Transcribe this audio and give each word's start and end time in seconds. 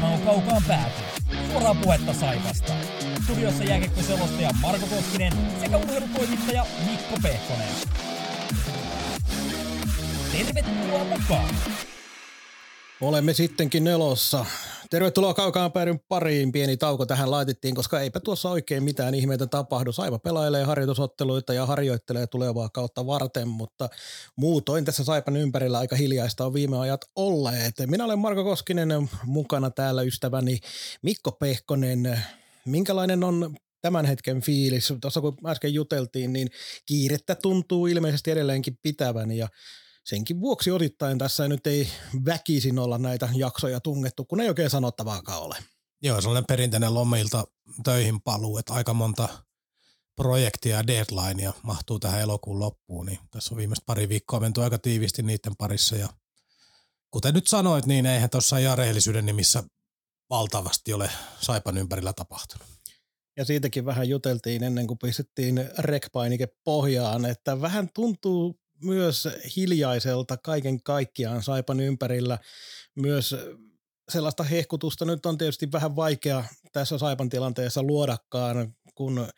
Tämä 0.00 0.08
on 0.08 0.20
Kaukaan 0.20 0.62
pääty. 0.68 1.02
Suoraa 1.52 1.74
puhetta 1.74 2.12
Saipasta. 2.12 2.72
Studiossa 3.24 3.64
jääkiekkoselostaja 3.64 4.50
Marko 4.62 4.86
Koskinen 4.86 5.32
sekä 5.60 5.76
urheilutoimittaja 5.76 6.66
Mikko 6.90 7.16
Pehkonen. 7.22 7.68
Tervetuloa 10.32 11.04
mukaan! 11.04 11.54
Olemme 13.00 13.32
sittenkin 13.32 13.84
nelossa. 13.84 14.46
Tervetuloa 14.90 15.34
kaukaan 15.34 15.72
päädyn 15.72 16.00
pariin. 16.08 16.52
Pieni 16.52 16.76
tauko 16.76 17.06
tähän 17.06 17.30
laitettiin, 17.30 17.74
koska 17.74 18.00
eipä 18.00 18.20
tuossa 18.20 18.50
oikein 18.50 18.82
mitään 18.82 19.14
ihmeitä 19.14 19.46
tapahdu. 19.46 19.92
Saipa 19.92 20.18
pelailee 20.18 20.64
harjoitusotteluita 20.64 21.54
ja 21.54 21.66
harjoittelee 21.66 22.26
tulevaa 22.26 22.68
kautta 22.68 23.06
varten, 23.06 23.48
mutta 23.48 23.88
muutoin 24.36 24.84
tässä 24.84 25.04
Saipan 25.04 25.36
ympärillä 25.36 25.78
aika 25.78 25.96
hiljaista 25.96 26.46
on 26.46 26.54
viime 26.54 26.78
ajat 26.78 27.00
olleet. 27.16 27.74
Minä 27.86 28.04
olen 28.04 28.18
Marko 28.18 28.44
Koskinen, 28.44 29.08
mukana 29.24 29.70
täällä 29.70 30.02
ystäväni 30.02 30.58
Mikko 31.02 31.32
Pehkonen. 31.32 32.20
Minkälainen 32.66 33.24
on 33.24 33.56
tämän 33.82 34.06
hetken 34.06 34.40
fiilis? 34.40 34.92
Tuossa 35.00 35.20
kun 35.20 35.36
äsken 35.46 35.74
juteltiin, 35.74 36.32
niin 36.32 36.48
kiirettä 36.86 37.34
tuntuu 37.34 37.86
ilmeisesti 37.86 38.30
edelleenkin 38.30 38.78
pitävän 38.82 39.32
ja 39.32 39.48
senkin 40.06 40.40
vuoksi 40.40 40.70
osittain 40.70 41.18
tässä 41.18 41.48
nyt 41.48 41.66
ei 41.66 41.88
väkisin 42.24 42.78
olla 42.78 42.98
näitä 42.98 43.28
jaksoja 43.34 43.80
tungettu, 43.80 44.24
kun 44.24 44.40
ei 44.40 44.48
oikein 44.48 44.70
sanottavaakaan 44.70 45.42
ole. 45.42 45.56
Joo, 46.02 46.20
sellainen 46.20 46.46
perinteinen 46.46 46.94
lomilta 46.94 47.44
töihin 47.84 48.22
paluu, 48.22 48.58
että 48.58 48.74
aika 48.74 48.94
monta 48.94 49.28
projektia 50.16 50.76
ja 50.76 50.86
deadlinea 50.86 51.52
mahtuu 51.62 51.98
tähän 51.98 52.20
elokuun 52.20 52.60
loppuun, 52.60 53.06
niin 53.06 53.18
tässä 53.30 53.54
on 53.54 53.58
viimeistä 53.58 53.86
pari 53.86 54.08
viikkoa 54.08 54.40
menty 54.40 54.62
aika 54.62 54.78
tiivisti 54.78 55.22
niiden 55.22 55.56
parissa 55.58 55.96
ja 55.96 56.08
kuten 57.10 57.34
nyt 57.34 57.46
sanoit, 57.46 57.86
niin 57.86 58.06
eihän 58.06 58.30
tuossa 58.30 58.58
ja 58.58 58.76
rehellisyyden 58.76 59.26
nimissä 59.26 59.62
valtavasti 60.30 60.92
ole 60.92 61.10
Saipan 61.40 61.76
ympärillä 61.76 62.12
tapahtunut. 62.12 62.66
Ja 63.36 63.44
siitäkin 63.44 63.84
vähän 63.84 64.08
juteltiin 64.08 64.62
ennen 64.62 64.86
kuin 64.86 64.98
pistettiin 64.98 65.70
rekpainike 65.78 66.48
pohjaan, 66.64 67.24
että 67.24 67.60
vähän 67.60 67.88
tuntuu 67.94 68.60
myös 68.82 69.28
hiljaiselta 69.56 70.36
kaiken 70.36 70.82
kaikkiaan 70.82 71.42
Saipan 71.42 71.80
ympärillä. 71.80 72.38
Myös 72.94 73.36
sellaista 74.08 74.42
hehkutusta 74.42 75.04
nyt 75.04 75.26
on 75.26 75.38
tietysti 75.38 75.72
vähän 75.72 75.96
vaikea 75.96 76.44
tässä 76.72 76.98
Saipan 76.98 77.28
tilanteessa 77.28 77.82
luodakaan, 77.82 78.74
kun 78.94 79.28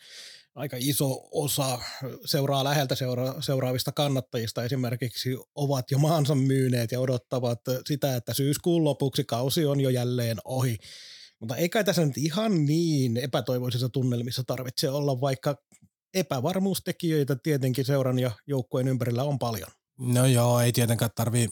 aika 0.55 0.77
iso 0.81 1.29
osa 1.33 1.79
seuraa 2.25 2.65
läheltä 2.65 2.95
seura- 2.95 3.35
seuraavista 3.41 3.93
kannattajista 3.93 4.65
esimerkiksi 4.65 5.37
ovat 5.55 5.91
jo 5.91 5.99
maansa 5.99 6.35
myyneet 6.35 6.93
ja 6.93 7.01
odottavat 7.01 7.61
sitä, 7.87 8.17
että 8.17 8.35
syyskuun 8.35 8.85
lopuksi 8.85 9.25
kausi 9.25 9.67
on 9.67 9.81
jo 9.81 9.91
jälleen 9.91 10.37
ohi. 10.45 10.77
Mutta 11.41 11.57
ei 11.57 11.69
kai 11.69 11.85
tässä 11.85 12.07
nyt 12.07 12.19
ihan 12.19 12.67
niin 12.67 13.17
epätoivoisissa 13.17 13.89
tunnelmissa 13.89 14.43
tarvitse 14.47 14.91
olla, 14.91 15.21
vaikka 15.21 15.57
epävarmuustekijöitä 16.19 17.37
tietenkin 17.43 17.85
seuran 17.85 18.19
ja 18.19 18.31
joukkueen 18.47 18.89
ympärillä 18.89 19.25
on 19.25 19.39
paljon. 19.39 19.71
No 19.99 20.27
joo, 20.27 20.61
ei 20.61 20.73
tietenkään 20.73 21.11
tarvii 21.15 21.49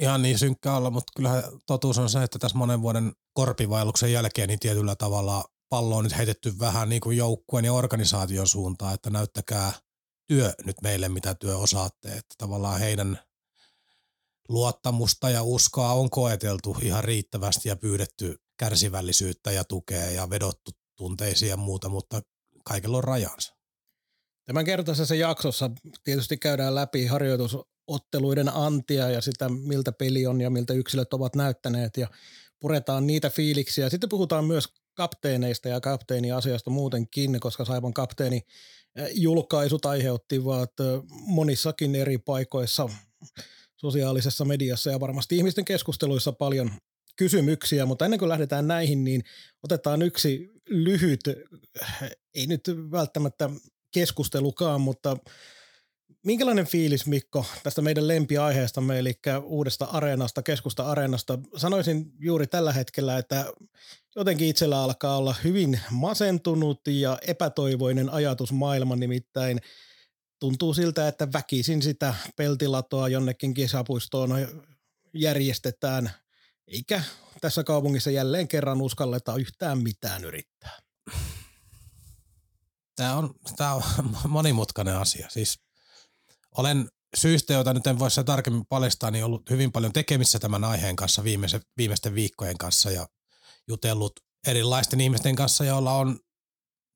ihan 0.00 0.22
niin 0.22 0.38
synkkä 0.38 0.76
olla, 0.76 0.90
mutta 0.90 1.12
kyllähän 1.16 1.42
totuus 1.66 1.98
on 1.98 2.10
se, 2.10 2.22
että 2.22 2.38
tässä 2.38 2.58
monen 2.58 2.82
vuoden 2.82 3.12
korpivaelluksen 3.32 4.12
jälkeen 4.12 4.48
niin 4.48 4.58
tietyllä 4.58 4.96
tavalla 4.96 5.44
pallo 5.68 5.96
on 5.96 6.04
nyt 6.04 6.16
heitetty 6.16 6.58
vähän 6.58 6.88
niin 6.88 7.00
kuin 7.00 7.16
joukkueen 7.16 7.64
ja 7.64 7.72
organisaation 7.72 8.46
suuntaan, 8.46 8.94
että 8.94 9.10
näyttäkää 9.10 9.72
työ 10.26 10.52
nyt 10.64 10.76
meille, 10.82 11.08
mitä 11.08 11.34
työ 11.34 11.56
osaatte. 11.56 12.08
Että 12.08 12.34
tavallaan 12.38 12.80
heidän 12.80 13.18
luottamusta 14.48 15.30
ja 15.30 15.42
uskoa 15.42 15.92
on 15.92 16.10
koeteltu 16.10 16.76
ihan 16.82 17.04
riittävästi 17.04 17.68
ja 17.68 17.76
pyydetty 17.76 18.36
kärsivällisyyttä 18.58 19.52
ja 19.52 19.64
tukea 19.64 20.10
ja 20.10 20.30
vedottu 20.30 20.70
tunteisiin 20.96 21.48
ja 21.48 21.56
muuta, 21.56 21.88
mutta 21.88 22.22
kaikella 22.64 22.96
on 22.96 23.04
rajansa. 23.04 23.54
Tämän 24.44 24.64
kertaisessa 24.64 25.14
jaksossa 25.14 25.70
tietysti 26.04 26.36
käydään 26.36 26.74
läpi 26.74 27.06
harjoitusotteluiden 27.06 28.48
antia 28.48 29.10
ja 29.10 29.20
sitä, 29.20 29.48
miltä 29.48 29.92
peli 29.92 30.26
on 30.26 30.40
ja 30.40 30.50
miltä 30.50 30.74
yksilöt 30.74 31.14
ovat 31.14 31.36
näyttäneet 31.36 31.96
ja 31.96 32.08
puretaan 32.60 33.06
niitä 33.06 33.30
fiiliksiä. 33.30 33.88
Sitten 33.88 34.08
puhutaan 34.08 34.44
myös 34.44 34.68
kapteeneista 34.94 35.68
ja 35.68 35.80
kapteeniasiasta 35.80 36.70
muutenkin, 36.70 37.40
koska 37.40 37.64
Saipan 37.64 37.94
kapteeni 37.94 38.42
eh, 38.96 39.10
julkaisut 39.14 39.86
aiheuttivat 39.86 40.72
eh, 40.80 41.02
monissakin 41.26 41.94
eri 41.94 42.18
paikoissa 42.18 42.88
sosiaalisessa 43.76 44.44
mediassa 44.44 44.90
ja 44.90 45.00
varmasti 45.00 45.36
ihmisten 45.36 45.64
keskusteluissa 45.64 46.32
paljon 46.32 46.70
kysymyksiä, 47.16 47.86
mutta 47.86 48.04
ennen 48.04 48.18
kuin 48.18 48.28
lähdetään 48.28 48.68
näihin, 48.68 49.04
niin 49.04 49.22
otetaan 49.62 50.02
yksi 50.02 50.50
lyhyt, 50.68 51.20
eh, 51.26 51.36
ei 52.34 52.46
nyt 52.46 52.60
välttämättä 52.90 53.50
keskustelukaan, 53.92 54.80
mutta 54.80 55.16
minkälainen 56.24 56.66
fiilis 56.66 57.06
Mikko 57.06 57.46
tästä 57.62 57.82
meidän 57.82 58.08
lempiaiheestamme, 58.08 58.98
eli 58.98 59.14
uudesta 59.42 59.84
areenasta, 59.84 60.42
keskusta 60.42 60.82
areenasta? 60.90 61.38
Sanoisin 61.56 62.12
juuri 62.18 62.46
tällä 62.46 62.72
hetkellä, 62.72 63.18
että 63.18 63.52
jotenkin 64.16 64.48
itsellä 64.48 64.82
alkaa 64.82 65.16
olla 65.16 65.34
hyvin 65.44 65.80
masentunut 65.90 66.80
ja 66.86 67.18
epätoivoinen 67.26 68.10
ajatusmaailma, 68.10 68.96
nimittäin 68.96 69.60
tuntuu 70.40 70.74
siltä, 70.74 71.08
että 71.08 71.32
väkisin 71.32 71.82
sitä 71.82 72.14
peltilatoa 72.36 73.08
jonnekin 73.08 73.54
kisapuistoon 73.54 74.30
järjestetään, 75.14 76.10
eikä 76.68 77.02
tässä 77.40 77.64
kaupungissa 77.64 78.10
jälleen 78.10 78.48
kerran 78.48 78.82
uskalleta 78.82 79.36
yhtään 79.36 79.78
mitään 79.78 80.24
yrittää. 80.24 80.78
Tämä 82.96 83.16
on, 83.16 83.34
tämä 83.56 83.74
on 83.74 83.82
monimutkainen 84.28 84.96
asia. 84.96 85.28
Siis 85.30 85.58
olen 86.56 86.88
syystä, 87.16 87.52
jota 87.52 87.74
nyt 87.74 87.86
en 87.86 87.98
voi 87.98 88.10
sitä 88.10 88.24
tarkemmin 88.24 88.66
paljastaa, 88.68 89.10
niin 89.10 89.24
ollut 89.24 89.50
hyvin 89.50 89.72
paljon 89.72 89.92
tekemissä 89.92 90.38
tämän 90.38 90.64
aiheen 90.64 90.96
kanssa 90.96 91.24
viimeisen, 91.24 91.60
viimeisten 91.76 92.14
viikkojen 92.14 92.58
kanssa 92.58 92.90
ja 92.90 93.08
jutellut 93.68 94.12
erilaisten 94.46 95.00
ihmisten 95.00 95.36
kanssa, 95.36 95.64
joilla 95.64 95.94
on 95.94 96.18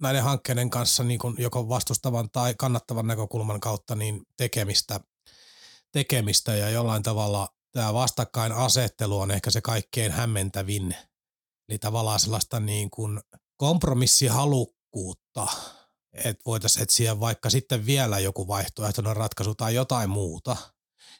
näiden 0.02 0.22
hankkeiden 0.22 0.70
kanssa 0.70 1.04
niin 1.04 1.18
kuin 1.18 1.34
joko 1.38 1.68
vastustavan 1.68 2.30
tai 2.30 2.54
kannattavan 2.58 3.06
näkökulman 3.06 3.60
kautta 3.60 3.94
niin 3.94 4.22
tekemistä, 4.36 5.00
tekemistä 5.92 6.56
ja 6.56 6.70
jollain 6.70 7.02
tavalla 7.02 7.48
tämä 7.72 7.94
vastakkainasettelu 7.94 9.20
on 9.20 9.30
ehkä 9.30 9.50
se 9.50 9.60
kaikkein 9.60 10.12
hämmentävin. 10.12 10.96
Eli 11.68 11.78
tavallaan 11.78 12.20
sellaista 12.20 12.60
niin 12.60 12.90
kuin 12.90 13.20
kompromissihalukkuutta 13.56 15.46
että 16.24 16.42
voitaisiin 16.46 16.82
etsiä 16.82 17.20
vaikka 17.20 17.50
sitten 17.50 17.86
vielä 17.86 18.18
joku 18.18 18.48
vaihtoehtoinen 18.48 19.16
ratkaisu 19.16 19.54
tai 19.54 19.74
jotain 19.74 20.10
muuta, 20.10 20.56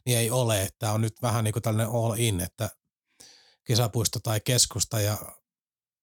niin 0.07 0.19
ei 0.19 0.31
ole. 0.31 0.69
Tämä 0.79 0.93
on 0.93 1.01
nyt 1.01 1.23
vähän 1.23 1.45
niin 1.45 1.53
kuin 1.53 1.63
tällainen 1.63 1.95
all 1.95 2.15
in, 2.17 2.41
että 2.41 2.71
kesäpuisto 3.65 4.21
tai 4.21 4.41
keskusta 4.41 5.01
ja 5.01 5.19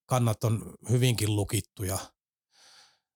kannat 0.06 0.44
on 0.44 0.74
hyvinkin 0.90 1.36
lukittuja 1.36 1.98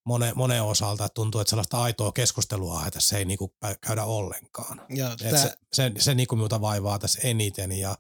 monen, 0.06 0.34
monen 0.36 0.64
osalta, 0.64 1.06
että 1.06 1.14
tuntuu, 1.14 1.42
että 1.42 1.50
sellaista 1.50 1.82
aitoa 1.82 2.12
keskustelua 2.12 2.92
tässä 2.92 3.18
ei 3.18 3.26
niin 3.26 3.38
kuin 3.38 3.52
käydä 3.82 4.04
ollenkaan. 4.04 4.82
Ja 4.90 5.16
tää... 5.18 5.42
Se, 5.42 5.58
se, 5.74 5.92
se 5.98 6.14
niin 6.14 6.28
kuin 6.28 6.40
minulta 6.40 6.62
vaivaa 6.62 7.00
tässä 7.00 7.20
eniten 7.24 7.72
ja, 7.72 7.98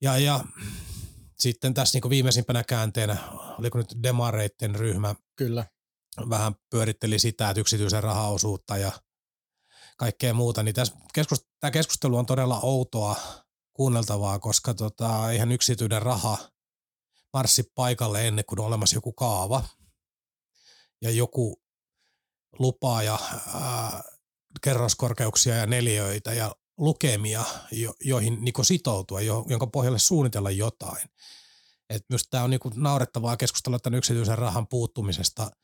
ja, 0.00 0.18
ja 0.18 0.44
sitten 1.38 1.74
tässä 1.74 1.96
niin 1.96 2.02
kuin 2.02 2.10
viimeisimpänä 2.10 2.64
käänteenä, 2.64 3.16
oliko 3.58 3.78
nyt 3.78 3.94
Demareitten 4.02 4.74
ryhmä, 4.74 5.14
Kyllä 5.36 5.66
vähän 6.30 6.54
pyöritteli 6.70 7.18
sitä, 7.18 7.50
että 7.50 7.60
yksityisen 7.60 8.02
rahaosuutta 8.02 8.76
ja 8.76 8.92
kaikkea 9.96 10.34
muuta, 10.34 10.62
niin 10.62 10.74
tässä 10.74 10.94
keskustelu, 11.14 11.50
tämä 11.60 11.70
keskustelu 11.70 12.16
on 12.16 12.26
todella 12.26 12.60
outoa 12.62 13.16
kuunneltavaa, 13.72 14.38
koska 14.38 14.74
tota, 14.74 15.30
eihän 15.30 15.52
yksityinen 15.52 16.02
raha 16.02 16.38
marssi 17.32 17.72
paikalle 17.74 18.28
ennen 18.28 18.44
kuin 18.44 18.60
on 18.60 18.66
olemassa 18.66 18.96
joku 18.96 19.12
kaava 19.12 19.62
ja 21.02 21.10
joku 21.10 21.62
lupaa 22.58 23.02
ja 23.02 23.18
ää, 23.54 24.02
kerroskorkeuksia 24.62 25.56
ja 25.56 25.66
neliöitä 25.66 26.32
ja 26.32 26.54
lukemia, 26.78 27.44
jo, 27.72 27.94
joihin 28.04 28.44
niin 28.44 28.64
sitoutua, 28.64 29.20
jo, 29.20 29.44
jonka 29.48 29.66
pohjalle 29.66 29.98
suunnitella 29.98 30.50
jotain. 30.50 31.08
Et 31.90 32.02
myös 32.08 32.28
tämä 32.30 32.44
on 32.44 32.50
niin 32.50 32.60
naurettavaa 32.74 33.36
keskustella 33.36 33.78
tämän 33.78 33.98
yksityisen 33.98 34.38
rahan 34.38 34.68
puuttumisesta– 34.68 35.50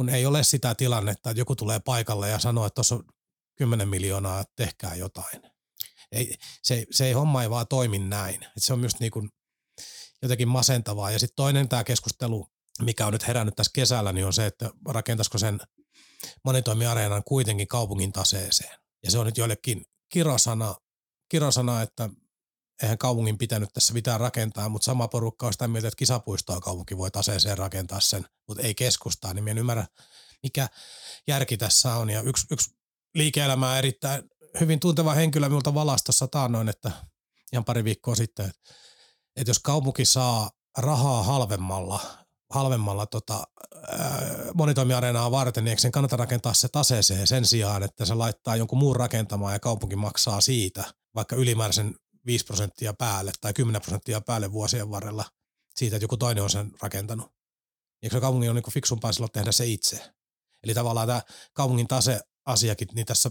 kun 0.00 0.08
ei 0.08 0.26
ole 0.26 0.44
sitä 0.44 0.74
tilannetta, 0.74 1.30
että 1.30 1.40
joku 1.40 1.56
tulee 1.56 1.80
paikalle 1.80 2.28
ja 2.28 2.38
sanoo, 2.38 2.66
että 2.66 2.74
tuossa 2.74 2.94
on 2.94 3.04
10 3.56 3.88
miljoonaa, 3.88 4.40
että 4.40 4.52
tehkää 4.56 4.94
jotain. 4.94 5.42
Ei, 6.12 6.34
se, 6.62 6.86
se 6.90 7.06
ei 7.06 7.12
homma 7.12 7.42
ei 7.42 7.50
vaan 7.50 7.66
toimi 7.68 7.98
näin. 7.98 8.42
Et 8.42 8.62
se 8.62 8.72
on 8.72 8.78
myös 8.78 9.00
niin 9.00 9.30
jotenkin 10.22 10.48
masentavaa. 10.48 11.10
Ja 11.10 11.18
sitten 11.18 11.36
toinen 11.36 11.68
tämä 11.68 11.84
keskustelu, 11.84 12.46
mikä 12.82 13.06
on 13.06 13.12
nyt 13.12 13.26
herännyt 13.26 13.54
tässä 13.54 13.70
kesällä, 13.74 14.12
niin 14.12 14.26
on 14.26 14.32
se, 14.32 14.46
että 14.46 14.70
rakentaisiko 14.88 15.38
sen 15.38 15.60
monitoimiareenan 16.44 17.22
kuitenkin 17.24 17.68
kaupungin 17.68 18.12
taseeseen. 18.12 18.78
Ja 19.04 19.10
se 19.10 19.18
on 19.18 19.26
nyt 19.26 19.38
joillekin 19.38 19.84
kirosana, 20.12 20.74
kirosana 21.28 21.82
että 21.82 22.08
eihän 22.82 22.98
kaupungin 22.98 23.38
pitänyt 23.38 23.72
tässä 23.72 23.92
mitään 23.94 24.20
rakentaa, 24.20 24.68
mutta 24.68 24.84
sama 24.84 25.08
porukka 25.08 25.46
on 25.46 25.52
sitä 25.52 25.68
mieltä, 25.68 25.88
että 25.88 25.98
kisapuistoa 25.98 26.60
kaupunki 26.60 26.96
voi 26.96 27.10
taseeseen 27.10 27.58
rakentaa 27.58 28.00
sen, 28.00 28.24
mutta 28.48 28.62
ei 28.62 28.74
keskustaa, 28.74 29.34
niin 29.34 29.48
en 29.48 29.58
ymmärrä, 29.58 29.86
mikä 30.42 30.68
järki 31.28 31.56
tässä 31.56 31.94
on. 31.94 32.10
Ja 32.10 32.22
yksi, 32.22 32.46
yksi 32.50 32.70
liike-elämää 33.14 33.78
erittäin 33.78 34.22
hyvin 34.60 34.80
tunteva 34.80 35.14
henkilö 35.14 35.48
minulta 35.48 35.74
valastossa 35.74 36.28
taannoin, 36.28 36.68
että 36.68 36.90
ihan 37.52 37.64
pari 37.64 37.84
viikkoa 37.84 38.14
sitten, 38.14 38.46
että, 38.46 38.74
että 39.36 39.50
jos 39.50 39.58
kaupunki 39.58 40.04
saa 40.04 40.50
rahaa 40.78 41.22
halvemmalla, 41.22 42.00
halvemmalla 42.50 43.06
tota, 43.06 43.44
monitoimiareenaa 44.54 45.30
varten, 45.30 45.64
niin 45.64 45.70
eikö 45.70 45.82
sen 45.82 45.92
kannata 45.92 46.16
rakentaa 46.16 46.54
se 46.54 46.68
taseeseen 46.68 47.26
sen 47.26 47.46
sijaan, 47.46 47.82
että 47.82 48.04
se 48.04 48.14
laittaa 48.14 48.56
jonkun 48.56 48.78
muun 48.78 48.96
rakentamaan 48.96 49.52
ja 49.52 49.60
kaupunki 49.60 49.96
maksaa 49.96 50.40
siitä 50.40 50.84
vaikka 51.14 51.36
ylimääräisen 51.36 51.94
5 52.26 52.44
prosenttia 52.44 52.94
päälle 52.94 53.32
tai 53.40 53.52
10 53.52 53.82
prosenttia 53.82 54.20
päälle 54.20 54.52
vuosien 54.52 54.90
varrella 54.90 55.24
siitä, 55.74 55.96
että 55.96 56.04
joku 56.04 56.16
toinen 56.16 56.44
on 56.44 56.50
sen 56.50 56.72
rakentanut. 56.82 57.32
Eikö 58.02 58.16
se 58.16 58.20
kaupungin 58.20 58.50
ole 58.50 58.60
niin 58.60 58.72
fiksumpaa 58.72 59.12
silloin 59.12 59.32
tehdä 59.32 59.52
se 59.52 59.66
itse? 59.66 60.12
Eli 60.62 60.74
tavallaan 60.74 61.06
tämä 61.06 61.22
kaupungin 61.52 61.88
taseasiakin, 61.88 62.88
niin 62.94 63.06
tässä, 63.06 63.30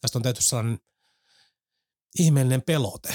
tästä 0.00 0.18
on 0.18 0.22
tehty 0.22 0.42
sellainen 0.42 0.78
ihmeellinen 2.18 2.62
pelote, 2.62 3.14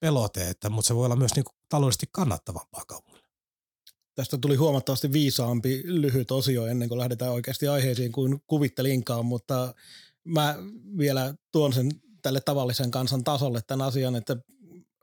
pelote 0.00 0.48
että, 0.48 0.70
mutta 0.70 0.88
se 0.88 0.94
voi 0.94 1.04
olla 1.04 1.16
myös 1.16 1.34
niin 1.34 1.44
taloudellisesti 1.68 2.06
kannattavampaa 2.12 2.84
kaupungille. 2.88 3.28
Tästä 4.14 4.38
tuli 4.38 4.56
huomattavasti 4.56 5.12
viisaampi 5.12 5.82
lyhyt 5.84 6.30
osio 6.30 6.66
ennen 6.66 6.88
kuin 6.88 6.98
lähdetään 6.98 7.32
oikeasti 7.32 7.68
aiheisiin 7.68 8.12
kuin 8.12 8.40
kuvittelinkaan, 8.46 9.26
mutta 9.26 9.74
mä 10.24 10.56
vielä 10.98 11.34
tuon 11.52 11.72
sen 11.72 11.90
tälle 12.28 12.40
tavallisen 12.40 12.90
kansan 12.90 13.24
tasolle 13.24 13.60
tämän 13.66 13.86
asian, 13.86 14.16
että 14.16 14.36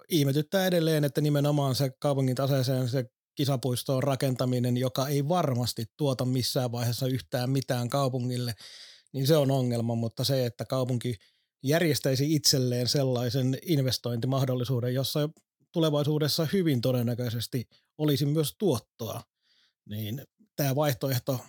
ihmetyttää 0.10 0.68
edelleen, 0.68 1.04
että 1.04 1.22
nimenomaan 1.22 1.75
se 1.75 1.92
kaupungin 2.00 2.36
taseeseen 2.36 2.89
se 2.89 3.06
kisapuistoon 3.36 4.04
rakentaminen, 4.04 4.77
joka 4.77 5.07
ei 5.07 5.27
varmasti 5.27 5.86
tuota 5.98 6.25
missään 6.25 6.72
vaiheessa 6.72 7.07
yhtään 7.07 7.50
mitään 7.50 7.89
kaupungille, 7.89 8.54
niin 9.13 9.27
se 9.27 9.38
on 9.38 9.51
ongelma, 9.51 9.95
mutta 9.95 10.24
se, 10.24 10.45
että 10.45 10.66
kaupunki 10.66 11.16
järjestäisi 11.63 12.36
itselleen 12.36 12.88
sellaisen 12.88 13.57
investointimahdollisuuden, 13.66 14.94
jossa 14.94 15.30
tulevaisuudessa 15.72 16.48
hyvin 16.54 16.81
todennäköisesti 16.81 17.68
olisi 17.98 18.25
myös 18.25 18.56
tuottoa, 18.57 19.22
niin 19.86 20.22
tämä 20.56 20.75
vaihtoehto 20.75 21.39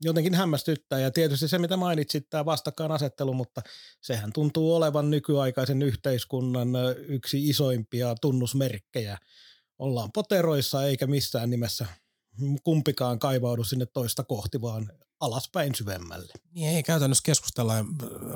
jotenkin 0.00 0.34
hämmästyttää. 0.34 1.00
Ja 1.00 1.10
tietysti 1.10 1.48
se, 1.48 1.58
mitä 1.58 1.76
mainitsit, 1.76 2.30
tämä 2.30 2.44
vastakkainasettelu, 2.44 3.34
mutta 3.34 3.62
sehän 4.00 4.32
tuntuu 4.32 4.74
olevan 4.74 5.10
nykyaikaisen 5.10 5.82
yhteiskunnan 5.82 6.68
yksi 7.08 7.48
isoimpia 7.48 8.14
tunnusmerkkejä. 8.20 9.18
Ollaan 9.78 10.12
poteroissa 10.12 10.84
eikä 10.84 11.06
missään 11.06 11.50
nimessä 11.50 11.86
kumpikaan 12.64 13.18
kaivaudu 13.18 13.64
sinne 13.64 13.86
toista 13.86 14.24
kohti, 14.24 14.60
vaan 14.60 14.92
alaspäin 15.20 15.74
syvemmälle. 15.74 16.32
Niin 16.50 16.76
ei 16.76 16.82
käytännössä 16.82 17.22
keskustella. 17.24 17.74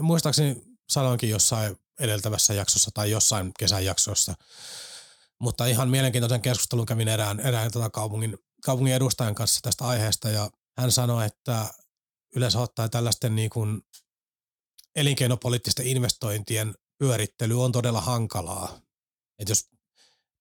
Muistaakseni 0.01 0.63
sanoinkin 0.89 1.31
jossain 1.31 1.77
edeltävässä 2.01 2.55
jaksossa 2.55 2.91
tai 2.95 3.11
jossain 3.11 3.53
kesän 3.59 3.85
jaksossa, 3.85 4.35
mutta 5.39 5.67
ihan 5.67 5.89
mielenkiintoisen 5.89 6.43
keskustelun 6.43 6.87
kävin 6.87 7.09
erään, 7.09 7.41
erään 7.41 7.71
tota 7.71 7.91
kaupungin, 7.91 8.39
kaupungin 8.65 8.95
edustajan 8.95 9.35
kanssa 9.35 9.61
tästä 9.63 9.85
aiheesta 9.85 10.29
ja 10.29 10.51
hän 10.79 10.93
sanoi, 10.93 11.27
että 11.27 11.67
yleensä 12.37 12.61
ottaen 12.61 12.91
tällaisten 12.91 13.35
niin 13.35 13.51
kuin 13.51 13.83
elinkeinopoliittisten 14.97 15.87
investointien 15.87 16.75
pyörittely 16.99 17.63
on 17.65 17.73
todella 17.73 18.01
hankalaa. 18.01 18.81
Että 19.39 19.51
jos 19.51 19.71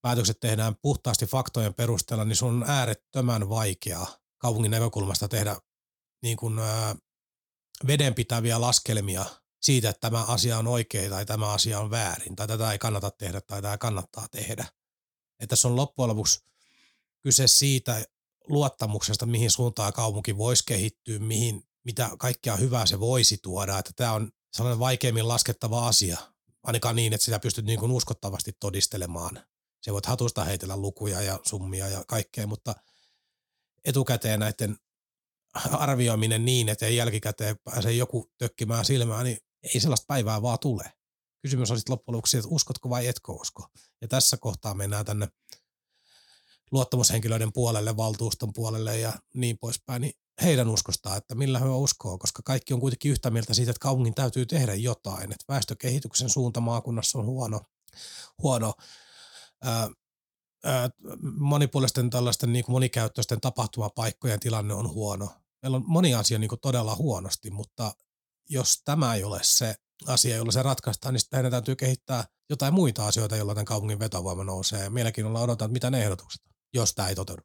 päätökset 0.01 0.39
tehdään 0.39 0.75
puhtaasti 0.81 1.25
faktojen 1.25 1.73
perusteella, 1.73 2.25
niin 2.25 2.35
sun 2.35 2.63
on 2.63 2.69
äärettömän 2.69 3.49
vaikeaa 3.49 4.17
kaupungin 4.37 4.71
näkökulmasta 4.71 5.27
tehdä 5.27 5.55
niin 6.21 6.37
kuin, 6.37 6.59
ää, 6.59 6.95
vedenpitäviä 7.87 8.61
laskelmia 8.61 9.25
siitä, 9.61 9.89
että 9.89 9.99
tämä 9.99 10.23
asia 10.23 10.57
on 10.57 10.67
oikein 10.67 11.09
tai 11.09 11.25
tämä 11.25 11.51
asia 11.51 11.79
on 11.79 11.91
väärin 11.91 12.35
tai 12.35 12.47
tätä 12.47 12.71
ei 12.71 12.79
kannata 12.79 13.11
tehdä 13.11 13.41
tai 13.41 13.61
tämä 13.61 13.77
kannattaa 13.77 14.27
tehdä. 14.27 14.65
Että 15.39 15.47
tässä 15.47 15.67
on 15.67 15.75
loppujen 15.75 16.09
lopuksi 16.09 16.39
kyse 17.21 17.47
siitä 17.47 18.05
luottamuksesta, 18.49 19.25
mihin 19.25 19.51
suuntaan 19.51 19.93
kaupunki 19.93 20.37
voisi 20.37 20.63
kehittyä, 20.65 21.19
mihin, 21.19 21.63
mitä 21.85 22.09
kaikkea 22.17 22.55
hyvää 22.55 22.85
se 22.85 22.99
voisi 22.99 23.37
tuoda. 23.37 23.77
Että 23.79 23.91
tämä 23.95 24.13
on 24.13 24.31
sellainen 24.53 24.79
vaikeimmin 24.79 25.27
laskettava 25.27 25.87
asia, 25.87 26.17
ainakaan 26.63 26.95
niin, 26.95 27.13
että 27.13 27.25
sitä 27.25 27.39
pystyt 27.39 27.65
niin 27.65 27.79
kuin 27.79 27.91
uskottavasti 27.91 28.51
todistelemaan. 28.59 29.43
Se 29.81 29.93
voit 29.93 30.05
hatusta 30.05 30.43
heitellä 30.43 30.77
lukuja 30.77 31.21
ja 31.21 31.39
summia 31.43 31.87
ja 31.87 32.03
kaikkea, 32.07 32.47
mutta 32.47 32.75
etukäteen 33.85 34.39
näiden 34.39 34.77
arvioiminen 35.71 36.45
niin, 36.45 36.69
että 36.69 36.85
ei 36.85 36.95
jälkikäteen 36.95 37.55
pääse 37.63 37.91
joku 37.91 38.31
tökkimään 38.37 38.85
silmään, 38.85 39.25
niin 39.25 39.37
ei 39.73 39.79
sellaista 39.79 40.05
päivää 40.07 40.41
vaan 40.41 40.59
tule. 40.59 40.93
Kysymys 41.41 41.71
on 41.71 41.77
sitten 41.77 41.93
loppujen 41.93 42.15
lopuksi, 42.15 42.37
että 42.37 42.49
uskotko 42.51 42.89
vai 42.89 43.07
etkö 43.07 43.31
usko. 43.31 43.67
Ja 44.01 44.07
tässä 44.07 44.37
kohtaa 44.37 44.73
mennään 44.73 45.05
tänne 45.05 45.27
luottamushenkilöiden 46.71 47.54
puolelle, 47.54 47.98
valtuuston 47.98 48.54
puolelle 48.54 49.00
ja 49.00 49.13
niin 49.33 49.57
poispäin, 49.57 50.01
niin 50.01 50.13
heidän 50.42 50.69
uskostaan, 50.69 51.18
että 51.18 51.36
millä 51.36 51.60
he 51.60 51.66
uskoo, 51.66 52.18
koska 52.18 52.42
kaikki 52.45 52.74
on 52.74 52.80
kuitenkin 52.80 53.12
yhtä 53.12 53.30
mieltä 53.30 53.54
siitä, 53.54 53.71
että 53.71 53.81
kaupungin 53.81 54.16
täytyy 54.16 54.45
tehdä 54.45 54.74
jotain, 54.74 55.31
että 55.31 55.45
väestökehityksen 55.48 56.30
suunta 56.30 56.60
maakunnassa 56.60 57.19
on 57.19 57.25
huono, 57.25 57.62
huono 58.42 58.74
ää, 59.63 59.89
ää, 60.63 60.89
monipuolisten 61.38 62.10
tällaisten 62.10 62.54
niin 62.54 62.66
kuin 62.66 62.74
monikäyttöisten 62.74 63.42
tapahtumapaikkojen 63.42 64.39
tilanne 64.39 64.74
on 64.74 64.89
huono. 64.89 65.30
Meillä 65.62 65.75
on 65.75 65.83
moni 65.88 66.16
asia 66.16 66.39
niin 66.39 66.50
kuin 66.50 66.62
todella 66.62 66.95
huonosti, 66.95 67.51
mutta 67.51 67.94
jos 68.50 68.81
tämä 68.86 69.16
ei 69.16 69.24
ole 69.24 69.39
se 69.44 69.75
asia, 70.07 70.36
jolla 70.36 70.51
se 70.51 70.63
ratkaistaan, 70.63 71.13
niin 71.13 71.21
sitten 71.21 71.51
täytyy 71.51 71.75
kehittää 71.75 72.25
jotain 72.50 72.74
muita 72.74 73.07
asioita, 73.07 73.36
joilla 73.36 73.54
tämän 73.54 73.66
kaupungin 73.66 74.00
vetovoima 74.00 74.44
nousee. 74.44 74.89
Mielenkiinnolla 74.89 75.42
odotan, 75.42 75.66
että 75.66 75.74
mitä 75.74 75.89
ne 75.89 76.04
ehdotukset 76.04 76.42
jos 76.74 76.95
tämä 76.95 77.07
ei 77.07 77.16
toteudu. 77.16 77.42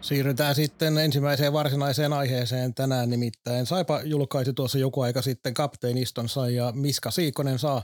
Siirrytään 0.00 0.54
sitten 0.54 0.98
ensimmäiseen 0.98 1.52
varsinaiseen 1.52 2.12
aiheeseen 2.12 2.74
tänään, 2.74 3.10
nimittäin 3.10 3.66
Saipa 3.66 4.00
julkaisi 4.04 4.52
tuossa 4.52 4.78
joku 4.78 5.00
aika 5.00 5.22
sitten 5.22 5.54
kapteenistonsa 5.54 6.48
ja 6.48 6.72
Miska 6.74 7.10
Siikonen 7.10 7.58
saa 7.58 7.82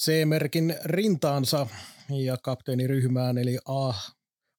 C-merkin 0.00 0.76
rintaansa. 0.84 1.66
Ja 2.10 2.36
kapteeniryhmään 2.42 3.38
eli 3.38 3.58
A, 3.64 3.94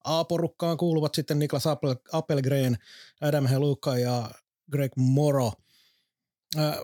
A-porukkaan 0.03 0.77
kuuluvat 0.77 1.15
sitten 1.15 1.39
Niklas 1.39 1.63
Appelgren, 2.11 2.77
Adam 3.21 3.47
Heluka 3.47 3.97
ja 3.97 4.29
Greg 4.71 4.91
Moro– 4.97 5.51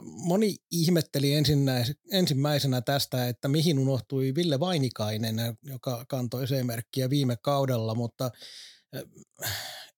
Moni 0.02 0.56
ihmetteli 0.72 1.34
ensimmäisenä 2.12 2.82
tästä, 2.82 3.28
että 3.28 3.48
mihin 3.48 3.80
unohtui 3.80 4.36
Ville 4.36 4.60
Vainikainen, 4.60 5.36
joka 5.64 6.06
kantoi 6.08 6.46
C-merkkiä 6.46 7.10
viime 7.10 7.38
kaudella, 7.42 7.96
mutta 7.96 8.32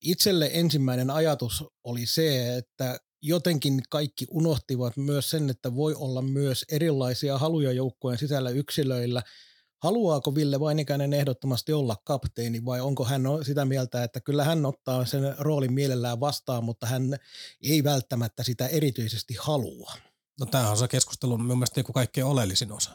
itselle 0.02 0.50
ensimmäinen 0.52 1.10
ajatus 1.10 1.64
oli 1.84 2.06
se, 2.06 2.56
että 2.56 2.98
jotenkin 3.22 3.82
kaikki 3.90 4.26
unohtivat 4.30 4.96
myös 4.96 5.30
sen, 5.30 5.50
että 5.50 5.74
voi 5.74 5.94
olla 5.94 6.22
myös 6.22 6.64
erilaisia 6.72 7.38
haluja 7.38 7.72
joukkueen 7.72 8.18
sisällä 8.18 8.50
yksilöillä– 8.50 9.22
haluaako 9.82 10.34
Ville 10.34 10.60
Vainikäinen 10.60 11.12
ehdottomasti 11.12 11.72
olla 11.72 11.96
kapteeni 12.04 12.64
vai 12.64 12.80
onko 12.80 13.04
hän 13.04 13.22
sitä 13.42 13.64
mieltä, 13.64 14.04
että 14.04 14.20
kyllä 14.20 14.44
hän 14.44 14.66
ottaa 14.66 15.04
sen 15.04 15.34
roolin 15.38 15.72
mielellään 15.72 16.20
vastaan, 16.20 16.64
mutta 16.64 16.86
hän 16.86 17.16
ei 17.62 17.84
välttämättä 17.84 18.42
sitä 18.42 18.66
erityisesti 18.66 19.36
halua? 19.40 19.92
No 20.40 20.46
tämähän 20.46 20.70
on 20.70 20.78
se 20.78 20.88
keskustelun 20.88 21.44
mun 21.44 21.58
mielestä 21.58 21.78
niin 21.78 21.84
kuin 21.84 21.94
kaikkein 21.94 22.26
oleellisin 22.26 22.72
osa. 22.72 22.90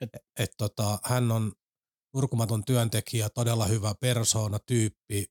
Et, 0.00 0.10
et 0.38 0.54
tota, 0.58 0.98
hän 1.04 1.32
on 1.32 1.52
urkumaton 2.14 2.64
työntekijä, 2.64 3.28
todella 3.28 3.66
hyvä 3.66 3.94
persoona, 4.00 4.58
tyyppi, 4.58 5.26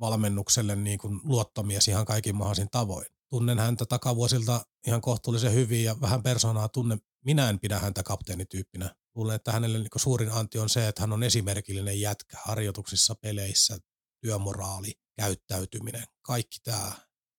valmennukselle 0.00 0.76
niin 0.76 0.98
kuin 0.98 1.20
luottomies 1.24 1.88
ihan 1.88 2.04
kaikin 2.04 2.36
mahdollisin 2.36 2.70
tavoin. 2.70 3.06
Tunnen 3.28 3.58
häntä 3.58 3.86
takavuosilta 3.86 4.66
ihan 4.86 5.00
kohtuullisen 5.00 5.54
hyvin 5.54 5.84
ja 5.84 6.00
vähän 6.00 6.22
persoonaa 6.22 6.68
tunne. 6.68 6.98
Minä 7.24 7.48
en 7.50 7.58
pidä 7.58 7.78
häntä 7.78 8.02
kapteenityyppinä 8.02 8.94
luulen, 9.14 9.36
että 9.36 9.52
hänelle 9.52 9.78
niin 9.78 9.88
suurin 9.96 10.32
anti 10.32 10.58
on 10.58 10.68
se, 10.68 10.88
että 10.88 11.02
hän 11.02 11.12
on 11.12 11.22
esimerkillinen 11.22 12.00
jätkä 12.00 12.36
harjoituksissa, 12.44 13.14
peleissä, 13.14 13.78
työmoraali, 14.20 14.92
käyttäytyminen, 15.16 16.04
kaikki 16.22 16.58
tämä. 16.64 16.92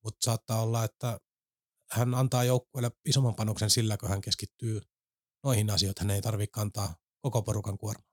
Mutta 0.04 0.26
saattaa 0.26 0.62
olla, 0.62 0.84
että 0.84 1.20
hän 1.92 2.16
antaa 2.16 2.44
joukkueelle 2.44 2.92
isomman 3.06 3.36
panoksen 3.36 3.70
sillä, 3.70 3.98
kun 3.98 4.10
hän 4.10 4.22
keskittyy 4.22 4.82
noihin 5.44 5.70
asioihin, 5.70 5.96
hän 6.00 6.12
ei 6.12 6.22
tarvitse 6.22 6.52
kantaa 6.52 6.96
koko 7.22 7.42
porukan 7.42 7.78
kuorma. 7.78 8.04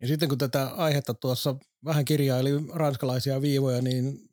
Ja 0.00 0.06
sitten 0.08 0.28
kun 0.28 0.38
tätä 0.38 0.66
aihetta 0.66 1.14
tuossa 1.14 1.56
vähän 1.84 2.04
kirjaili 2.04 2.50
ranskalaisia 2.72 3.42
viivoja, 3.42 3.82
niin 3.82 4.30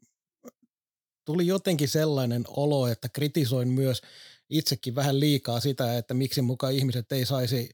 tuli 1.25 1.47
jotenkin 1.47 1.87
sellainen 1.87 2.43
olo, 2.47 2.87
että 2.87 3.09
kritisoin 3.09 3.67
myös 3.67 4.01
itsekin 4.49 4.95
vähän 4.95 5.19
liikaa 5.19 5.59
sitä, 5.59 5.97
että 5.97 6.13
miksi 6.13 6.41
mukaan 6.41 6.73
ihmiset 6.73 7.11
ei 7.11 7.25
saisi 7.25 7.69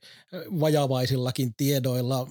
vajavaisillakin 0.59 1.53
tiedoilla 1.57 2.27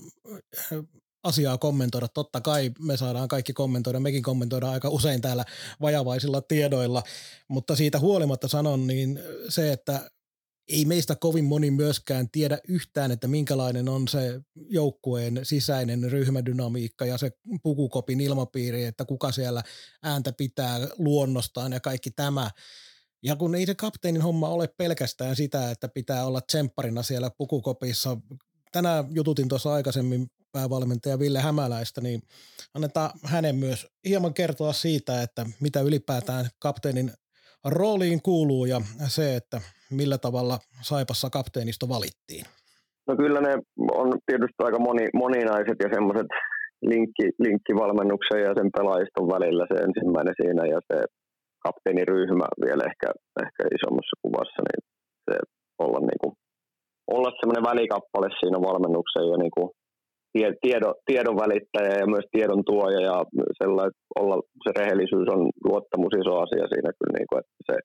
asiaa 1.23 1.59
kommentoida. 1.59 2.09
Totta 2.09 2.41
kai 2.41 2.71
me 2.79 2.97
saadaan 2.97 3.29
kaikki 3.29 3.53
kommentoida, 3.53 4.01
mekin 4.01 4.23
kommentoidaan 4.23 4.73
aika 4.73 4.89
usein 4.89 5.21
täällä 5.21 5.45
vajavaisilla 5.81 6.41
tiedoilla, 6.41 7.03
mutta 7.49 7.77
siitä 7.77 7.99
huolimatta 7.99 8.49
sanon 8.49 8.87
niin 8.87 9.21
se, 9.49 9.73
että 9.73 10.11
ei 10.69 10.85
meistä 10.85 11.17
kovin 11.17 11.45
moni 11.45 11.71
myöskään 11.71 12.31
tiedä 12.31 12.59
yhtään, 12.69 13.11
että 13.11 13.29
minkälainen 13.29 13.89
on 13.89 14.09
se 14.09 14.41
joukkueen 14.55 15.41
sisäinen 15.43 16.13
ryhmädynamiikka 16.13 17.05
ja 17.05 17.19
se 17.19 17.31
pukukopin 17.63 18.21
ilmapiiri, 18.21 18.85
että 18.85 19.05
kuka 19.05 19.33
siellä 19.33 19.63
ääntä 20.03 20.33
pitää 20.33 20.81
luonnostaan 20.99 21.73
ja 21.73 21.81
kaikki 21.81 22.11
tämä. 22.11 22.51
Ja 23.23 23.37
kun 23.37 23.55
ei 23.55 23.67
se 23.67 23.75
kapteenin 23.75 24.23
homma 24.23 24.49
ole 24.49 24.69
pelkästään 24.79 25.37
sitä, 25.37 25.71
että 25.71 25.89
pitää 25.95 26.27
olla 26.27 26.41
tsempparina 26.41 27.03
siellä 27.03 27.31
pukukopissa. 27.39 28.17
Tänään 28.73 29.05
jututin 29.11 29.49
tuossa 29.49 29.75
aikaisemmin 29.75 30.27
päävalmentaja 30.53 31.19
Ville 31.19 31.41
Hämäläistä, 31.41 32.01
niin 32.01 32.21
annetaan 32.75 33.11
hänen 33.25 33.57
myös 33.57 33.87
hieman 34.09 34.35
kertoa 34.35 34.73
siitä, 34.73 35.23
että 35.23 35.47
mitä 35.61 35.81
ylipäätään 35.81 36.45
kapteenin 36.59 37.11
rooliin 37.65 38.23
kuuluu 38.23 38.65
ja 38.65 38.81
se, 39.09 39.37
että 39.37 39.61
millä 39.91 40.19
tavalla 40.19 40.59
Saipassa 40.83 41.31
kapteenisto 41.31 41.89
valittiin? 41.89 42.45
No 43.07 43.17
kyllä 43.17 43.41
ne 43.41 43.53
on 43.93 44.19
tietysti 44.27 44.59
aika 44.59 44.79
moni, 44.79 45.09
moninaiset 45.15 45.79
ja 45.83 45.89
semmoiset 45.95 46.27
linkki, 46.83 47.27
linkkivalmennuksen 47.39 48.43
ja 48.43 48.55
sen 48.55 48.71
pelaajiston 48.77 49.29
välillä 49.29 49.67
se 49.69 49.83
ensimmäinen 49.83 50.35
siinä 50.43 50.67
ja 50.67 50.81
se 50.89 51.05
kapteeniryhmä 51.67 52.47
vielä 52.65 52.85
ehkä, 52.91 53.09
ehkä 53.45 53.63
isommassa 53.77 54.15
kuvassa, 54.25 54.61
niin 54.69 54.81
se 55.27 55.35
olla, 55.85 56.01
niin 56.09 56.21
kuin, 56.23 56.35
olla 57.17 57.31
semmoinen 57.39 57.69
välikappale 57.71 58.29
siinä 58.41 58.59
valmennuksen 58.69 59.27
ja 59.33 59.37
niin 59.43 59.55
kuin 59.57 59.69
tiedon, 60.65 60.95
tiedon 61.11 61.37
välittäjä 61.45 61.93
ja 62.01 62.13
myös 62.15 62.27
tiedon 62.35 62.63
tuoja 62.71 63.01
ja 63.11 63.17
sellainen, 63.61 63.95
olla, 64.21 64.37
se 64.65 64.71
rehellisyys 64.81 65.29
on 65.35 65.43
luottamus 65.69 66.15
iso 66.23 66.35
asia 66.45 66.67
siinä 66.73 66.91
kyllä, 66.99 67.15
niin 67.17 67.29
kuin, 67.29 67.41
että 67.43 67.57
se 67.69 67.77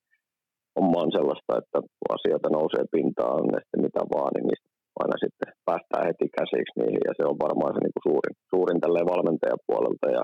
homma 0.75 1.03
on 1.05 1.12
sellaista, 1.17 1.51
että 1.62 1.77
kun 1.98 2.15
asioita 2.17 2.50
nousee 2.50 2.86
pintaan, 2.96 3.41
ne 3.53 3.60
sitten 3.62 3.86
mitä 3.88 4.01
vaan, 4.13 4.31
niin 4.34 4.48
niistä 4.48 4.69
aina 5.01 5.15
sitten 5.24 5.50
päästään 5.67 6.07
heti 6.10 6.27
käsiksi 6.38 6.77
niihin 6.79 7.03
ja 7.07 7.13
se 7.17 7.24
on 7.31 7.38
varmaan 7.46 7.74
se 7.74 7.79
niin 7.81 7.96
kuin 7.96 8.07
suurin, 8.10 8.36
suurin 8.53 8.79
tälleen 8.84 9.12
valmentajapuolelta 9.13 10.07
ja 10.17 10.24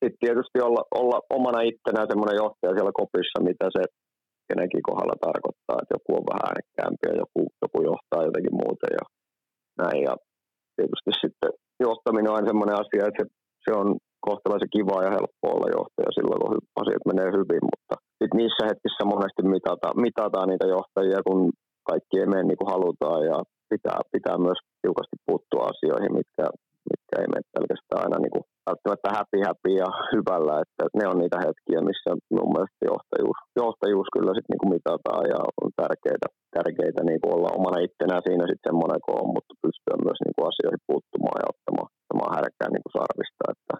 sitten 0.00 0.22
tietysti 0.24 0.58
olla, 0.68 0.82
olla 1.00 1.18
omana 1.38 1.60
ittenään 1.70 2.10
semmoinen 2.10 2.40
johtaja 2.42 2.74
siellä 2.74 3.00
kopissa, 3.02 3.38
mitä 3.48 3.66
se 3.76 3.82
kenenkin 4.48 4.86
kohdalla 4.88 5.24
tarkoittaa, 5.26 5.80
että 5.80 5.94
joku 5.96 6.10
on 6.18 6.28
vähän 6.30 6.46
äänekkäämpi 6.48 7.04
ja 7.10 7.14
joku, 7.22 7.40
joku 7.64 7.78
johtaa 7.90 8.26
jotenkin 8.28 8.58
muuten 8.62 8.92
ja 8.98 9.04
näin. 9.82 10.00
Ja 10.08 10.14
tietysti 10.76 11.12
sitten 11.22 11.50
johtaminen 11.86 12.30
on 12.30 12.36
aina 12.36 12.50
semmoinen 12.50 12.80
asia, 12.82 13.08
että 13.08 13.18
se, 13.20 13.24
se 13.64 13.70
on 13.80 13.88
kohtalaisen 14.28 14.74
kiva 14.76 15.04
ja 15.06 15.14
helppo 15.16 15.44
olla 15.54 15.74
johtaja 15.78 16.10
silloin, 16.16 16.40
kun 16.42 16.54
asiat 16.82 17.04
menee 17.10 17.28
hyvin, 17.38 17.62
mutta 17.72 17.94
sitten 18.18 18.38
niissä 18.40 18.62
hetkissä 18.70 19.02
monesti 19.12 19.42
mitataan, 19.56 19.94
mitataan 20.08 20.48
niitä 20.48 20.66
johtajia, 20.76 21.26
kun 21.28 21.40
kaikki 21.90 22.14
ei 22.20 22.28
mene 22.30 22.42
niin 22.46 22.60
kuin 22.60 22.72
halutaan 22.74 23.20
ja 23.30 23.38
pitää, 23.72 23.98
pitää 24.14 24.36
myös 24.46 24.60
tiukasti 24.82 25.16
puuttua 25.26 25.62
asioihin, 25.72 26.12
mitkä, 26.20 26.44
mitkä 26.92 27.14
ei 27.16 27.28
mene 27.32 27.52
pelkästään 27.54 28.02
aina 28.04 28.18
niin 28.20 28.34
kuin 28.34 28.44
välttämättä 28.68 29.08
happy 29.16 29.38
happy 29.48 29.70
ja 29.82 29.88
hyvällä, 30.12 30.54
että 30.64 30.82
ne 30.98 31.04
on 31.10 31.18
niitä 31.22 31.38
hetkiä, 31.46 31.88
missä 31.90 32.10
mun 32.36 32.52
mielestä 32.54 32.82
johtajuus, 32.92 33.40
johtajuus 33.60 34.08
kyllä 34.14 34.32
sitten 34.34 34.52
niin 34.52 34.74
mitataan 34.76 35.24
ja 35.32 35.40
on 35.62 35.70
tärkeitä, 35.82 36.26
tärkeitä 36.56 37.00
niin 37.04 37.20
kuin 37.20 37.34
olla 37.36 37.56
omana 37.58 37.78
itsenään 37.86 38.24
siinä 38.26 38.44
sitten 38.46 38.68
semmoinen 38.68 39.00
kun 39.04 39.18
on, 39.20 39.28
mutta 39.36 39.52
pystyä 39.64 39.96
myös 40.06 40.20
niin 40.22 40.36
kuin 40.36 40.48
asioihin 40.50 40.86
puuttumaan 40.88 41.40
ja 41.40 41.50
ottamaan, 41.52 41.88
ottamaan 41.98 42.34
härkää 42.36 42.70
niin 42.70 42.84
kuin 42.84 42.96
sarvista, 42.98 43.44
että 43.54 43.74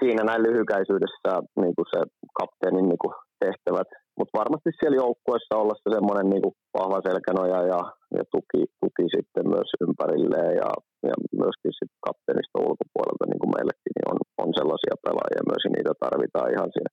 siinä 0.00 0.22
näin 0.24 0.42
lyhykäisyydessä 0.46 1.30
niin 1.62 1.74
kuin 1.76 1.88
se 1.92 2.00
kapteenin 2.38 2.86
niin 2.90 3.02
kuin 3.02 3.14
tehtävät, 3.44 3.90
mutta 4.18 4.38
varmasti 4.40 4.70
siellä 4.72 5.00
joukkueessa 5.04 5.60
olla 5.62 5.74
se 5.78 5.88
semmoinen 5.96 6.26
niin 6.30 6.56
vahva 6.78 6.98
selkänoja 7.08 7.60
ja, 7.72 7.80
ja 8.16 8.22
tuki, 8.34 8.60
tuki 8.82 9.04
sitten 9.16 9.44
myös 9.54 9.70
ympärilleen 9.84 10.52
ja, 10.62 10.70
ja 11.08 11.14
myöskin 11.42 11.72
sitten 11.78 12.02
kapteenista 12.06 12.62
ulkopuolelta 12.66 13.24
niin 13.28 13.42
kuin 13.42 13.52
meillekin 13.56 13.94
niin 13.94 14.10
on, 14.12 14.18
on 14.42 14.50
sellaisia 14.58 15.02
pelaajia 15.04 15.48
myös 15.50 15.62
ja 15.64 15.70
niitä 15.72 15.92
tarvitaan 16.04 16.48
ihan 16.54 16.70
siinä 16.74 16.90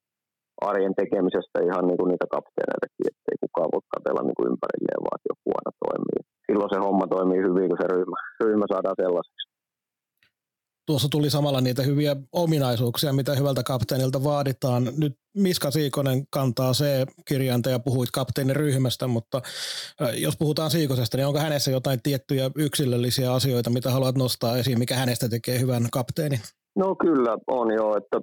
arjen 0.70 0.96
tekemisestä 1.01 1.58
ihan 1.68 1.84
niin 1.88 2.00
kuin 2.00 2.10
niitä 2.12 2.27
kapteeneitakin, 2.36 3.10
ettei 3.12 3.38
kukaan 3.44 3.74
voi 3.74 3.84
katsella 3.94 4.22
niin 4.24 4.38
kuin 4.38 4.50
ympärilleen, 4.51 5.01
vaan 5.06 5.20
joku 5.32 5.48
aina 5.58 5.72
toimii. 5.84 6.22
Silloin 6.48 6.72
se 6.74 6.80
homma 6.86 7.06
toimii 7.15 7.46
hyvin, 7.48 7.70
kun 7.70 7.82
se 7.82 7.88
ryhmä, 7.96 8.18
ryhmä 8.44 8.65
saadaan 8.74 9.01
sellaiseksi 9.03 9.52
tuossa 10.86 11.08
tuli 11.12 11.30
samalla 11.30 11.62
niitä 11.62 11.84
hyviä 11.84 12.16
ominaisuuksia, 12.32 13.13
mitä 13.13 13.36
hyvältä 13.36 13.63
kapteenilta 13.63 14.24
vaaditaan. 14.24 14.84
Nyt 14.98 15.13
Miska 15.38 15.72
Siikonen 15.72 16.28
kantaa 16.30 16.74
se 16.74 17.06
kirjainta 17.28 17.70
ja 17.70 17.80
puhuit 17.80 18.12
kapteeniryhmästä, 18.12 19.08
mutta 19.08 19.42
jos 20.18 20.38
puhutaan 20.38 20.72
Siikosesta, 20.72 21.18
niin 21.18 21.28
onko 21.28 21.40
hänessä 21.40 21.72
jotain 21.72 22.00
tiettyjä 22.04 22.52
yksilöllisiä 22.56 23.34
asioita, 23.34 23.70
mitä 23.70 23.92
haluat 23.92 24.16
nostaa 24.16 24.58
esiin, 24.58 24.80
mikä 24.80 24.96
hänestä 24.96 25.30
tekee 25.30 25.60
hyvän 25.60 25.88
kapteenin? 25.92 26.40
No 26.75 26.96
kyllä 26.96 27.38
on 27.48 27.74
jo, 27.74 27.98
että 27.98 28.18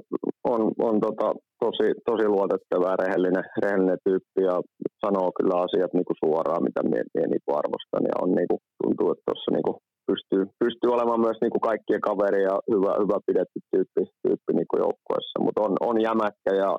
on, 0.44 0.60
on 0.78 1.00
tota, 1.00 1.34
tosi, 1.64 1.88
tosi 2.10 2.28
luotettava 2.28 2.90
ja 2.90 2.96
rehellinen, 2.96 3.44
rehellinen 3.62 3.98
tyyppi 4.04 4.42
ja 4.50 4.56
sanoo 5.04 5.32
kyllä 5.36 5.56
asiat 5.66 5.92
niinku 5.94 6.14
suoraan, 6.24 6.62
mitä 6.62 6.82
minä, 6.82 7.04
minä 7.14 7.26
niinku 7.26 7.50
arvostan 7.60 8.04
ja 8.10 8.14
on 8.22 8.30
niinku, 8.38 8.56
tuntuu, 8.82 9.12
että 9.12 9.22
tuossa 9.26 9.50
niinku 9.50 9.72
pystyy, 10.10 10.42
pystyy 10.64 10.90
olemaan 10.92 11.24
myös 11.26 11.38
niin 11.40 11.54
kuin 11.54 11.66
kaikkien 11.70 12.06
kaveri 12.08 12.42
ja 12.50 12.54
hyvä, 12.72 12.92
hyvä 13.02 13.16
pidetty 13.28 13.58
tyyppi, 13.70 14.02
tyyppi 14.24 14.52
niin 14.54 14.70
kuin 14.70 14.82
joukkueessa. 14.84 15.36
Mutta 15.44 15.60
on, 15.66 15.72
on 15.88 15.96
jämäkkä 16.08 16.52
ja 16.62 16.70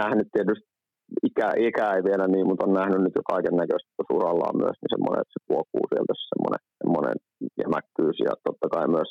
nähnyt 0.00 0.28
tietysti, 0.34 0.68
ikä, 1.28 1.48
ikä 1.68 1.86
ei 1.94 2.02
vielä 2.08 2.26
niin, 2.28 2.46
mutta 2.48 2.66
on 2.66 2.78
nähnyt 2.80 3.02
nyt 3.02 3.16
jo 3.18 3.24
kaiken 3.32 3.56
näköistä 3.62 3.90
surallaan 4.10 4.56
myös, 4.62 4.76
niin 4.78 4.92
semmoinen, 4.94 5.22
että 5.22 5.34
se 5.36 5.40
kuokuu 5.50 5.84
sieltä 5.86 6.14
semmoinen, 6.30 6.62
semmoinen 6.80 7.16
jämäkkyys 7.62 8.18
ja 8.26 8.32
totta 8.46 8.66
kai 8.74 8.86
myös 8.96 9.10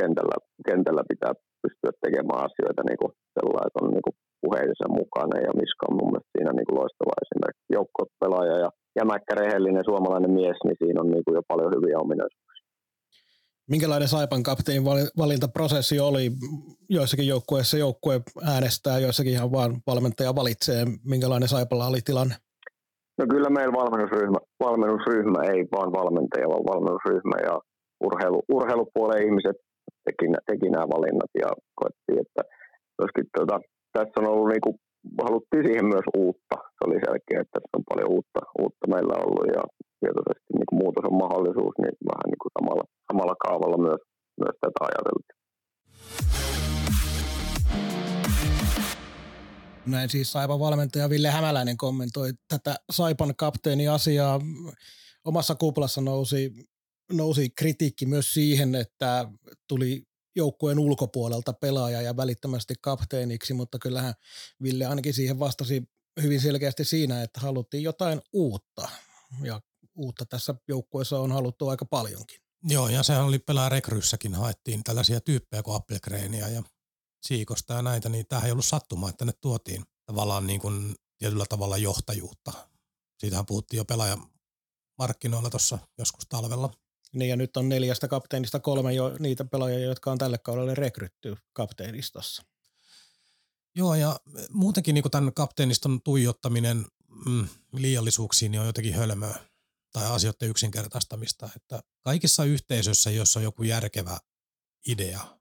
kentällä, 0.00 0.36
kentällä 0.68 1.02
pitää 1.12 1.32
pystyä 1.62 1.92
tekemään 2.04 2.44
asioita 2.48 2.82
niin 2.84 3.00
kuin 3.02 3.12
sellainen, 3.36 3.68
että 3.68 3.80
on 3.82 3.90
niin 3.96 4.06
kuin 4.06 4.16
puheidensa 4.44 4.86
mukana 5.00 5.36
ja 5.46 5.52
Miska 5.60 5.84
on 5.88 5.96
mun 5.98 6.10
mielestä 6.10 6.34
siinä 6.34 6.52
niin 6.54 6.68
kuin 6.68 6.78
loistava 6.80 7.20
esimerkki. 7.24 7.64
Joukko-pelaaja 7.76 8.56
ja 8.64 8.70
jämäkkä 9.00 9.32
rehellinen 9.40 9.88
suomalainen 9.90 10.32
mies, 10.38 10.58
niin 10.64 10.78
siinä 10.82 11.00
on 11.02 11.10
niin 11.14 11.24
kuin 11.24 11.36
jo 11.38 11.42
paljon 11.50 11.74
hyviä 11.76 12.02
ominaisuuksia. 12.04 12.51
Minkälainen 13.70 14.08
Saipan 14.08 14.42
kapteenin 14.42 14.84
valintaprosessi 15.18 16.00
oli? 16.00 16.30
Joissakin 16.88 17.26
joukkueissa 17.26 17.76
joukkue 17.76 18.20
äänestää, 18.52 18.98
joissakin 18.98 19.32
ihan 19.32 19.52
vaan 19.52 19.72
valmentaja 19.86 20.34
valitsee. 20.34 20.84
Minkälainen 21.04 21.48
Saipalla 21.48 21.86
oli 21.86 22.00
tilanne? 22.04 22.34
No 23.18 23.24
kyllä 23.30 23.50
meillä 23.50 23.72
valmennusryhmä, 23.72 24.38
valmennusryhmä 24.64 25.40
ei 25.52 25.60
vaan 25.74 25.92
valmentaja, 25.92 26.48
vaan 26.48 26.64
valmennusryhmä 26.72 27.36
ja 27.48 27.54
urheilu, 28.06 28.42
urheilupuolen 28.56 29.24
ihmiset 29.26 29.56
teki, 30.04 30.26
teki 30.50 30.68
nämä 30.70 30.92
valinnat 30.94 31.32
ja 31.42 31.48
koettiin, 31.78 32.18
että 32.24 32.42
myöskin 32.98 33.26
tuota, 33.36 33.56
tässä 33.96 34.20
on 34.20 34.28
ollut 34.32 34.48
niin 34.52 34.64
kuin, 34.64 34.76
haluttiin 35.26 35.64
siihen 35.66 35.86
myös 35.94 36.06
uutta. 36.22 36.56
Se 36.76 36.80
oli 36.86 36.98
selkeä, 37.06 37.40
että 37.42 37.54
tässä 37.54 37.76
on 37.78 37.88
paljon 37.90 38.10
uutta, 38.16 38.40
uutta 38.62 38.84
meillä 38.94 39.14
ollut 39.24 39.46
ja 39.56 39.62
tietoisesti 40.02 40.50
niin 40.54 40.78
muutos 40.80 41.04
on 41.10 41.16
mahdollisuus, 41.24 41.74
niin 41.82 41.94
vähän 42.10 42.28
niin 42.30 42.40
kuin 42.42 42.52
samalla, 42.58 42.84
samalla 43.08 43.36
kaavalla 43.44 43.78
myös, 43.86 44.02
myös 44.42 44.56
tätä 44.62 44.80
ajateltiin. 44.88 45.42
Näin 49.86 50.08
siis 50.08 50.32
Saipan 50.32 50.60
valmentaja 50.60 51.10
Ville 51.10 51.30
Hämäläinen 51.30 51.76
kommentoi 51.76 52.30
tätä 52.48 52.74
Saipan 52.92 53.34
kapteeni 53.36 53.88
asiaa. 53.88 54.40
Omassa 55.24 55.54
kuplassa 55.54 56.00
nousi, 56.00 56.52
nousi 57.12 57.50
kritiikki 57.50 58.06
myös 58.06 58.34
siihen, 58.34 58.74
että 58.74 59.28
tuli 59.68 60.02
joukkueen 60.36 60.78
ulkopuolelta 60.78 61.52
pelaaja 61.52 62.02
ja 62.02 62.16
välittömästi 62.16 62.74
kapteeniksi, 62.80 63.54
mutta 63.54 63.78
kyllähän 63.78 64.14
Ville 64.62 64.86
ainakin 64.86 65.14
siihen 65.14 65.38
vastasi 65.38 65.82
hyvin 66.22 66.40
selkeästi 66.40 66.84
siinä, 66.84 67.22
että 67.22 67.40
haluttiin 67.40 67.82
jotain 67.82 68.20
uutta. 68.32 68.88
Ja 69.42 69.60
uutta 69.94 70.26
tässä 70.26 70.54
joukkueessa 70.68 71.20
on 71.20 71.32
haluttu 71.32 71.68
aika 71.68 71.84
paljonkin. 71.84 72.40
Joo, 72.64 72.88
ja 72.88 73.02
sehän 73.02 73.24
oli 73.24 73.38
pelaa 73.38 73.68
rekryssäkin, 73.68 74.34
haettiin 74.34 74.84
tällaisia 74.84 75.20
tyyppejä 75.20 75.62
kuin 75.62 75.76
Appelgreenia 75.76 76.48
ja 76.48 76.62
Siikosta 77.22 77.74
ja 77.74 77.82
näitä, 77.82 78.08
niin 78.08 78.26
tämähän 78.28 78.46
ei 78.46 78.52
ollut 78.52 78.64
sattumaa, 78.64 79.10
että 79.10 79.24
ne 79.24 79.32
tuotiin 79.40 79.84
tavallaan 80.06 80.46
niin 80.46 80.60
kuin 80.60 80.94
tietyllä 81.18 81.44
tavalla 81.48 81.76
johtajuutta. 81.76 82.52
Siitähän 83.18 83.46
puhuttiin 83.46 83.78
jo 83.78 83.84
pelaajamarkkinoilla 83.84 85.50
tuossa 85.50 85.78
joskus 85.98 86.26
talvella. 86.28 86.70
Niin 87.12 87.28
ja 87.28 87.36
nyt 87.36 87.56
on 87.56 87.68
neljästä 87.68 88.08
kapteenista 88.08 88.60
kolme 88.60 88.92
jo 88.92 89.16
niitä 89.18 89.44
pelaajia, 89.44 89.78
jotka 89.78 90.12
on 90.12 90.18
tälle 90.18 90.38
kaudelle 90.38 90.74
rekrytty 90.74 91.36
kapteenistossa. 91.52 92.42
Joo 93.74 93.94
ja 93.94 94.20
muutenkin 94.50 94.94
niin 94.94 95.02
kuin 95.02 95.10
tämän 95.10 95.34
kapteeniston 95.34 96.02
tuijottaminen 96.02 96.86
mm, 97.26 97.48
liiallisuuksiin, 97.72 98.52
niin 98.52 98.60
on 98.60 98.66
jotenkin 98.66 98.94
hölmöä 98.94 99.51
tai 99.92 100.06
asioiden 100.06 100.48
yksinkertaistamista. 100.48 101.48
Että 101.56 101.82
kaikissa 102.00 102.44
yhteisöissä, 102.44 103.10
jossa 103.10 103.40
on 103.40 103.44
joku 103.44 103.62
järkevä 103.62 104.18
idea, 104.88 105.38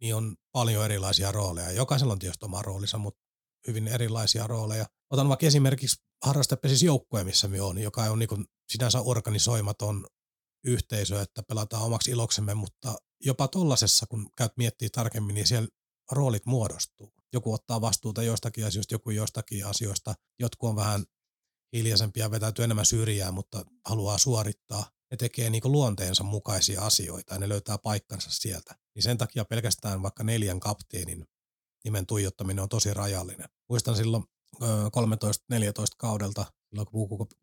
niin 0.00 0.14
on 0.14 0.36
paljon 0.52 0.84
erilaisia 0.84 1.32
rooleja. 1.32 1.72
Jokaisella 1.72 2.12
on 2.12 2.18
tietysti 2.18 2.44
oma 2.44 2.62
roolinsa, 2.62 2.98
mutta 2.98 3.20
hyvin 3.66 3.88
erilaisia 3.88 4.46
rooleja. 4.46 4.86
Otan 5.10 5.28
vaikka 5.28 5.46
esimerkiksi 5.46 6.02
harrastepesis 6.24 6.82
joukkue, 6.82 7.24
missä 7.24 7.48
me 7.48 7.62
on, 7.62 7.78
joka 7.78 8.02
on 8.02 8.18
niin 8.18 8.46
sinänsä 8.68 9.00
organisoimaton 9.00 10.06
yhteisö, 10.64 11.22
että 11.22 11.42
pelataan 11.42 11.82
omaksi 11.82 12.10
iloksemme, 12.10 12.54
mutta 12.54 12.94
jopa 13.20 13.48
tollasessa, 13.48 14.06
kun 14.06 14.28
käyt 14.36 14.52
miettii 14.56 14.90
tarkemmin, 14.90 15.34
niin 15.34 15.46
siellä 15.46 15.68
roolit 16.12 16.46
muodostuu. 16.46 17.12
Joku 17.32 17.52
ottaa 17.52 17.80
vastuuta 17.80 18.22
joistakin 18.22 18.66
asioista, 18.66 18.94
joku 18.94 19.10
joistakin 19.10 19.66
asioista. 19.66 20.14
Jotkut 20.38 20.68
on 20.70 20.76
vähän 20.76 21.04
hiljaisempia, 21.74 22.30
vetäytyy 22.30 22.64
enemmän 22.64 22.86
syrjään, 22.86 23.34
mutta 23.34 23.64
haluaa 23.84 24.18
suorittaa. 24.18 24.90
Ne 25.10 25.16
tekee 25.16 25.50
niin 25.50 25.62
luonteensa 25.64 26.24
mukaisia 26.24 26.82
asioita 26.82 27.34
ja 27.34 27.40
ne 27.40 27.48
löytää 27.48 27.78
paikkansa 27.78 28.30
sieltä. 28.30 28.74
Niin 28.94 29.02
sen 29.02 29.18
takia 29.18 29.44
pelkästään 29.44 30.02
vaikka 30.02 30.24
neljän 30.24 30.60
kapteenin 30.60 31.26
nimen 31.84 32.06
tuijottaminen 32.06 32.62
on 32.62 32.68
tosi 32.68 32.94
rajallinen. 32.94 33.48
Muistan 33.68 33.96
silloin 33.96 34.24
13-14 34.54 34.58
kaudelta, 35.98 36.44
silloin 36.68 36.88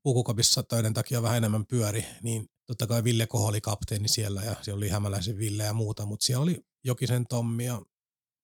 Pukukopissa 0.03 0.63
töiden 0.63 0.93
takia 0.93 1.21
vähän 1.21 1.37
enemmän 1.37 1.65
pyöri, 1.65 2.05
niin 2.23 2.47
totta 2.67 2.87
kai 2.87 3.03
Ville 3.03 3.27
Koho 3.27 3.47
oli 3.47 3.61
kapteeni 3.61 4.07
siellä 4.07 4.43
ja 4.43 4.55
siellä 4.61 4.77
oli 4.77 4.89
Hämäläisen 4.89 5.37
Ville 5.37 5.63
ja 5.63 5.73
muuta, 5.73 6.05
mutta 6.05 6.25
siellä 6.25 6.43
oli 6.43 6.61
Jokisen 6.83 7.25
Tommi 7.29 7.65
ja 7.65 7.81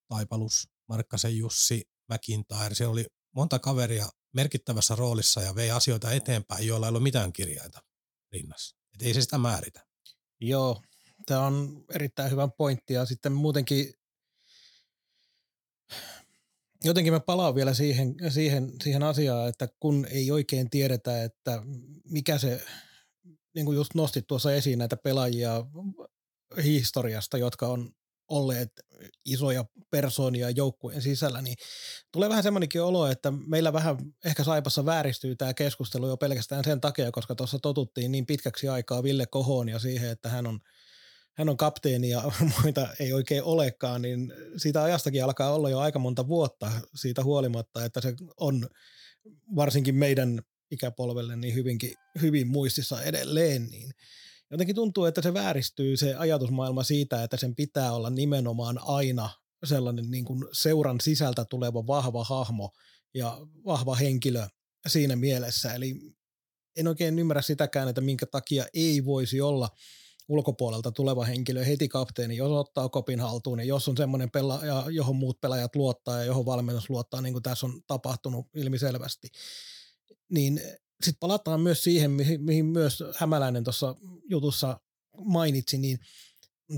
Taipalus, 0.08 0.70
Markkasen 0.90 1.38
Jussi, 1.38 1.90
McIntyre, 2.14 2.76
siellä 2.76 2.92
oli 2.92 3.06
monta 3.36 3.60
kaveria 3.60 4.10
merkittävässä 4.38 4.96
roolissa 4.96 5.42
ja 5.42 5.56
vei 5.56 5.72
asioita 5.72 6.12
eteenpäin, 6.12 6.68
joilla 6.68 6.88
ei 6.88 6.92
ole 6.92 7.00
mitään 7.00 7.34
kirjaita 7.34 7.84
rinnassa. 8.32 8.78
Et 8.96 9.02
ei 9.02 9.14
se 9.14 9.22
sitä 9.22 9.38
määritä. 9.38 9.86
Joo, 10.40 10.82
tämä 11.26 11.46
on 11.46 11.86
erittäin 11.94 12.32
hyvä 12.32 12.48
pointti 12.48 12.94
ja 12.94 13.06
sitten 13.06 13.32
muutenkin 13.32 13.94
jotenkin 16.84 17.14
mä 17.14 17.20
palaan 17.20 17.56
vielä 17.56 17.74
siihen, 17.74 18.16
siihen, 18.30 18.74
siihen 18.84 19.04
asiaan, 19.04 19.50
että 19.50 19.68
kun 19.80 20.08
ei 20.10 20.32
oikein 20.32 20.70
tiedetä, 20.70 21.24
että 21.24 21.62
mikä 22.04 22.38
se, 22.38 22.66
niin 23.56 23.66
kuin 23.66 23.76
just 23.76 23.96
nostit 23.96 24.28
tuossa 24.28 24.54
esiin 24.54 24.80
näitä 24.80 24.98
pelaajia 24.98 25.66
historiasta, 26.64 27.38
jotka 27.38 27.68
on 27.68 27.92
olleet 28.28 28.72
isoja 29.26 29.66
persoonia 29.90 30.50
joukkueen 30.50 31.02
sisällä, 31.02 31.42
niin 31.42 31.56
tulee 32.12 32.30
vähän 32.30 32.44
semmoinenkin 32.44 32.82
olo, 32.82 33.08
että 33.08 33.32
meillä 33.32 33.74
vähän 33.74 33.98
ehkä 34.26 34.44
Saipassa 34.44 34.86
vääristyy 34.86 35.36
tämä 35.36 35.54
keskustelu 35.54 36.08
jo 36.08 36.18
pelkästään 36.18 36.64
sen 36.64 36.82
takia, 36.82 37.12
koska 37.12 37.36
tuossa 37.36 37.60
totuttiin 37.60 38.12
niin 38.12 38.26
pitkäksi 38.26 38.68
aikaa 38.68 39.04
Ville 39.04 39.26
Kohoon 39.26 39.70
ja 39.70 39.80
siihen, 39.80 40.10
että 40.10 40.30
hän 40.30 40.48
on, 40.48 40.60
hän 41.34 41.50
on 41.50 41.58
kapteeni 41.58 42.10
ja 42.10 42.32
muita 42.64 42.88
ei 43.00 43.14
oikein 43.14 43.44
olekaan, 43.44 44.02
niin 44.02 44.34
siitä 44.58 44.84
ajastakin 44.84 45.24
alkaa 45.24 45.54
olla 45.54 45.70
jo 45.70 45.80
aika 45.80 46.00
monta 46.00 46.28
vuotta 46.28 46.72
siitä 46.96 47.24
huolimatta, 47.24 47.86
että 47.86 48.02
se 48.02 48.14
on 48.38 48.70
varsinkin 49.56 49.96
meidän 49.96 50.42
ikäpolvelle 50.72 51.36
niin 51.36 51.56
hyvinkin, 51.56 51.94
hyvin 52.22 52.48
muistissa 52.48 53.04
edelleen, 53.04 53.66
niin 53.66 53.92
jotenkin 54.52 54.76
tuntuu, 54.76 55.06
että 55.06 55.22
se 55.22 55.34
vääristyy 55.34 55.98
se 55.98 56.16
ajatusmaailma 56.16 56.84
siitä, 56.84 57.24
että 57.24 57.38
sen 57.38 57.56
pitää 57.56 57.94
olla 57.94 58.10
nimenomaan 58.10 58.80
aina 58.82 59.30
sellainen 59.66 60.12
niin 60.12 60.26
kuin 60.26 60.46
seuran 60.52 61.02
sisältä 61.02 61.46
tuleva 61.46 61.88
vahva 61.88 62.24
hahmo 62.24 62.72
ja 63.14 63.38
vahva 63.66 63.96
henkilö 63.96 64.48
siinä 64.88 65.16
mielessä. 65.16 65.74
Eli 65.74 65.96
en 66.76 66.88
oikein 66.88 67.20
ymmärrä 67.20 67.42
sitäkään, 67.42 67.88
että 67.88 68.02
minkä 68.02 68.26
takia 68.26 68.66
ei 68.74 69.06
voisi 69.06 69.42
olla 69.42 69.70
ulkopuolelta 70.28 70.92
tuleva 70.92 71.26
henkilö 71.26 71.64
heti 71.64 71.88
kapteeni, 71.88 72.38
jos 72.38 72.52
ottaa 72.52 72.90
kopin 72.90 73.20
haltuun 73.20 73.60
ja 73.60 73.66
jos 73.66 73.88
on 73.88 73.98
semmoinen 73.98 74.32
pelaaja, 74.32 74.84
johon 74.90 75.16
muut 75.16 75.42
pelaajat 75.42 75.76
luottaa 75.76 76.20
ja 76.20 76.26
johon 76.26 76.46
valmennus 76.46 76.90
luottaa, 76.90 77.22
niin 77.22 77.34
kuin 77.34 77.44
tässä 77.44 77.66
on 77.66 77.82
tapahtunut 77.88 78.48
ilmiselvästi, 78.56 79.28
niin 80.30 80.62
sitten 81.04 81.20
palataan 81.20 81.62
myös 81.62 81.84
siihen, 81.84 82.12
mihin, 82.12 82.44
mihin 82.44 82.66
myös 82.66 83.04
Hämäläinen 83.16 83.64
tuossa 83.64 83.96
jutussa 84.30 84.80
mainitsi, 85.26 85.78
niin 85.78 86.00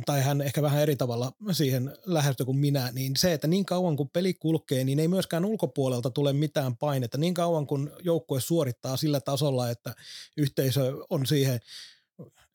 tai 0.06 0.22
hän 0.22 0.42
ehkä 0.42 0.62
vähän 0.62 0.82
eri 0.82 0.96
tavalla 0.96 1.32
siihen 1.52 1.98
lähestyi 2.06 2.46
kuin 2.46 2.58
minä, 2.58 2.92
niin 2.92 3.16
se, 3.18 3.34
että 3.34 3.48
niin 3.48 3.66
kauan 3.66 3.96
kun 3.96 4.10
peli 4.10 4.34
kulkee, 4.34 4.84
niin 4.84 5.00
ei 5.00 5.08
myöskään 5.08 5.46
ulkopuolelta 5.46 6.10
tule 6.10 6.34
mitään 6.34 6.78
painetta. 6.78 7.18
Niin 7.18 7.34
kauan 7.34 7.68
kun 7.68 7.92
joukkue 8.00 8.42
suorittaa 8.42 8.98
sillä 8.98 9.20
tasolla, 9.20 9.70
että 9.70 9.96
yhteisö 10.38 10.94
on 11.10 11.26
siihen 11.26 11.60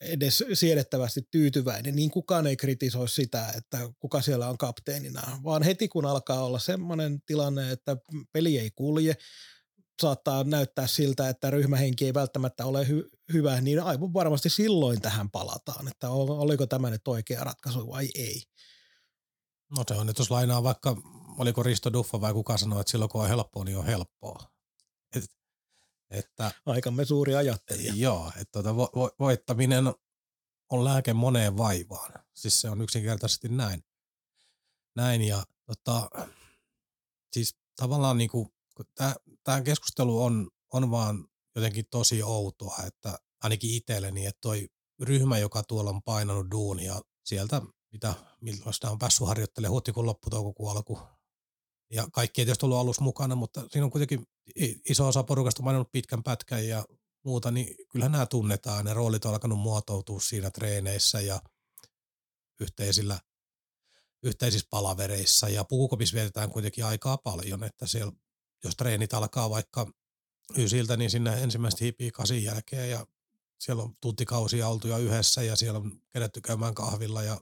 edes 0.01 0.45
siedettävästi 0.53 1.29
tyytyväinen, 1.31 1.97
niin 1.97 2.11
kukaan 2.11 2.47
ei 2.47 2.57
kritisoi 2.57 3.09
sitä, 3.09 3.53
että 3.57 3.79
kuka 3.99 4.23
siellä 4.23 4.49
on 4.49 4.59
kapteenina, 4.59 5.41
vaan 5.45 5.63
heti 5.63 5.89
kun 5.89 6.07
alkaa 6.07 6.45
olla 6.45 6.59
semmoinen 6.59 7.23
tilanne, 7.27 7.71
että 7.71 7.97
peli 8.33 8.59
ei 8.59 8.71
kulje, 8.71 9.17
saattaa 10.03 10.45
näyttää 10.45 10.87
siltä, 10.87 11.29
että 11.29 11.51
ryhmähenki 11.51 12.05
ei 12.05 12.15
välttämättä 12.15 12.67
ole 12.67 12.85
hy- 12.85 13.11
hyvä, 13.33 13.61
niin 13.61 13.83
aivan 13.83 14.13
varmasti 14.13 14.51
silloin 14.51 15.01
tähän 15.01 15.31
palataan, 15.31 15.89
että 15.89 16.11
oliko 16.11 16.67
tämä 16.67 16.91
nyt 16.91 17.09
oikea 17.09 17.45
ratkaisu 17.45 17.89
vai 17.89 18.09
ei. 18.15 18.43
No 19.77 19.85
se 19.89 19.95
on, 19.95 20.09
että 20.09 20.21
jos 20.21 20.31
lainaa 20.31 20.63
vaikka, 20.63 20.97
oliko 21.39 21.63
Risto 21.63 21.93
Duffa 21.93 22.21
vai 22.21 22.33
kuka 22.33 22.59
sanoi, 22.59 22.81
että 22.81 22.91
silloin 22.91 23.09
kun 23.09 23.23
on 23.23 23.29
helppoa, 23.29 23.65
niin 23.65 23.79
on 23.79 23.87
helppoa. 23.87 24.51
Et, 25.17 25.25
että, 26.11 26.53
Aikamme 26.67 27.05
suuri 27.05 27.35
ajattelija. 27.35 27.93
Joo, 27.97 28.33
että 28.41 28.63
tuota, 28.63 28.71
vo- 28.71 28.97
vo- 28.97 29.15
voittaminen 29.19 29.85
on 30.71 30.85
lääke 30.85 31.13
moneen 31.13 31.57
vaivaan. 31.57 32.13
Siis 32.35 32.61
se 32.61 32.71
on 32.71 32.83
yksinkertaisesti 32.83 33.49
näin. 33.49 33.85
Näin 34.97 35.23
ja 35.23 35.45
tota, 35.67 36.11
siis 37.33 37.57
tavallaan 37.77 38.19
niin 38.19 38.31
kuin 38.31 38.49
tämä 39.45 39.61
keskustelu 39.61 40.23
on, 40.23 40.51
on 40.73 40.91
vaan 40.91 41.29
jotenkin 41.57 41.85
tosi 41.91 42.23
outoa, 42.23 42.77
että 42.87 43.19
ainakin 43.43 43.75
itselleni, 43.75 44.27
että 44.27 44.41
toi 44.41 44.69
ryhmä, 45.03 45.39
joka 45.39 45.63
tuolla 45.63 45.91
on 45.91 46.03
painanut 46.03 46.51
duunia 46.51 47.01
sieltä, 47.25 47.63
mitä, 47.93 48.15
milloin 48.41 48.75
sitä 48.75 48.91
on 48.91 48.99
päässyt 48.99 49.27
harjoittelemaan 49.27 49.73
huhtikuun 49.73 50.07
loppu, 50.07 50.31
toukokuun 50.31 50.71
alku, 50.71 50.99
ja 51.91 52.09
kaikki 52.13 52.41
ei 52.41 52.45
tietysti 52.45 52.67
ollut 52.67 52.79
alussa 52.79 53.03
mukana, 53.03 53.35
mutta 53.35 53.67
siinä 53.71 53.85
on 53.85 53.91
kuitenkin 53.91 54.27
iso 54.89 55.09
osa 55.09 55.23
porukasta 55.23 55.63
mainannut 55.63 55.93
pitkän 55.93 56.23
pätkän 56.23 56.69
ja 56.69 56.85
muuta, 57.25 57.51
niin 57.51 57.77
kyllähän 57.93 58.13
nämä 58.13 58.27
tunnetaan. 58.27 58.85
Ne 58.85 58.95
roolit 58.95 59.25
on 59.25 59.33
alkanut 59.33 59.59
muotoutua 59.59 60.21
siinä 60.21 60.51
treeneissä 60.51 61.21
ja 61.21 61.41
yhteisillä, 62.61 63.21
yhteisissä 64.23 64.67
palavereissa 64.71 65.49
ja 65.49 65.65
pukukopissa 65.65 66.15
vietetään 66.15 66.51
kuitenkin 66.51 66.85
aikaa 66.85 67.17
paljon, 67.19 67.65
että 67.65 67.87
siellä 67.87 68.13
jos 68.65 68.77
treenit 68.77 69.15
alkaa 69.15 69.51
vaikka 69.51 69.87
ysiltä, 70.59 70.97
niin 70.97 71.11
sinne 71.11 71.43
ensimmäistä 71.43 71.85
hiipii 71.85 72.11
kasin 72.11 72.45
jälkeen 72.45 72.91
ja 72.91 73.07
siellä 73.59 73.83
on 73.83 73.97
tuntikausia 74.01 74.69
oltu 74.69 74.89
jo 74.89 74.99
yhdessä 74.99 75.43
ja 75.43 75.57
siellä 75.57 75.79
on 75.79 76.01
kerätty 76.13 76.41
käymään 76.41 76.75
kahvilla 76.75 77.23
ja 77.23 77.41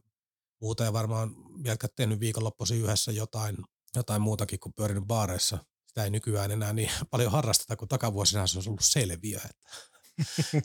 muuta 0.61 0.85
ja 0.85 0.93
varmaan 0.93 1.31
jälkeen 1.65 1.91
tehnyt 1.97 2.21
viikonloppuisin 2.21 2.83
yhdessä 2.83 3.13
jotain, 3.13 3.57
jotain 3.97 4.23
muutakin 4.23 4.61
kuin 4.61 4.73
pyörinyt 4.73 5.05
baareissa. 5.05 5.59
Sitä 5.87 6.05
ei 6.05 6.11
nykyään 6.11 6.51
enää 6.51 6.73
niin 6.73 6.91
paljon 7.11 7.33
harrasteta, 7.33 7.77
kuin 7.77 7.89
takavuosina 7.89 8.47
se 8.47 8.59
on 8.59 8.65
ollut 8.67 8.85
selviö. 8.85 9.41
Että, 9.51 9.69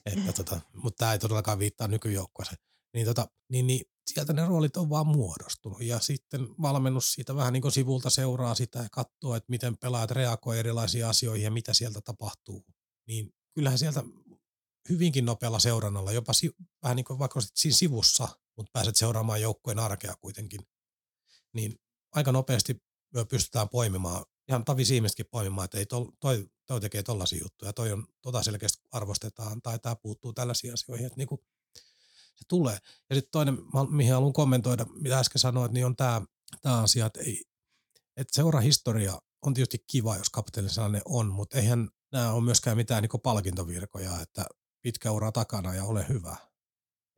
että 0.05 0.33
tota, 0.33 0.61
mutta 0.73 0.97
tämä 0.97 1.13
ei 1.13 1.19
todellakaan 1.19 1.59
viittaa 1.59 1.87
nykyjoukkueeseen. 1.87 2.57
Niin, 2.93 3.05
tota, 3.05 3.27
niin, 3.49 3.67
niin 3.67 3.85
sieltä 4.07 4.33
ne 4.33 4.45
roolit 4.45 4.77
on 4.77 4.89
vaan 4.89 5.07
muodostunut 5.07 5.81
ja 5.81 5.99
sitten 5.99 6.47
valmennus 6.61 7.13
siitä 7.13 7.35
vähän 7.35 7.53
niin 7.53 7.61
kuin 7.61 7.71
sivulta 7.71 8.09
seuraa 8.09 8.55
sitä 8.55 8.79
ja 8.79 8.89
katsoo, 8.91 9.35
että 9.35 9.49
miten 9.49 9.77
pelaajat 9.77 10.11
reagoi 10.11 10.59
erilaisiin 10.59 11.05
asioihin 11.05 11.43
ja 11.43 11.51
mitä 11.51 11.73
sieltä 11.73 12.01
tapahtuu. 12.01 12.65
Niin 13.07 13.33
kyllähän 13.53 13.79
sieltä 13.79 14.03
hyvinkin 14.89 15.25
nopealla 15.25 15.59
seurannalla, 15.59 16.11
jopa 16.11 16.33
si- 16.33 16.55
vähän 16.83 16.95
niin 16.95 17.05
kuin 17.05 17.19
vaikka 17.19 17.39
siinä 17.53 17.77
sivussa, 17.77 18.27
mutta 18.57 18.69
pääset 18.73 18.95
seuraamaan 18.95 19.41
joukkueen 19.41 19.79
arkea 19.79 20.15
kuitenkin, 20.21 20.61
niin 21.53 21.79
aika 22.11 22.31
nopeasti 22.31 22.83
pystytään 23.29 23.69
poimimaan, 23.69 24.25
ihan 24.49 24.65
Tavi 24.65 24.85
Siimestäkin 24.85 25.25
poimimaan, 25.31 25.65
että 25.65 25.77
ei 25.77 25.85
toi, 25.85 26.05
toi, 26.19 26.49
toi 26.65 26.81
tekee 26.81 27.03
tollaisia 27.03 27.39
juttuja, 27.43 27.73
toi 27.73 27.91
on 27.91 28.07
tota 28.21 28.43
selkeästi 28.43 28.83
arvostetaan 28.91 29.61
tai 29.61 29.79
tämä 29.79 29.95
puuttuu 29.95 30.33
tällaisiin 30.33 30.73
asioihin, 30.73 31.05
että 31.05 31.17
niin 31.17 31.27
kuin 31.27 31.41
se 32.37 32.45
tulee. 32.47 32.77
Ja 33.09 33.15
sitten 33.15 33.31
toinen, 33.31 33.57
mihin 33.89 34.13
haluan 34.13 34.33
kommentoida, 34.33 34.85
mitä 35.01 35.19
äsken 35.19 35.39
sanoit, 35.39 35.71
niin 35.71 35.85
on 35.85 35.95
tämä, 35.95 36.21
tämä 36.61 36.81
asia, 36.81 37.05
että, 37.05 37.19
ei, 37.19 37.43
että 38.17 38.35
seurahistoria 38.35 39.19
on 39.41 39.53
tietysti 39.53 39.83
kiva, 39.91 40.17
jos 40.17 40.29
kapteeni 40.29 40.69
sellainen 40.69 41.01
on, 41.05 41.27
mutta 41.27 41.57
eihän 41.57 41.89
nämä 42.11 42.31
ole 42.31 42.43
myöskään 42.43 42.77
mitään 42.77 43.01
niin 43.01 43.21
palkintovirkoja, 43.23 44.21
että 44.21 44.45
pitkä 44.81 45.11
ura 45.11 45.31
takana 45.31 45.75
ja 45.75 45.83
ole 45.83 46.05
hyvä. 46.09 46.35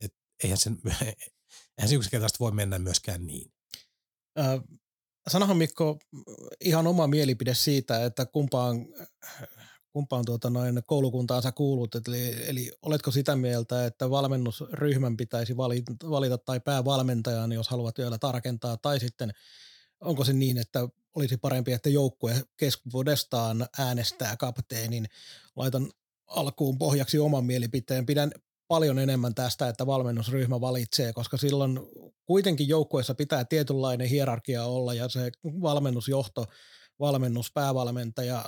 Et 0.02 0.14
eihän, 0.44 0.58
sen, 0.58 0.78
eihän 1.78 1.90
se 1.90 1.96
yksinkertaisesti 1.96 2.40
voi 2.40 2.52
mennä 2.52 2.80
myöskään 2.80 3.28
niin. 3.28 3.52
Äh, 4.40 4.62
sanohan 5.30 5.58
Mikko 5.58 6.00
ihan 6.62 6.88
oma 6.88 7.08
mielipide 7.08 7.54
siitä, 7.54 8.06
että 8.06 8.26
kumpaan, 8.26 8.86
kumpaan 10.00 10.26
tuota 10.26 10.50
noin 10.50 10.82
koulukuntaan 10.86 11.42
sä 11.42 11.52
kuulut, 11.52 11.96
eli, 11.96 12.50
eli 12.50 12.72
oletko 12.82 13.12
sitä 13.12 13.36
mieltä, 13.36 13.86
että 13.86 14.10
valmennusryhmän 14.10 15.18
pitäisi 15.18 15.58
valita, 15.58 15.94
valita 16.10 16.38
tai 16.38 16.60
päävalmentajan, 16.60 17.52
jos 17.52 17.70
haluat 17.70 17.98
vielä 17.98 18.18
tarkentaa, 18.18 18.78
tai 18.78 19.00
sitten 19.00 19.32
onko 20.02 20.24
se 20.24 20.34
niin, 20.34 20.58
että 20.58 20.88
olisi 21.16 21.38
parempi, 21.38 21.72
että 21.72 21.90
joukkue 21.90 22.44
keskuudestaan 22.58 23.68
äänestää 23.78 24.38
kapteenin. 24.38 25.06
Laitan 25.56 25.92
alkuun 26.28 26.78
pohjaksi 26.78 27.20
oman 27.20 27.46
mielipiteen. 27.46 28.06
Pidän 28.06 28.32
paljon 28.68 29.00
enemmän 29.00 29.36
tästä, 29.36 29.70
että 29.70 29.86
valmennusryhmä 29.86 30.62
valitsee, 30.62 31.14
koska 31.14 31.38
silloin 31.38 31.80
kuitenkin 32.26 32.68
joukkueessa 32.68 33.16
pitää 33.16 33.46
tietynlainen 33.46 34.08
hierarkia 34.08 34.64
olla 34.64 34.94
ja 34.94 35.10
se 35.10 35.32
valmennusjohto, 35.44 36.46
valmennus, 37.00 37.52
päävalmentaja 37.52 38.46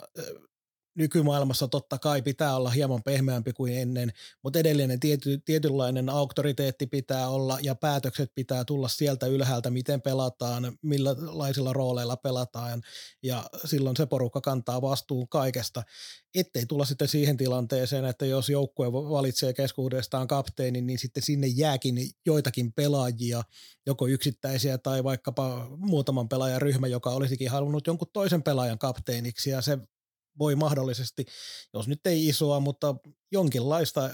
nykymaailmassa 0.95 1.67
totta 1.67 1.97
kai 1.97 2.21
pitää 2.21 2.55
olla 2.55 2.69
hieman 2.69 3.03
pehmeämpi 3.03 3.53
kuin 3.53 3.77
ennen, 3.77 4.13
mutta 4.43 4.59
edelleen 4.59 4.99
tiety, 4.99 5.37
tietynlainen 5.45 6.09
auktoriteetti 6.09 6.87
pitää 6.87 7.29
olla 7.29 7.57
ja 7.61 7.75
päätökset 7.75 8.31
pitää 8.35 8.65
tulla 8.65 8.87
sieltä 8.87 9.27
ylhäältä, 9.27 9.69
miten 9.69 10.01
pelataan, 10.01 10.77
millaisilla 10.81 11.73
rooleilla 11.73 12.17
pelataan 12.17 12.81
ja 13.23 13.43
silloin 13.65 13.97
se 13.97 14.05
porukka 14.05 14.41
kantaa 14.41 14.81
vastuun 14.81 15.29
kaikesta, 15.29 15.83
ettei 16.35 16.65
tulla 16.65 16.85
sitten 16.85 17.07
siihen 17.07 17.37
tilanteeseen, 17.37 18.05
että 18.05 18.25
jos 18.25 18.49
joukkue 18.49 18.91
valitsee 18.91 19.53
keskuudestaan 19.53 20.27
kapteenin, 20.27 20.87
niin 20.87 20.99
sitten 20.99 21.23
sinne 21.23 21.47
jääkin 21.47 21.95
joitakin 22.25 22.73
pelaajia, 22.73 23.43
joko 23.85 24.07
yksittäisiä 24.07 24.77
tai 24.77 25.03
vaikkapa 25.03 25.67
muutaman 25.77 26.29
pelaajan 26.29 26.61
ryhmä, 26.61 26.87
joka 26.87 27.09
olisikin 27.09 27.51
halunnut 27.51 27.87
jonkun 27.87 28.07
toisen 28.13 28.43
pelaajan 28.43 28.79
kapteeniksi 28.79 29.49
ja 29.49 29.61
se 29.61 29.77
voi 30.39 30.55
mahdollisesti, 30.55 31.25
jos 31.73 31.87
nyt 31.87 32.07
ei 32.07 32.27
isoa, 32.27 32.59
mutta 32.59 32.95
jonkinlaista 33.31 34.09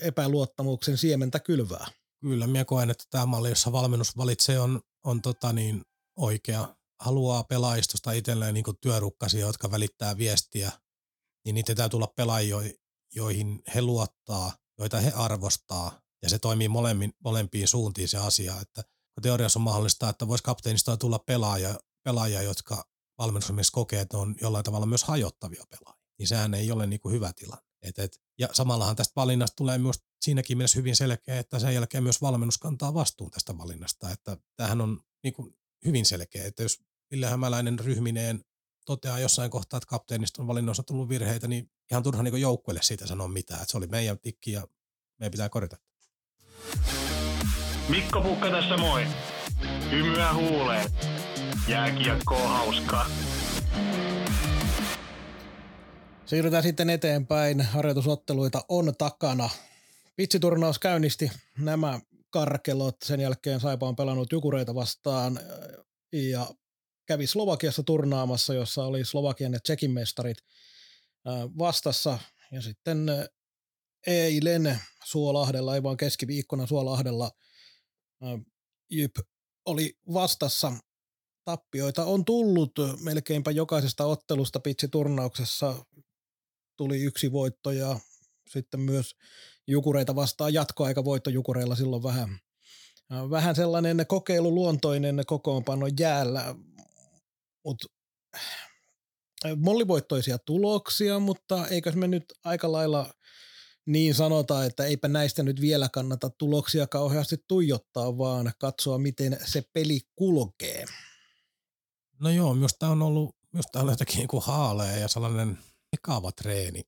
epäluottamuksen 0.00 0.98
siementä 0.98 1.40
kylvää. 1.40 1.86
Kyllä, 2.20 2.46
minä 2.46 2.64
koen, 2.64 2.90
että 2.90 3.04
tämä 3.10 3.26
malli, 3.26 3.48
jossa 3.48 3.72
valmennus 3.72 4.16
valitsee, 4.16 4.60
on, 4.60 4.80
on 5.04 5.22
tota 5.22 5.52
niin, 5.52 5.82
oikea. 6.16 6.76
Haluaa 7.00 7.44
pelaajistosta 7.44 8.12
itselleen 8.12 8.54
niin 8.54 8.64
työrukkasia, 8.80 9.46
jotka 9.46 9.70
välittää 9.70 10.18
viestiä, 10.18 10.72
niin 11.44 11.54
niitä 11.54 11.74
täytyy 11.74 11.90
tulla 11.90 12.12
pelaajia, 12.16 12.56
joihin 13.14 13.62
he 13.74 13.82
luottaa, 13.82 14.52
joita 14.78 15.00
he 15.00 15.12
arvostaa, 15.14 16.00
ja 16.22 16.28
se 16.28 16.38
toimii 16.38 16.68
molemmin, 16.68 17.12
molempiin 17.24 17.68
suuntiin 17.68 18.08
se 18.08 18.18
asia, 18.18 18.60
että 18.60 18.84
teoriassa 19.22 19.58
on 19.58 19.62
mahdollista, 19.62 20.08
että 20.08 20.28
voisi 20.28 20.44
kapteenista 20.44 20.96
tulla 20.96 21.18
pelaaja, 21.18 21.78
pelaaja 22.04 22.42
jotka 22.42 22.84
valmennusmies 23.18 23.70
kokee, 23.70 24.00
että 24.00 24.18
on 24.18 24.34
jollain 24.40 24.64
tavalla 24.64 24.86
myös 24.86 25.04
hajottavia 25.04 25.64
pelaajia, 25.70 26.08
niin 26.18 26.28
sehän 26.28 26.54
ei 26.54 26.72
ole 26.72 26.86
niin 26.86 27.00
kuin 27.00 27.12
hyvä 27.12 27.32
tilanne. 27.32 27.68
Et, 27.82 27.98
et, 27.98 28.20
ja 28.38 28.48
samallahan 28.52 28.96
tästä 28.96 29.12
valinnasta 29.16 29.56
tulee 29.56 29.78
myös 29.78 29.96
siinäkin 30.20 30.58
mielessä 30.58 30.78
hyvin 30.78 30.96
selkeä, 30.96 31.38
että 31.38 31.58
sen 31.58 31.74
jälkeen 31.74 32.02
myös 32.02 32.22
valmennus 32.22 32.58
kantaa 32.58 32.94
vastuun 32.94 33.30
tästä 33.30 33.58
valinnasta. 33.58 34.10
Että 34.10 34.36
tämähän 34.56 34.80
on 34.80 35.00
niin 35.24 35.34
kuin 35.34 35.54
hyvin 35.84 36.04
selkeä, 36.04 36.44
että 36.44 36.62
jos 36.62 36.78
Ville 37.10 37.26
Hämäläinen 37.26 37.78
ryhmineen 37.78 38.44
toteaa 38.86 39.18
jossain 39.18 39.50
kohtaa, 39.50 39.76
että 39.76 39.88
kapteenista 39.88 40.42
on 40.42 40.48
valinnoissa 40.48 40.82
tullut 40.82 41.08
virheitä, 41.08 41.48
niin 41.48 41.70
ihan 41.90 42.02
turha 42.02 42.22
niin 42.22 42.40
joukkueelle 42.40 42.82
siitä 42.82 43.06
sanoa 43.06 43.28
mitään. 43.28 43.62
Että 43.62 43.70
se 43.70 43.76
oli 43.76 43.86
meidän 43.86 44.18
tikki 44.18 44.52
ja 44.52 44.66
meidän 45.18 45.30
pitää 45.30 45.48
korjata. 45.48 45.76
Mikko 47.88 48.20
Pukka 48.20 48.50
tässä 48.50 48.76
moi. 48.76 49.06
Hymyä 49.90 50.34
huuleen. 50.34 50.90
Jääkiekkoa 51.68 52.48
hauskaa. 52.48 53.06
Siirrytään 56.26 56.62
sitten 56.62 56.90
eteenpäin. 56.90 57.60
Harjoitusotteluita 57.60 58.64
on 58.68 58.94
takana. 58.98 59.50
Pitsiturnaus 60.16 60.78
käynnisti 60.78 61.30
nämä 61.58 62.00
karkelot. 62.30 62.96
Sen 63.04 63.20
jälkeen 63.20 63.60
Saipa 63.60 63.88
on 63.88 63.96
pelannut 63.96 64.32
Jukureita 64.32 64.74
vastaan 64.74 65.40
ja 66.12 66.46
kävi 67.06 67.26
Slovakiassa 67.26 67.82
turnaamassa, 67.82 68.54
jossa 68.54 68.84
oli 68.84 69.04
Slovakian 69.04 69.52
ja 69.52 69.60
Tsekin 69.60 69.90
mestarit 69.90 70.38
vastassa. 71.58 72.18
Ja 72.52 72.62
sitten 72.62 73.06
eilen 74.06 74.78
Suolahdella, 75.04 75.74
ei 75.74 75.82
vaan 75.82 75.96
keskiviikkona 75.96 76.66
Suolahdella, 76.66 77.30
Jyp 78.90 79.16
oli 79.64 79.98
vastassa 80.12 80.72
tappioita 81.48 82.04
on 82.04 82.24
tullut 82.24 82.72
melkeinpä 83.02 83.50
jokaisesta 83.50 84.04
ottelusta 84.04 84.60
pitsi-turnauksessa. 84.60 85.74
Tuli 86.76 87.02
yksi 87.02 87.32
voitto 87.32 87.70
ja 87.70 87.98
sitten 88.48 88.80
myös 88.80 89.14
Jukureita 89.66 90.14
vastaan 90.14 90.54
jatkoaikavoitto 90.54 91.30
Jukureilla 91.30 91.76
silloin 91.76 92.02
vähän, 92.02 92.38
vähän 93.10 93.56
sellainen 93.56 94.04
kokeiluluontoinen 94.08 95.22
kokoonpano 95.26 95.86
jäällä, 96.00 96.54
mutta 97.64 97.86
mollivoittoisia 99.56 100.38
tuloksia, 100.38 101.18
mutta 101.18 101.66
eikö 101.66 101.92
me 101.92 102.08
nyt 102.08 102.24
aika 102.44 102.72
lailla 102.72 103.14
niin 103.86 104.14
sanota, 104.14 104.64
että 104.64 104.84
eipä 104.84 105.08
näistä 105.08 105.42
nyt 105.42 105.60
vielä 105.60 105.88
kannata 105.92 106.30
tuloksia 106.30 106.86
kauheasti 106.86 107.36
tuijottaa, 107.48 108.18
vaan 108.18 108.52
katsoa, 108.58 108.98
miten 108.98 109.38
se 109.44 109.62
peli 109.72 110.00
kulkee. 110.16 110.84
No 112.20 112.30
joo, 112.30 112.54
minusta 112.54 112.88
on 112.88 113.02
ollut, 113.02 113.36
minusta 113.52 113.80
on 113.80 113.88
jotenkin 113.88 114.16
niin 114.16 114.28
kuin 114.28 114.42
haalea 114.42 114.96
ja 114.96 115.08
sellainen 115.08 115.58
ekava 115.92 116.32
treeni 116.32 116.82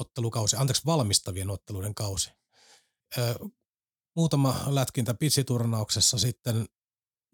ottelukausi, 0.00 0.56
anteeksi 0.56 0.82
valmistavien 0.86 1.50
otteluiden 1.50 1.94
kausi. 1.94 2.30
Ö, 3.18 3.34
muutama 4.16 4.64
lätkintä 4.66 5.14
pitsiturnauksessa 5.14 6.18
sitten 6.18 6.66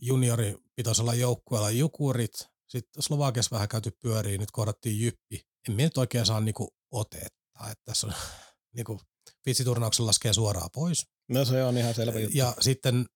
junioripitoisella 0.00 1.14
joukkueella 1.14 1.70
Jukurit, 1.70 2.48
sitten 2.68 3.02
Slovakiassa 3.02 3.54
vähän 3.54 3.68
käyty 3.68 3.90
pyöriin, 4.02 4.40
nyt 4.40 4.50
kohdattiin 4.50 5.00
Jyppi. 5.00 5.46
En 5.68 5.74
minä 5.74 5.86
nyt 5.86 5.98
oikein 5.98 6.26
saa 6.26 6.40
niinku 6.40 6.74
otetta, 6.90 7.70
että 7.70 7.84
tässä 7.84 8.06
on 8.06 8.12
niinku, 8.76 9.00
pitsiturnauksella 9.44 10.08
laskee 10.08 10.32
suoraan 10.32 10.70
pois. 10.74 11.06
No 11.28 11.44
se 11.44 11.64
on 11.64 11.78
ihan 11.78 11.94
selvä 11.94 12.20
juttu. 12.20 12.38
Ja 12.38 12.54
sitten 12.60 13.06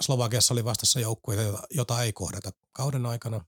Slovakiassa 0.00 0.54
oli 0.54 0.64
vastassa 0.64 1.00
joukkueita, 1.00 1.42
jota, 1.42 1.62
jota 1.70 2.02
ei 2.02 2.12
kohdata 2.12 2.50
kauden 2.72 3.06
aikana. 3.06 3.40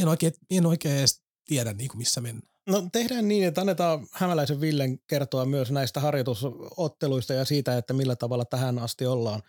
en, 0.00 0.08
oikein, 0.08 0.32
en 0.50 0.66
oikein 0.66 0.98
edes 0.98 1.22
tiedä, 1.46 1.72
niin 1.72 1.88
kuin 1.88 1.98
missä 1.98 2.20
mennään. 2.20 2.52
No 2.68 2.82
tehdään 2.92 3.28
niin, 3.28 3.44
että 3.44 3.60
annetaan 3.60 4.06
Hämäläisen 4.12 4.60
Villen 4.60 4.98
kertoa 5.06 5.44
myös 5.44 5.70
näistä 5.70 6.00
harjoitusotteluista 6.00 7.32
ja 7.32 7.44
siitä, 7.44 7.78
että 7.78 7.92
millä 7.92 8.16
tavalla 8.16 8.44
tähän 8.44 8.78
asti 8.78 9.06
ollaan, 9.06 9.40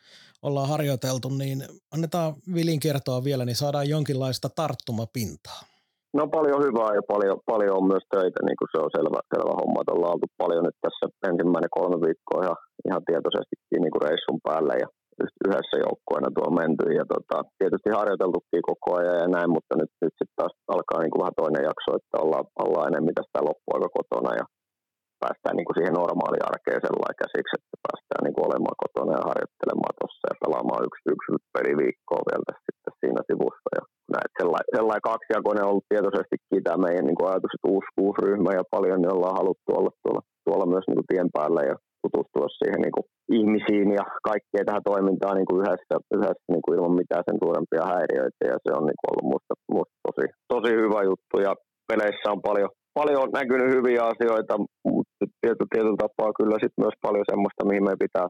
ollaan 0.42 0.70
harjoiteltu, 0.70 1.30
niin 1.30 1.64
annetaan 1.94 2.34
Vilin 2.54 2.80
kertoa 2.80 3.24
vielä, 3.24 3.46
niin 3.46 3.56
saadaan 3.56 3.90
jonkinlaista 3.90 4.50
tarttumapintaa. 4.50 5.62
No 6.14 6.28
paljon 6.28 6.64
hyvää 6.66 6.92
ja 6.96 7.04
paljon, 7.14 7.38
paljon 7.46 7.78
on 7.78 7.88
myös 7.88 8.06
töitä, 8.16 8.40
niin 8.46 8.58
kuin 8.60 8.70
se 8.72 8.78
on 8.86 8.96
selvä, 8.98 9.20
selvä 9.34 9.54
homma, 9.62 9.82
että 9.82 9.96
ollaan 9.96 10.14
oltu 10.14 10.28
paljon 10.44 10.64
nyt 10.66 10.78
tässä 10.82 11.06
ensimmäinen 11.30 11.76
kolme 11.78 11.98
viikkoa 12.06 12.44
ihan, 12.46 12.60
ihan 12.88 13.04
tietoisestikin 13.10 13.82
niin 13.84 13.94
kuin 13.94 14.06
reissun 14.08 14.40
päällä 14.48 14.74
ja 14.84 14.88
yhdessä 15.46 15.76
joukkueena 15.86 16.30
tuo 16.36 16.50
menty 16.60 16.86
ja 17.00 17.06
tota, 17.14 17.38
tietysti 17.60 17.90
harjoiteltukin 18.00 18.70
koko 18.72 18.88
ajan 19.00 19.22
ja 19.24 19.28
näin, 19.36 19.52
mutta 19.56 19.74
nyt, 19.82 19.92
nyt 20.04 20.16
sitten 20.20 20.38
taas 20.40 20.54
alkaa 20.76 21.00
niin 21.00 21.12
kuin 21.14 21.24
vähän 21.24 21.40
toinen 21.42 21.68
jakso, 21.70 21.90
että 21.96 22.16
ollaan, 22.24 22.46
ollaan 22.64 22.90
enemmän 22.90 23.18
tästä 23.20 23.48
loppuaika 23.50 23.90
kotona 23.98 24.32
ja 24.40 24.46
päästään 25.24 25.56
niin 25.56 25.68
kuin 25.68 25.78
siihen 25.78 25.98
normaaliin 26.02 26.50
arkeen 26.52 26.86
sellainen 26.88 27.22
käsiksi, 27.24 27.56
että 27.58 27.78
päästään 27.86 28.24
niin 28.24 28.36
kuin 28.36 28.48
olemaan 28.48 28.82
kotona 28.84 29.12
ja 29.18 29.28
harjoittelemaan 29.30 29.96
tuossa 30.00 30.26
ja 30.32 30.36
pelaamaan 30.44 30.86
yksi, 30.88 31.04
yksi 31.14 31.30
peli 31.56 31.74
viikkoa 31.82 32.28
vielä 32.30 32.46
tässä, 32.48 32.68
sitten 32.70 32.94
siinä 33.02 33.22
sivussa. 33.30 33.70
Ja 33.78 33.84
näin, 34.14 34.30
sellainen, 34.40 34.70
sellainen 34.78 35.10
kaksijakoinen 35.12 35.66
on 35.66 35.72
ollut 35.72 35.90
tietoisestikin 35.92 36.64
tämä 36.66 36.84
meidän 36.86 37.06
niin 37.08 37.18
kuin 37.18 37.30
ajatus, 37.30 37.54
että 37.56 37.72
uusi, 37.74 37.90
uusi 38.06 38.20
ryhmä 38.28 38.52
ja 38.60 38.72
paljon 38.76 39.00
niin 39.00 39.16
ollaan 39.16 39.40
haluttu 39.40 39.70
olla 39.80 39.92
tuolla, 40.02 40.22
tuolla 40.46 40.66
myös 40.74 40.86
niin 40.88 41.00
kuin 41.00 41.10
tien 41.12 41.30
päällä 41.38 41.62
ja 41.70 41.76
tutustua 42.04 42.48
siihen 42.58 42.82
niin 42.84 42.96
kuin 42.98 43.08
ihmisiin 43.38 43.90
ja 44.00 44.06
kaikkeen 44.30 44.66
tähän 44.66 44.88
toimintaan 44.92 45.36
niin 45.38 45.50
kuin 45.50 45.60
yhdessä, 45.62 45.96
yhdessä 46.16 46.46
niin 46.52 46.64
kuin 46.64 46.76
ilman 46.76 47.00
mitään 47.02 47.26
sen 47.28 47.40
suurempia 47.44 47.90
häiriöitä. 47.94 48.44
Ja 48.52 48.58
se 48.64 48.70
on 48.78 48.86
niin 48.88 49.00
kuin 49.00 49.10
ollut 49.12 49.28
musta, 49.34 49.54
musta 49.78 49.96
tosi, 50.08 50.26
tosi 50.54 50.72
hyvä 50.84 51.02
juttu. 51.10 51.36
Ja 51.48 51.54
peleissä 51.90 52.28
on 52.34 52.42
paljon, 52.50 52.72
paljon 53.00 53.28
näkynyt 53.40 53.74
hyviä 53.76 54.02
asioita, 54.12 54.54
mutta 54.92 55.24
tietyllä, 55.42 55.72
tietyllä 55.74 56.04
tapaa 56.06 56.38
kyllä 56.40 56.58
sit 56.60 56.76
myös 56.84 56.98
paljon 57.06 57.30
semmoista, 57.32 57.68
mihin 57.70 57.86
me 57.90 57.96
pitää, 58.06 58.28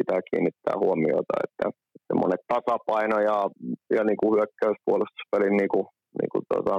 pitää 0.00 0.20
kiinnittää 0.30 0.76
huomiota, 0.82 1.34
että 1.46 1.64
semmoinen 2.08 2.40
tasapaino 2.52 3.16
ja, 3.30 3.38
ja 3.96 4.02
niin 4.04 4.20
kuin 4.20 4.32
hyökkäyspuolustuspelin 4.36 5.56
niin 5.60 5.72
kuin, 5.74 5.86
niin 6.18 6.30
kuin 6.32 6.44
tota, 6.54 6.74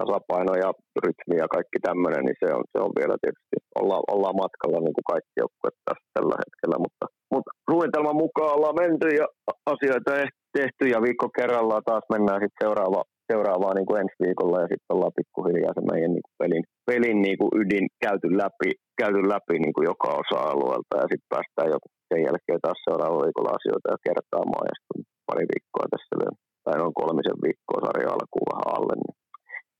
tasapaino 0.00 0.52
ja 0.64 0.70
rytmi 1.04 1.34
ja 1.42 1.48
kaikki 1.56 1.78
tämmöinen, 1.88 2.22
niin 2.24 2.38
se 2.42 2.48
on, 2.56 2.64
se 2.72 2.78
on 2.84 2.92
vielä 2.98 3.16
tietysti, 3.22 3.56
olla, 3.80 3.96
ollaan 4.14 4.40
matkalla 4.42 4.80
niin 4.80 4.96
kuin 4.96 5.10
kaikki 5.12 5.36
joukkueet 5.42 5.76
tässä 5.86 6.06
tällä 6.16 6.36
hetkellä, 6.42 6.76
mutta, 6.84 7.04
mutta 7.34 7.50
suunnitelman 7.68 8.22
mukaan 8.24 8.54
ollaan 8.56 8.80
menty 8.82 9.08
ja 9.20 9.26
asioita 9.72 10.10
tehty 10.58 10.84
ja 10.94 10.98
viikko 11.04 11.26
kerrallaan 11.38 11.86
taas 11.88 12.04
mennään 12.14 12.40
sitten 12.42 12.62
seuraava, 12.64 13.00
seuraavaa 13.30 13.74
niin 13.74 13.88
kuin 13.88 14.00
ensi 14.02 14.16
viikolla 14.24 14.62
ja 14.62 14.70
sitten 14.70 14.92
ollaan 14.94 15.18
pikkuhiljaa 15.18 15.76
se 15.76 15.82
meidän 15.92 16.12
niin 16.14 16.26
kuin 16.26 16.36
pelin, 16.42 16.64
pelin 16.88 17.18
niin 17.26 17.38
kuin 17.40 17.52
ydin 17.60 17.86
käyty 18.04 18.28
läpi, 18.42 18.70
käyty 19.02 19.20
läpi 19.32 19.54
niin 19.58 19.74
kuin 19.74 19.86
joka 19.92 20.10
osa-alueelta 20.22 20.94
ja 21.02 21.06
sitten 21.10 21.32
päästään 21.34 21.72
jo 21.72 21.78
sen 22.10 22.22
jälkeen 22.28 22.60
taas 22.64 22.80
seuraavalla 22.86 23.26
viikolla 23.26 23.56
asioita 23.58 23.92
ja 23.94 24.04
kertaamaan 24.06 24.66
ja 24.70 24.74
sitten 24.78 25.00
pari 25.28 25.44
viikkoa 25.52 25.86
tässä 25.94 26.14
vielä, 26.20 26.36
tai 26.64 26.76
noin 26.76 26.98
kolmisen 27.00 27.38
viikkoa 27.44 27.84
sarja 27.86 28.08
alkuun 28.14 28.50
vähän 28.50 28.70
alle. 28.76 28.94
Niin 28.96 29.19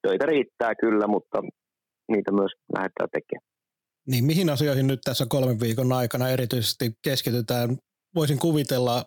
töitä 0.03 0.27
riittää 0.27 0.75
kyllä, 0.75 1.07
mutta 1.07 1.43
niitä 2.09 2.33
myös 2.33 2.53
lähdetään 2.75 3.11
tekemään. 3.13 3.51
Niin 4.07 4.25
mihin 4.25 4.51
asioihin 4.51 4.87
nyt 4.87 5.01
tässä 5.05 5.27
kolmen 5.29 5.61
viikon 5.61 5.93
aikana 5.93 6.29
erityisesti 6.29 6.93
keskitytään? 7.05 7.77
Voisin 8.15 8.39
kuvitella 8.39 9.05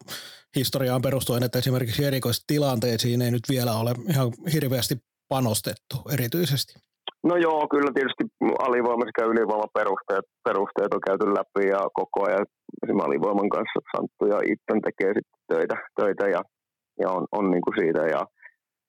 historiaan 0.56 1.01
perustuen, 1.01 1.43
että 1.43 1.60
esimerkiksi 1.60 2.06
erikoistilanteisiin 2.06 3.21
ei 3.21 3.32
nyt 3.32 3.47
vielä 3.49 3.73
ole 3.73 3.91
ihan 4.10 4.32
hirveästi 4.53 4.95
panostettu 5.29 5.95
erityisesti. 6.13 6.73
No 7.23 7.36
joo, 7.36 7.67
kyllä 7.67 7.91
tietysti 7.93 8.23
alivoima 8.67 9.06
sekä 9.06 9.23
ylivoimaperusteet 9.32 10.25
perusteet 10.47 10.93
on 10.93 11.08
käyty 11.08 11.25
läpi 11.38 11.63
ja 11.75 11.82
koko 11.99 12.19
ajan 12.27 12.45
esimerkiksi 12.84 13.08
alivoiman 13.08 13.49
kanssa 13.56 13.79
Santtu 13.91 14.23
ja 14.34 14.39
Itten 14.51 14.82
tekee 14.88 15.12
sitten 15.17 15.39
töitä, 15.51 15.75
töitä 15.99 16.25
ja, 16.36 16.41
ja 17.01 17.08
on, 17.17 17.23
on 17.38 17.45
niin 17.51 17.63
kuin 17.65 17.75
siitä 17.82 18.03
ja, 18.13 18.21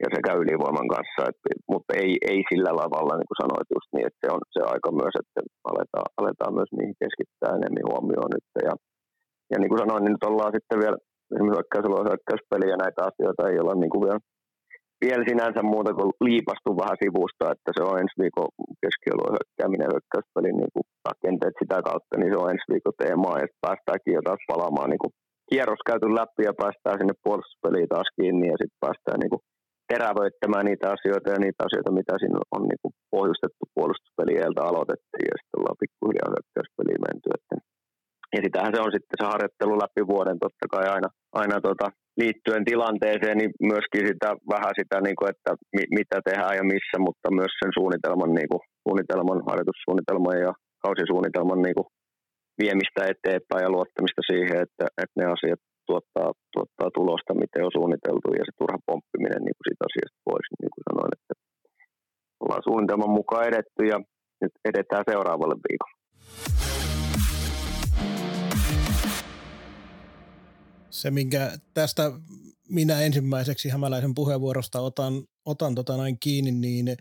ja 0.02 0.08
sekä 0.14 0.30
ylivoiman 0.42 0.88
kanssa, 0.94 1.20
et, 1.30 1.40
mutta 1.72 1.90
ei, 2.02 2.12
ei 2.30 2.40
sillä 2.50 2.72
lavalla, 2.82 3.14
niin 3.16 3.30
kuin 3.30 3.42
sanoit 3.42 3.68
just 3.76 3.88
niin, 3.92 4.06
että 4.08 4.20
se 4.22 4.28
on 4.36 4.42
se 4.54 4.62
aika 4.72 4.90
myös, 5.00 5.14
että 5.22 5.40
aletaan, 5.70 6.08
aletaan 6.20 6.52
myös 6.58 6.70
niihin 6.72 7.00
keskittää 7.02 7.56
enemmän 7.58 7.88
huomioon 7.90 8.30
nyt. 8.36 8.48
Ja, 8.68 8.74
ja 9.52 9.56
niin 9.58 9.70
kuin 9.70 9.82
sanoin, 9.84 10.02
niin 10.02 10.14
nyt 10.14 10.28
ollaan 10.30 10.54
sitten 10.56 10.80
vielä 10.82 10.98
esimerkiksi 11.32 11.56
hyökkäysalueen 11.56 12.10
hyökkäyspeli 12.10 12.66
ja 12.72 12.78
näitä 12.84 13.00
asioita 13.08 13.42
ei 13.42 13.60
olla 13.62 13.74
niin 13.78 13.92
kuin 13.92 14.04
vielä 14.06 14.20
vielä 15.04 15.24
sinänsä 15.30 15.60
muuta 15.72 15.92
kuin 15.98 16.10
liipastu 16.26 16.70
vähän 16.82 17.00
sivusta, 17.02 17.44
että 17.54 17.70
se 17.76 17.82
on 17.88 18.00
ensi 18.02 18.16
viikon 18.22 18.48
keskialueen 18.82 19.36
hyökkääminen 19.36 19.92
hyökkäyspelin 19.92 20.56
niin 20.58 20.84
rakenteet 21.08 21.56
sitä 21.62 21.78
kautta, 21.88 22.14
niin 22.16 22.30
se 22.32 22.38
on 22.42 22.50
ensi 22.52 22.66
viikon 22.72 23.00
teema 23.02 23.40
ja 23.42 23.46
päästäänkin 23.64 24.16
jo 24.16 24.22
taas 24.24 24.42
palaamaan 24.50 24.90
niin 24.90 25.02
kuin 25.04 25.14
kierros 25.48 25.82
käyty 25.90 26.06
läpi 26.18 26.42
ja 26.48 26.54
päästään 26.62 26.98
sinne 26.98 27.14
puolustuspeliin 27.24 27.92
taas 27.94 28.08
kiinni 28.16 28.46
ja 28.52 28.56
sitten 28.60 28.82
päästään 28.84 29.20
niin 29.20 29.32
kuin 29.34 29.44
terävöittämään 29.94 30.66
niitä 30.70 30.86
asioita 30.96 31.28
ja 31.34 31.38
niitä 31.44 31.60
asioita, 31.66 31.96
mitä 31.98 32.12
siinä 32.20 32.38
on 32.56 32.62
niin 32.70 32.80
kuin 32.82 32.94
pohjustettu 33.14 33.64
puolustuspelieltä 33.74 34.60
aloitettiin 34.70 35.28
ja 35.30 35.36
sitten 35.38 35.58
ollaan 35.58 35.82
pikkuhiljaa 35.82 36.32
hyökkäyspeliin 36.32 37.04
menty. 37.06 37.28
Että 37.38 37.56
ja 38.34 38.40
sitähän 38.44 38.74
se 38.74 38.80
on 38.84 38.94
sitten 38.96 39.18
se 39.18 39.24
harjoittelu 39.32 39.74
läpi 39.82 40.02
vuoden 40.12 40.38
totta 40.44 40.66
kai 40.74 40.86
aina, 40.94 41.08
aina 41.42 41.56
tota, 41.68 41.86
liittyen 42.20 42.64
tilanteeseen, 42.70 43.36
niin 43.40 43.52
myöskin 43.72 44.04
sitä, 44.10 44.28
vähän 44.54 44.74
sitä, 44.80 44.96
niin 45.06 45.16
kuin, 45.18 45.28
että 45.32 45.50
mi, 45.74 45.82
mitä 45.98 46.16
tehdään 46.28 46.56
ja 46.60 46.64
missä, 46.72 46.96
mutta 47.06 47.28
myös 47.38 47.52
sen 47.60 47.72
suunnitelman, 47.78 48.32
niin 48.38 48.50
kuin, 48.52 48.62
suunnitelman 48.84 49.40
harjoitussuunnitelman 49.48 50.38
ja 50.46 50.52
kausisuunnitelman 50.84 51.62
niin 51.66 51.76
kuin, 51.78 51.88
viemistä 52.62 53.00
eteenpäin 53.12 53.64
ja 53.66 53.74
luottamista 53.74 54.22
siihen, 54.30 54.58
että, 54.66 54.84
että 55.02 55.16
ne 55.18 55.24
asiat 55.34 55.60
tuottaa, 55.88 56.30
tuottaa 56.54 56.90
tulosta, 56.98 57.40
miten 57.42 57.64
on 57.66 57.76
suunniteltu 57.76 58.28
ja 58.38 58.44
se 58.46 58.52
turha 58.58 58.78
pomppiminen 58.86 59.42
niin 59.44 59.56
kuin 59.56 59.66
siitä 59.66 59.86
asiasta 59.88 60.18
pois, 60.28 60.46
niin 60.60 60.72
kuin 60.72 60.84
sanoin, 60.88 61.12
että 61.16 61.32
ollaan 62.42 62.66
suunnitelman 62.68 63.16
mukaan 63.18 63.48
edetty 63.50 63.82
ja 63.92 63.96
nyt 64.42 64.54
edetään 64.70 65.04
seuraavalle 65.10 65.56
viikolle. 65.66 65.96
Se, 70.90 71.10
minkä 71.10 71.50
tästä 71.74 72.02
minä 72.68 73.00
ensimmäiseksi 73.00 73.68
hämäläisen 73.68 74.14
puheenvuorosta 74.14 74.80
otan, 74.80 75.12
otan 75.44 75.74
tota 75.74 75.96
noin 75.96 76.18
kiinni 76.18 76.52
niin, 76.52 76.96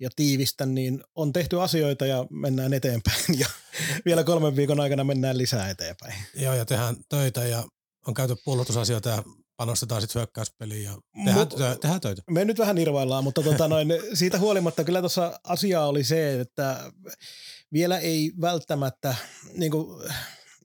ja 0.00 0.10
tiivistän, 0.16 0.74
niin 0.74 1.00
on 1.14 1.32
tehty 1.32 1.60
asioita 1.60 2.06
ja 2.06 2.26
mennään 2.30 2.72
eteenpäin 2.72 3.24
ja 3.40 3.46
vielä 4.04 4.24
kolmen 4.24 4.56
viikon 4.56 4.80
aikana 4.80 5.04
mennään 5.04 5.38
lisää 5.38 5.70
eteenpäin. 5.70 6.14
Joo 6.34 6.54
ja 6.54 6.64
tehdään 6.64 6.96
töitä 7.08 7.44
ja 7.44 7.64
on 8.06 8.14
käyty 8.14 8.36
puolustusasioita 8.44 9.08
ja 9.08 9.22
panostetaan 9.56 10.00
sitten 10.00 10.20
hyökkäyspeliin 10.20 10.84
ja 10.84 10.98
tehdään, 11.24 11.38
Mut, 11.38 11.80
tehdään 11.80 12.00
töitä. 12.00 12.22
Me 12.30 12.44
nyt 12.44 12.58
vähän 12.58 12.78
irvaillaan, 12.78 13.24
mutta 13.24 13.42
tota 13.42 13.68
noin, 13.68 13.88
siitä 14.14 14.38
huolimatta 14.38 14.84
kyllä 14.84 15.00
tuossa 15.00 15.40
asiaa 15.44 15.88
oli 15.88 16.04
se, 16.04 16.40
että 16.40 16.92
vielä 17.72 17.98
ei 17.98 18.32
välttämättä, 18.40 19.14
niin 19.52 19.70
kuin, 19.70 20.02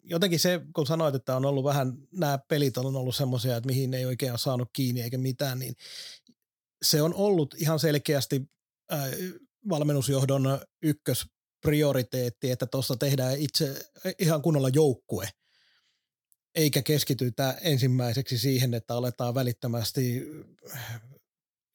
jotenkin 0.03 0.39
se, 0.39 0.61
kun 0.75 0.87
sanoit, 0.87 1.15
että 1.15 1.35
on 1.35 1.45
ollut 1.45 1.63
vähän, 1.63 1.93
nämä 2.11 2.39
pelit 2.47 2.77
on 2.77 2.95
ollut 2.95 3.15
semmoisia, 3.15 3.57
että 3.57 3.67
mihin 3.67 3.93
ei 3.93 4.05
oikein 4.05 4.31
ole 4.31 4.37
saanut 4.37 4.69
kiinni 4.73 5.01
eikä 5.01 5.17
mitään, 5.17 5.59
niin 5.59 5.75
se 6.81 7.01
on 7.01 7.13
ollut 7.13 7.55
ihan 7.57 7.79
selkeästi 7.79 8.41
äh, 8.93 8.99
valmennusjohdon 9.69 10.59
ykkösprioriteetti, 10.83 12.51
että 12.51 12.65
tuossa 12.65 12.95
tehdään 12.95 13.37
itse 13.37 13.85
ihan 14.19 14.41
kunnolla 14.41 14.69
joukkue, 14.69 15.29
eikä 16.59 16.81
keskitytä 16.81 17.57
ensimmäiseksi 17.61 18.37
siihen, 18.37 18.73
että 18.73 18.95
aletaan 18.95 19.35
välittömästi 19.35 20.23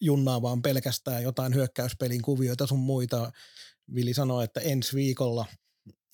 junnaamaan 0.01 0.63
pelkästään 0.63 1.23
jotain 1.23 1.55
hyökkäyspelin 1.55 2.23
kuvioita 2.23 2.67
sun 2.67 2.79
muita. 2.79 3.33
Vili 3.95 4.15
sanoi, 4.15 4.45
että 4.45 4.61
ensi 4.61 4.95
viikolla– 4.95 5.47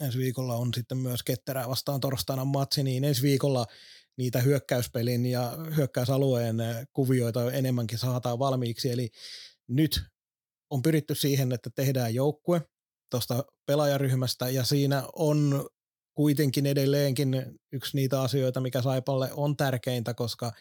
ensi 0.00 0.18
viikolla 0.18 0.56
on 0.56 0.74
sitten 0.74 0.98
myös 0.98 1.22
Ketterää 1.22 1.68
vastaan 1.68 2.00
torstaina 2.00 2.44
matsi, 2.44 2.82
niin 2.82 3.04
ensi 3.04 3.22
viikolla 3.22 3.66
niitä 4.16 4.40
hyökkäyspelin 4.40 5.26
ja 5.26 5.56
hyökkäysalueen 5.76 6.56
kuvioita 6.92 7.52
enemmänkin 7.52 7.98
saataan 7.98 8.38
valmiiksi. 8.38 8.90
Eli 8.90 9.08
nyt 9.68 10.02
on 10.70 10.82
pyritty 10.82 11.14
siihen, 11.14 11.52
että 11.52 11.70
tehdään 11.74 12.14
joukkue 12.14 12.62
tuosta 13.10 13.44
pelaajaryhmästä 13.66 14.48
ja 14.48 14.64
siinä 14.64 15.04
on 15.16 15.68
kuitenkin 16.20 16.66
edelleenkin 16.66 17.58
yksi 17.72 17.96
niitä 17.96 18.22
asioita, 18.22 18.60
mikä 18.60 18.82
Saipalle 18.82 19.30
on 19.32 19.56
tärkeintä, 19.56 20.14
koska 20.14 20.52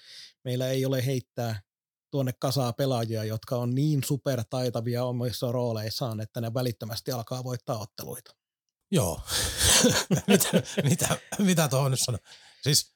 meillä 0.43 0.69
ei 0.69 0.85
ole 0.85 1.05
heittää 1.05 1.61
tuonne 2.11 2.33
kasaa 2.39 2.73
pelaajia, 2.73 3.23
jotka 3.23 3.55
on 3.55 3.75
niin 3.75 4.03
supertaitavia 4.03 5.03
omissa 5.03 5.51
rooleissaan, 5.51 6.19
että 6.19 6.41
ne 6.41 6.53
välittömästi 6.53 7.11
alkaa 7.11 7.43
voittaa 7.43 7.77
otteluita. 7.77 8.35
Joo. 8.91 9.21
mitä, 10.27 10.49
mitä, 10.83 11.17
mitä 11.39 11.67
tuohon 11.67 11.91
nyt 11.91 11.99
sanoo? 12.03 12.19
Siis 12.63 12.95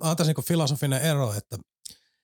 on 0.00 0.16
tässä 0.16 0.32
niin 0.32 0.44
filosofinen 0.44 1.02
ero, 1.02 1.34
että 1.34 1.58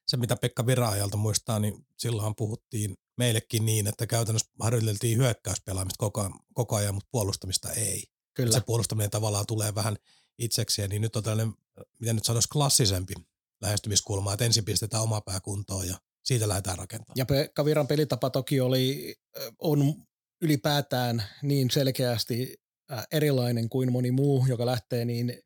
se 0.07 0.17
mitä 0.17 0.37
Pekka 0.37 0.67
Viraajalta 0.67 1.17
muistaa, 1.17 1.59
niin 1.59 1.87
silloin 1.97 2.35
puhuttiin 2.35 2.95
meillekin 3.19 3.67
niin, 3.67 3.87
että 3.87 4.07
käytännössä 4.07 4.51
harjoiteltiin 4.61 5.19
hyökkäyspelaamista 5.19 5.99
koko, 5.99 6.31
koko 6.55 6.77
ajan, 6.77 6.95
mutta 6.95 7.09
puolustamista 7.13 7.73
ei. 7.73 8.12
Kyllä. 8.35 8.53
Se 8.53 8.61
puolustaminen 8.61 9.11
tavallaan 9.11 9.47
tulee 9.47 9.75
vähän 9.75 9.97
itsekseen, 10.39 10.91
niin 10.91 11.03
nyt 11.03 11.17
on 11.17 11.23
tällainen, 11.23 11.55
miten 11.99 12.17
nyt 12.17 12.25
sanoisi, 12.25 12.49
klassisempi 12.49 13.15
lähestymiskulma, 13.61 14.33
että 14.33 14.45
ensin 14.45 14.65
pistetään 14.65 15.03
oma 15.03 15.21
pää 15.21 15.41
kuntoon 15.41 15.89
ja 15.89 15.97
siitä 16.25 16.49
lähdetään 16.49 16.79
rakentamaan. 16.79 17.15
Ja 17.17 17.27
Pekka 17.27 17.65
Viran 17.65 17.87
pelitapa 17.87 18.31
toki 18.31 18.61
oli, 18.61 19.15
on 19.59 19.95
ylipäätään 20.43 21.23
niin 21.43 21.71
selkeästi 21.71 22.63
erilainen 23.13 23.69
kuin 23.69 23.93
moni 23.93 24.11
muu, 24.11 24.47
joka 24.49 24.67
lähtee, 24.67 25.05
niin 25.05 25.43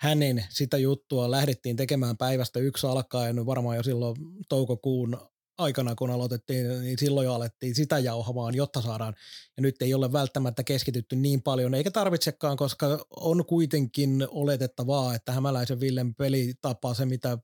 hänen 0.00 0.44
sitä 0.50 0.78
juttua 0.78 1.30
lähdettiin 1.30 1.76
tekemään 1.76 2.16
päivästä 2.16 2.58
yksi 2.58 2.86
alkaen, 2.86 3.46
varmaan 3.46 3.76
jo 3.76 3.82
silloin 3.82 4.16
toukokuun 4.48 5.29
aikana, 5.60 5.94
kun 5.94 6.10
aloitettiin, 6.10 6.68
niin 6.80 6.98
silloin 6.98 7.24
jo 7.24 7.34
alettiin 7.34 7.74
sitä 7.74 7.98
jauhamaan, 7.98 8.54
jotta 8.54 8.82
saadaan. 8.82 9.14
Ja 9.56 9.62
nyt 9.62 9.82
ei 9.82 9.94
ole 9.94 10.12
välttämättä 10.12 10.64
keskitytty 10.64 11.16
niin 11.16 11.42
paljon, 11.42 11.74
eikä 11.74 11.90
tarvitsekaan, 11.90 12.56
koska 12.56 13.06
on 13.16 13.46
kuitenkin 13.46 14.26
oletettavaa, 14.30 15.14
että 15.14 15.32
Hämäläisen 15.32 15.80
Villen 15.80 16.14
pelitapa, 16.14 16.94
se 16.94 17.06
mitä 17.06 17.38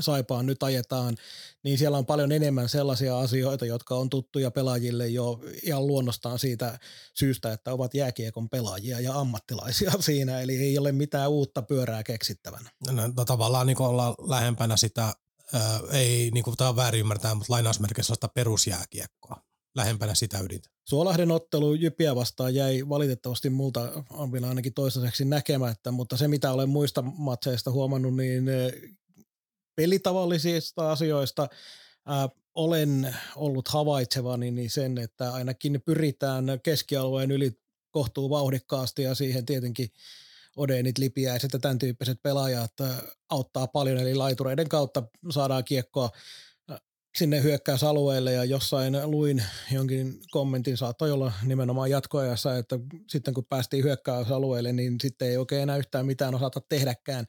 Saipaan 0.00 0.46
nyt 0.46 0.62
ajetaan, 0.62 1.16
niin 1.64 1.78
siellä 1.78 1.98
on 1.98 2.06
paljon 2.06 2.32
enemmän 2.32 2.68
sellaisia 2.68 3.18
asioita, 3.18 3.66
jotka 3.66 3.94
on 3.94 4.10
tuttuja 4.10 4.50
pelaajille 4.50 5.08
jo 5.08 5.40
ihan 5.62 5.86
luonnostaan 5.86 6.38
siitä 6.38 6.78
syystä, 7.14 7.52
että 7.52 7.72
ovat 7.72 7.94
jääkiekon 7.94 8.48
pelaajia 8.48 9.00
ja 9.00 9.18
ammattilaisia 9.18 9.90
siinä, 10.00 10.40
eli 10.40 10.56
ei 10.56 10.78
ole 10.78 10.92
mitään 10.92 11.30
uutta 11.30 11.62
pyörää 11.62 12.02
keksittävänä. 12.02 12.70
No, 12.90 13.06
no 13.16 13.24
tavallaan 13.24 13.66
niin 13.66 13.82
ollaan 13.82 14.14
lähempänä 14.18 14.76
sitä, 14.76 15.14
ää, 15.52 15.80
ei 15.92 16.30
niin 16.30 16.44
kuin 16.44 16.56
tämä 16.56 16.70
on 16.70 16.76
väärin 16.76 17.00
ymmärtää, 17.00 17.34
mutta 17.34 17.52
lainausmerkeissä 17.52 18.06
sellaista 18.06 18.28
perusjääkiekkoa 18.28 19.42
lähempänä 19.74 20.14
sitä 20.14 20.38
ydintä. 20.40 20.68
Suolahden 20.88 21.30
ottelu 21.30 21.74
Jypiä 21.74 22.14
vastaan 22.14 22.54
jäi 22.54 22.88
valitettavasti 22.88 23.50
multa 23.50 24.04
on 24.10 24.32
vielä 24.32 24.48
ainakin 24.48 24.74
toistaiseksi 24.74 25.24
näkemättä, 25.24 25.90
mutta 25.90 26.16
se 26.16 26.28
mitä 26.28 26.52
olen 26.52 26.68
muista 26.68 27.02
matseista 27.02 27.70
huomannut, 27.70 28.16
niin 28.16 28.44
pelitavallisista 29.76 30.92
asioista 30.92 31.48
ää, 32.06 32.28
olen 32.54 33.16
ollut 33.36 33.68
havaitsevani 33.68 34.50
niin 34.50 34.70
sen, 34.70 34.98
että 34.98 35.32
ainakin 35.32 35.82
pyritään 35.84 36.44
keskialueen 36.62 37.30
yli 37.30 37.52
kohtuu 37.90 38.30
vauhdikkaasti 38.30 39.02
ja 39.02 39.14
siihen 39.14 39.46
tietenkin 39.46 39.88
Odenit, 40.58 40.98
Lipiäiset 40.98 41.52
ja 41.52 41.58
tämän 41.58 41.78
tyyppiset 41.78 42.22
pelaajat 42.22 42.72
auttaa 43.30 43.66
paljon, 43.66 43.98
eli 43.98 44.14
laitureiden 44.14 44.68
kautta 44.68 45.02
saadaan 45.30 45.64
kiekkoa 45.64 46.10
sinne 47.18 47.42
hyökkäysalueelle 47.42 48.32
ja 48.32 48.44
jossain 48.44 49.10
luin 49.10 49.42
jonkin 49.72 50.20
kommentin, 50.30 50.76
saattoi 50.76 51.10
olla 51.10 51.32
nimenomaan 51.44 51.90
jatkoajassa, 51.90 52.58
että 52.58 52.78
sitten 53.08 53.34
kun 53.34 53.44
päästiin 53.44 53.84
hyökkäysalueelle, 53.84 54.72
niin 54.72 54.96
sitten 55.00 55.28
ei 55.28 55.36
oikein 55.36 55.62
enää 55.62 55.76
yhtään 55.76 56.06
mitään 56.06 56.34
osata 56.34 56.60
tehdäkään. 56.68 57.26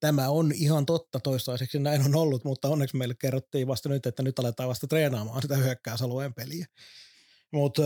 Tämä 0.00 0.28
on 0.28 0.52
ihan 0.54 0.86
totta 0.86 1.20
toistaiseksi, 1.20 1.78
näin 1.78 2.04
on 2.04 2.14
ollut, 2.14 2.44
mutta 2.44 2.68
onneksi 2.68 2.96
meille 2.96 3.14
kerrottiin 3.18 3.66
vasta 3.66 3.88
nyt, 3.88 4.06
että 4.06 4.22
nyt 4.22 4.38
aletaan 4.38 4.68
vasta 4.68 4.86
treenaamaan 4.86 5.42
sitä 5.42 5.56
hyökkäysalueen 5.56 6.34
peliä. 6.34 6.66
Mutta 7.52 7.82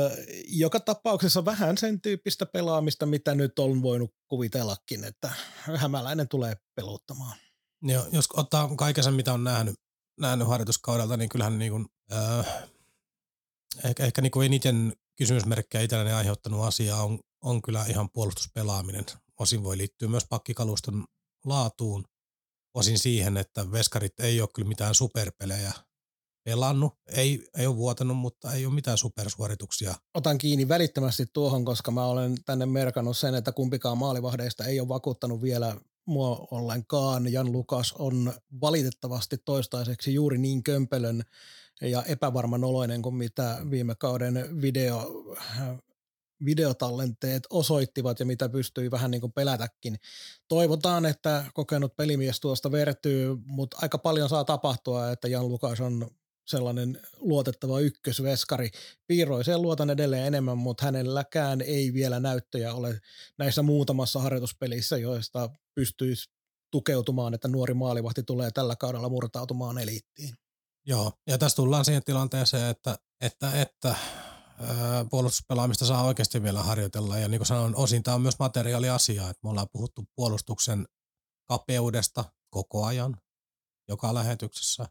joka 0.49 0.81
tapauksessa 0.81 1.45
vähän 1.45 1.79
sen 1.79 2.01
tyyppistä 2.01 2.47
pelaamista, 2.47 3.07
mitä 3.07 3.35
nyt 3.35 3.59
on 3.59 3.83
voinut 3.83 4.15
kuvitellakin, 4.29 5.05
että 5.05 5.33
hämäläinen 5.77 6.29
tulee 6.29 6.57
peluttamaan. 6.75 7.37
Joo, 7.83 8.07
jos 8.13 8.29
ottaa 8.35 8.77
kaiken 8.77 9.05
sen, 9.05 9.15
mitä 9.15 9.33
on 9.33 9.45
nähnyt, 9.45 9.75
nähnyt 10.21 10.49
harjoituskaudelta, 10.49 11.17
niin 11.17 11.29
kyllähän 11.29 11.59
niin 11.59 11.73
kuin, 11.73 11.87
äh, 12.13 12.47
ehkä, 13.85 14.05
ehkä 14.05 14.23
niin 14.23 14.31
kuin 14.31 14.47
eniten 14.47 14.93
kysymysmerkkejä 15.17 15.83
itselleni 15.83 16.13
aiheuttanut 16.13 16.65
asia 16.65 16.97
on, 16.97 17.21
on 17.45 17.63
kyllä 17.63 17.85
ihan 17.89 18.11
puolustuspelaaminen. 18.11 19.05
Osin 19.39 19.65
voi 19.65 19.79
liittyä 19.79 20.09
myös 20.09 20.27
pakkikaluston 20.29 21.05
laatuun, 21.45 22.05
osin 22.75 22.99
siihen, 22.99 23.37
että 23.37 23.73
veskarit 23.73 24.21
ei 24.21 24.41
ole 24.41 24.49
kyllä 24.55 24.69
mitään 24.69 24.95
superpelejä 24.95 25.73
pelannut. 26.51 26.93
Ei, 27.07 27.49
ei 27.59 27.67
ole 27.67 27.77
vuotanut, 27.77 28.17
mutta 28.17 28.53
ei 28.53 28.67
ole 28.67 28.75
mitään 28.75 28.99
supersuorituksia. 28.99 29.95
Otan 30.15 30.39
kiinni 30.39 30.69
välittömästi 30.69 31.27
tuohon, 31.33 31.65
koska 31.65 31.91
mä 31.91 32.05
olen 32.05 32.35
tänne 32.45 32.67
merkannut 32.67 33.17
sen, 33.17 33.35
että 33.35 33.53
kumpikaan 33.53 33.99
maalivahdeista 33.99 34.65
ei 34.65 34.81
ole 34.81 34.89
vakuuttanut 34.89 35.43
vielä 35.43 35.77
mua 36.07 36.49
ollenkaan. 36.51 37.33
Jan 37.33 37.53
Lukas 37.53 37.93
on 37.99 38.33
valitettavasti 38.61 39.39
toistaiseksi 39.45 40.15
juuri 40.15 40.39
niin 40.39 40.63
kömpelön 40.63 41.23
ja 41.81 42.03
epävarman 42.03 42.65
oloinen 42.65 43.03
kuin 43.03 43.15
mitä 43.15 43.59
viime 43.71 43.95
kauden 43.95 44.61
video, 44.63 45.25
videotallenteet 46.45 47.43
osoittivat 47.51 48.21
ja 48.21 48.27
mitä 48.27 48.49
pystyi 48.49 48.91
vähän 48.91 49.11
niin 49.11 49.21
kuin 49.21 49.33
pelätäkin. 49.33 49.97
Toivotaan, 50.49 51.07
että 51.07 51.45
kokenut 51.55 51.97
pelimies 51.97 52.41
tuosta 52.41 52.73
vertyy, 52.73 53.37
mutta 53.47 53.77
aika 53.83 53.99
paljon 53.99 54.29
saa 54.29 54.45
tapahtua, 54.45 55.11
että 55.11 55.29
Jan 55.29 55.49
Lukas 55.49 55.81
on 55.81 56.11
sellainen 56.51 57.01
luotettava 57.17 57.81
ykkösveskari. 57.81 58.71
Piiroiseen 59.07 59.63
luotan 59.63 59.91
edelleen 59.91 60.27
enemmän, 60.27 60.59
mutta 60.59 60.85
hänelläkään 60.85 61.61
ei 61.61 61.93
vielä 61.93 62.21
näyttöjä 62.21 62.75
ole 62.75 63.01
näissä 63.39 63.63
muutamassa 63.63 64.21
harjoituspelissä, 64.21 64.97
joista 64.97 65.51
pystyisi 65.75 66.31
tukeutumaan, 66.71 67.35
että 67.35 67.49
nuori 67.49 67.75
maalivahti 67.75 68.23
tulee 68.23 68.51
tällä 68.51 68.77
kaudella 68.77 69.09
murtautumaan 69.09 69.79
eliittiin. 69.79 70.35
Joo, 70.87 71.13
ja 71.27 71.39
tässä 71.39 71.57
tullaan 71.57 71.85
siihen 71.85 72.05
tilanteeseen, 72.05 72.71
että, 72.71 72.99
että, 73.21 73.53
että 73.61 73.95
puolustuspelaamista 75.11 75.87
saa 75.87 76.05
oikeasti 76.05 76.43
vielä 76.43 76.63
harjoitella. 76.63 77.19
Ja 77.19 77.29
niin 77.29 77.39
kuin 77.39 77.47
sanoin, 77.47 77.77
osin 77.77 78.03
tämä 78.03 78.15
on 78.15 78.23
myös 78.23 78.39
materiaaliasia, 78.39 79.23
että 79.23 79.41
me 79.43 79.51
ollaan 79.51 79.69
puhuttu 79.73 80.05
puolustuksen 80.17 80.87
kapeudesta 81.49 82.25
koko 82.51 82.85
ajan, 82.85 83.17
joka 83.89 84.15
lähetyksessä. 84.15 84.87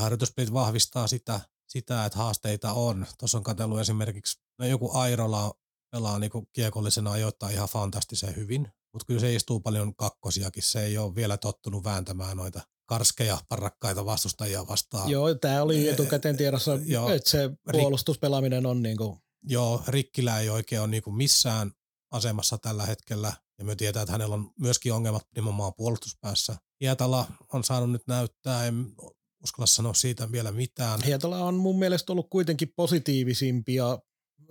Ja 0.00 0.02
harjoituspelit 0.02 0.52
vahvistaa 0.52 1.06
sitä, 1.06 1.40
sitä, 1.68 2.04
että 2.04 2.18
haasteita 2.18 2.72
on. 2.72 3.06
Tuossa 3.18 3.38
on 3.38 3.44
katsellut 3.44 3.80
esimerkiksi, 3.80 4.40
no 4.58 4.66
joku 4.66 4.90
Airola 4.92 5.54
pelaa 5.92 6.18
niin 6.18 6.30
kiekollisena 6.52 7.10
ajoittaa 7.10 7.48
ihan 7.48 7.68
fantastisen 7.68 8.36
hyvin, 8.36 8.68
mutta 8.92 9.06
kyllä 9.06 9.20
se 9.20 9.34
istuu 9.34 9.60
paljon 9.60 9.96
kakkosiakin. 9.96 10.62
Se 10.62 10.84
ei 10.84 10.98
ole 10.98 11.14
vielä 11.14 11.36
tottunut 11.36 11.84
vääntämään 11.84 12.36
noita 12.36 12.60
karskeja, 12.86 13.38
parrakkaita 13.48 14.04
vastustajia 14.04 14.68
vastaan. 14.68 15.10
Joo, 15.10 15.34
tämä 15.34 15.62
oli 15.62 15.88
etukäteen 15.88 16.36
tiedossa, 16.36 16.78
joo, 16.84 17.10
että 17.10 17.30
se 17.30 17.50
puolustuspelaaminen 17.72 18.66
on 18.66 18.82
niin 18.82 18.96
kuin... 18.96 19.18
Joo, 19.42 19.82
Rikkilä 19.88 20.40
ei 20.40 20.50
oikein 20.50 20.80
ole 20.80 20.88
niin 20.90 21.02
kuin 21.02 21.16
missään 21.16 21.72
asemassa 22.10 22.58
tällä 22.58 22.86
hetkellä, 22.86 23.32
ja 23.58 23.64
me 23.64 23.76
tietää, 23.76 24.02
että 24.02 24.12
hänellä 24.12 24.34
on 24.34 24.50
myöskin 24.58 24.92
ongelmat 24.92 25.26
nimenomaan 25.36 25.72
puolustuspäässä. 25.76 26.56
Hietala 26.80 27.26
on 27.52 27.64
saanut 27.64 27.90
nyt 27.90 28.06
näyttää, 28.06 28.66
en 28.66 28.94
uskalla 29.44 29.66
sanoa 29.66 29.94
siitä 29.94 30.32
vielä 30.32 30.52
mitään. 30.52 31.02
Hietala 31.02 31.38
on 31.38 31.54
mun 31.54 31.78
mielestä 31.78 32.12
ollut 32.12 32.30
kuitenkin 32.30 32.72
positiivisimpia 32.76 33.98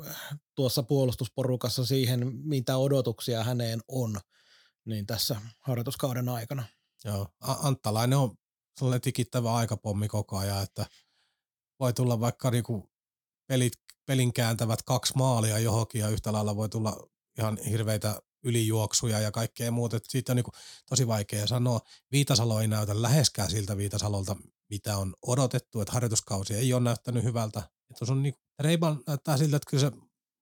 äh, 0.07 0.15
tuossa 0.55 0.83
puolustusporukassa 0.83 1.85
siihen, 1.85 2.35
mitä 2.35 2.77
odotuksia 2.77 3.43
häneen 3.43 3.81
on 3.87 4.19
niin 4.85 5.05
tässä 5.05 5.41
harjoituskauden 5.59 6.29
aikana. 6.29 6.63
Joo, 7.05 7.27
Anttalainen 7.41 8.17
on 8.17 8.37
sellainen 8.79 9.01
tikittävä 9.01 9.53
aikapommi 9.53 10.07
koko 10.07 10.37
ajan, 10.37 10.63
että 10.63 10.85
voi 11.79 11.93
tulla 11.93 12.19
vaikka 12.19 12.51
niinku 12.51 12.89
pelit, 13.47 13.73
pelin 14.05 14.33
kääntävät 14.33 14.81
kaksi 14.81 15.13
maalia 15.15 15.59
johonkin 15.59 16.01
ja 16.01 16.09
yhtä 16.09 16.33
lailla 16.33 16.55
voi 16.55 16.69
tulla 16.69 17.07
ihan 17.37 17.57
hirveitä 17.57 18.21
ylijuoksuja 18.43 19.19
ja 19.19 19.31
kaikkea 19.31 19.71
muuta. 19.71 19.99
Siitä 20.03 20.31
on 20.31 20.35
niin 20.35 20.45
tosi 20.89 21.07
vaikea 21.07 21.47
sanoa. 21.47 21.81
Viitasalo 22.11 22.61
ei 22.61 22.67
näytä 22.67 23.01
läheskään 23.01 23.51
siltä 23.51 23.77
Viitasalolta, 23.77 24.35
mitä 24.69 24.97
on 24.97 25.13
odotettu, 25.27 25.81
että 25.81 25.93
harjoituskausi 25.93 26.53
ei 26.55 26.73
ole 26.73 26.83
näyttänyt 26.83 27.23
hyvältä. 27.23 27.59
Että 27.59 28.11
on 28.11 28.23
niin, 28.23 28.33
Reiban 28.59 29.03
näyttää 29.07 29.37
siltä, 29.37 29.57
että 29.57 29.69
kyllä 29.69 29.81
se 29.81 29.91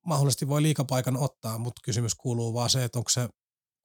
mahdollisesti 0.05 0.47
voi 0.47 0.61
liikapaikan 0.61 1.17
ottaa, 1.17 1.57
mutta 1.57 1.81
kysymys 1.83 2.15
kuuluu 2.15 2.53
vaan 2.53 2.69
se, 2.69 2.83
että 2.83 2.99
onko 2.99 3.09
se 3.09 3.29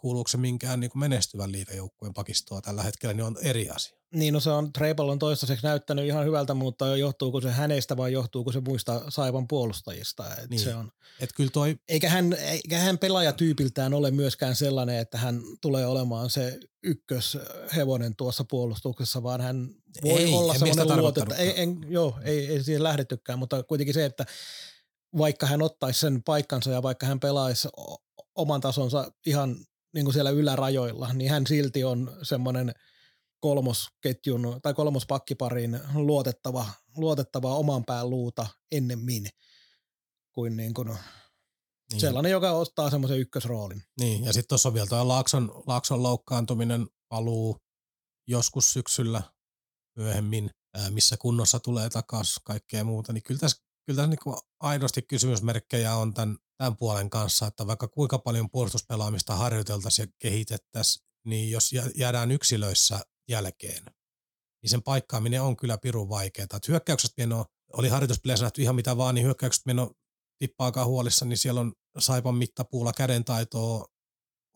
kuuluuko 0.03 0.29
se 0.29 0.37
minkään 0.37 0.81
niin 0.81 0.91
kuin 0.91 1.01
menestyvän 1.01 1.53
liikajoukkueen 1.53 2.15
pakistoa 2.15 2.61
tällä 2.61 2.83
hetkellä, 2.83 3.15
niin 3.15 3.25
on 3.25 3.37
eri 3.43 3.71
asia. 3.71 3.97
Niin, 4.15 4.35
no 4.35 4.41
se 4.41 4.51
on, 4.51 4.73
Treipal 4.73 5.09
on 5.09 5.19
toistaiseksi 5.19 5.67
näyttänyt 5.67 6.07
ihan 6.07 6.25
hyvältä, 6.25 6.55
mutta 6.55 6.97
johtuuko 6.97 7.41
se 7.41 7.51
hänestä 7.51 7.97
vai 7.97 8.12
johtuuko 8.12 8.53
se 8.53 8.61
muista 8.61 9.03
Saivan 9.09 9.49
puolustajista? 9.49 10.37
Et 10.37 10.51
niin. 10.51 10.61
se 10.61 10.75
on, 10.75 10.91
Et 11.21 11.31
kyllä 11.37 11.51
toi... 11.51 11.77
eikä, 11.88 12.09
hän, 12.09 12.33
eikä 12.33 12.79
hän 12.79 12.99
pelaajatyypiltään 12.99 13.95
ole 13.95 14.11
myöskään 14.11 14.57
sellainen, 14.57 14.99
että 14.99 15.19
hän 15.19 15.41
tulee 15.61 15.87
olemaan 15.87 16.31
se 16.31 16.61
ykköshevonen 16.83 18.17
tuossa 18.17 18.45
puolustuksessa, 18.51 19.23
vaan 19.23 19.41
hän 19.41 19.69
voi 20.05 20.23
ei, 20.23 20.35
olla 20.35 20.55
sellainen 20.55 20.97
luotetta. 20.97 21.37
Ei, 21.37 21.62
en, 21.62 21.79
joo, 21.88 22.19
ei, 22.25 22.47
ei 22.47 22.65
siihen 22.65 22.83
lähdettykään, 22.83 23.38
mutta 23.38 23.62
kuitenkin 23.62 23.95
se, 23.95 24.05
että 24.05 24.27
vaikka 25.19 25.47
hän 25.47 25.62
ottaisi 25.62 26.01
sen 26.01 26.23
paikkansa 26.23 26.71
ja 26.71 26.83
vaikka 26.83 27.07
hän 27.07 27.21
pelaisi 27.21 27.69
oman 28.35 28.61
tasonsa 28.61 29.12
ihan 29.27 29.57
niin 29.95 30.05
kuin 30.05 30.15
siellä 30.15 30.31
ylärajoilla, 30.31 31.13
niin 31.13 31.31
hän 31.31 31.47
silti 31.47 31.85
on 31.85 32.19
semmoinen 32.23 32.75
kolmosketjun 33.41 34.61
tai 34.63 34.75
kolmospakkiparin 34.75 35.81
luotettava, 35.95 36.67
luotettava 36.97 37.57
oman 37.57 37.85
pään 37.85 38.11
luuta 38.11 38.47
ennemmin 38.73 39.27
kuin, 40.33 40.57
niin 40.57 40.75
kuin 40.75 40.89
niin. 41.93 42.01
sellainen, 42.01 42.33
joka 42.33 42.51
ottaa 42.51 42.91
semmoisen 42.91 43.19
ykkösroolin. 43.19 43.83
Niin, 44.01 44.25
ja 44.25 44.33
sitten 44.33 44.49
tuossa 44.49 44.69
on 44.69 44.75
vielä 44.75 44.87
tuo 44.87 45.09
Laakson, 45.09 45.63
Laakson 45.67 46.03
loukkaantuminen 46.03 46.87
paluu 47.09 47.57
joskus 48.27 48.73
syksyllä 48.73 49.23
myöhemmin, 49.97 50.51
missä 50.91 51.17
kunnossa 51.17 51.61
tulee 51.61 51.91
takaisin 51.91 52.43
kaikkea 52.45 52.85
muuta, 52.85 53.13
niin 53.13 53.23
kyllä 53.23 53.41
tässä, 53.41 53.63
kyllä 53.87 53.97
tässä 53.97 54.07
niin 54.07 54.37
aidosti 54.61 55.03
kysymysmerkkejä 55.03 55.95
on 55.95 56.14
tämän 56.14 56.38
tämän 56.62 56.77
puolen 56.77 57.11
kanssa, 57.11 57.47
että 57.47 57.66
vaikka 57.66 57.88
kuinka 57.88 58.18
paljon 58.18 58.51
puolustuspelaamista 58.51 59.37
harjoiteltaisiin 59.37 60.09
ja 60.09 60.12
kehitettäisiin, 60.18 61.07
niin 61.27 61.51
jos 61.51 61.71
jäädään 61.95 62.31
yksilöissä 62.31 63.01
jälkeen, 63.29 63.85
niin 64.62 64.71
sen 64.71 64.83
paikkaaminen 64.83 65.42
on 65.42 65.57
kyllä 65.57 65.79
pirun 65.79 66.09
vaikeaa. 66.09 66.45
Että 66.45 66.59
hyökkäykset 66.68 67.12
meno, 67.16 67.47
oli 67.73 67.88
harjoituspeleissä 67.88 68.45
nähty 68.45 68.62
ihan 68.62 68.75
mitä 68.75 68.97
vaan, 68.97 69.14
niin 69.14 69.25
hyökkäykset 69.25 69.66
meno 69.66 69.92
tippaakaan 70.38 70.87
huolissa, 70.87 71.25
niin 71.25 71.38
siellä 71.38 71.61
on 71.61 71.73
Saipan 71.99 72.35
mittapuulla 72.35 72.92
kädentaitoa 72.92 73.87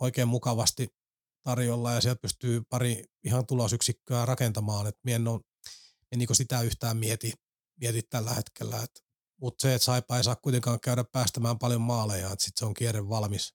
oikein 0.01 0.29
mukavasti 0.29 0.89
tarjolla 1.43 1.93
ja 1.93 2.01
sieltä 2.01 2.21
pystyy 2.21 2.63
pari 2.71 3.05
ihan 3.25 3.47
tulosyksikköä 3.47 4.27
rakentamaan, 4.27 4.87
että 4.87 5.01
en, 5.07 5.29
ole, 5.29 5.41
en 6.13 6.19
niin 6.19 6.37
sitä 6.37 6.63
yhtään 6.63 6.97
mieti, 6.97 7.33
mieti 7.81 8.03
tällä 8.03 8.35
hetkellä, 8.35 8.83
että 8.83 9.06
mutta 9.41 9.63
se, 9.63 9.75
että 9.75 9.85
Saipa 9.85 10.17
ei 10.17 10.25
saa 10.25 10.37
kuitenkaan 10.37 10.81
käydä 10.81 11.05
päästämään 11.05 11.59
paljon 11.59 11.81
maaleja, 11.81 12.33
että 12.33 12.45
sitten 12.45 12.59
se 12.59 12.65
on 12.65 12.75
kierre 12.75 13.09
valmis. 13.09 13.55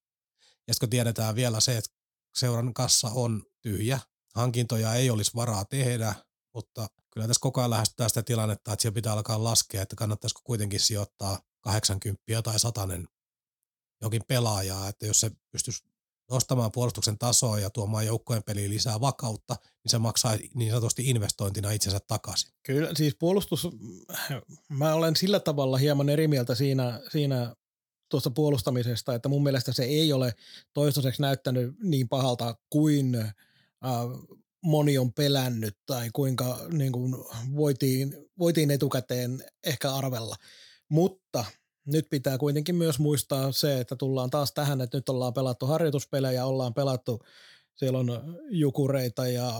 Ja 0.67 0.73
sitten 0.73 0.89
tiedetään 0.89 1.35
vielä 1.35 1.59
se, 1.59 1.77
että 1.77 1.89
seuran 2.35 2.73
kassa 2.73 3.07
on 3.07 3.43
tyhjä, 3.61 3.99
hankintoja 4.35 4.93
ei 4.93 5.09
olisi 5.09 5.31
varaa 5.35 5.65
tehdä, 5.65 6.15
mutta 6.53 6.87
kyllä 7.13 7.27
tässä 7.27 7.41
koko 7.41 7.61
ajan 7.61 7.69
lähestytään 7.69 8.09
sitä 8.09 8.23
tilannetta, 8.23 8.73
että 8.73 8.81
siellä 8.81 8.95
pitää 8.95 9.13
alkaa 9.13 9.43
laskea, 9.43 9.81
että 9.81 9.95
kannattaisiko 9.95 10.41
kuitenkin 10.43 10.79
sijoittaa 10.79 11.39
80 11.61 12.41
tai 12.43 12.59
100 12.59 12.87
jokin 14.01 14.21
pelaajaa, 14.27 14.87
että 14.87 15.05
jos 15.05 15.19
se 15.19 15.31
pystyisi 15.51 15.90
nostamaan 16.31 16.71
puolustuksen 16.71 17.17
tasoa 17.17 17.59
ja 17.59 17.69
tuomaan 17.69 18.05
joukkojen 18.05 18.43
peliin 18.43 18.71
lisää 18.71 19.01
vakautta, 19.01 19.55
niin 19.83 19.91
se 19.91 19.97
maksaa 19.97 20.37
niin 20.53 20.69
sanotusti 20.69 21.09
investointina 21.09 21.71
itsensä 21.71 21.99
takaisin. 22.07 22.51
Kyllä, 22.63 22.89
siis 22.97 23.15
puolustus, 23.19 23.67
mä 24.69 24.93
olen 24.93 25.15
sillä 25.15 25.39
tavalla 25.39 25.77
hieman 25.77 26.09
eri 26.09 26.27
mieltä 26.27 26.55
siinä, 26.55 27.01
siinä 27.11 27.55
tuossa 28.09 28.29
puolustamisesta, 28.29 29.15
että 29.15 29.29
mun 29.29 29.43
mielestä 29.43 29.73
se 29.73 29.83
ei 29.83 30.13
ole 30.13 30.33
toistaiseksi 30.73 31.21
näyttänyt 31.21 31.75
niin 31.83 32.09
pahalta 32.09 32.55
kuin 32.69 33.15
äh, 33.15 33.33
moni 34.63 34.97
on 34.97 35.13
pelännyt 35.13 35.77
tai 35.85 36.09
kuinka 36.13 36.59
niin 36.71 36.91
kuin 36.91 37.15
voitiin, 37.55 38.15
voitiin 38.39 38.71
etukäteen 38.71 39.43
ehkä 39.63 39.95
arvella. 39.95 40.35
Mutta 40.89 41.45
nyt 41.85 42.09
pitää 42.09 42.37
kuitenkin 42.37 42.75
myös 42.75 42.99
muistaa 42.99 43.51
se, 43.51 43.79
että 43.79 43.95
tullaan 43.95 44.29
taas 44.29 44.53
tähän, 44.53 44.81
että 44.81 44.97
nyt 44.97 45.09
ollaan 45.09 45.33
pelattu 45.33 45.65
harjoituspelejä, 45.65 46.45
ollaan 46.45 46.73
pelattu, 46.73 47.19
siellä 47.75 47.99
on 47.99 48.37
jukureita 48.49 49.27
ja 49.27 49.53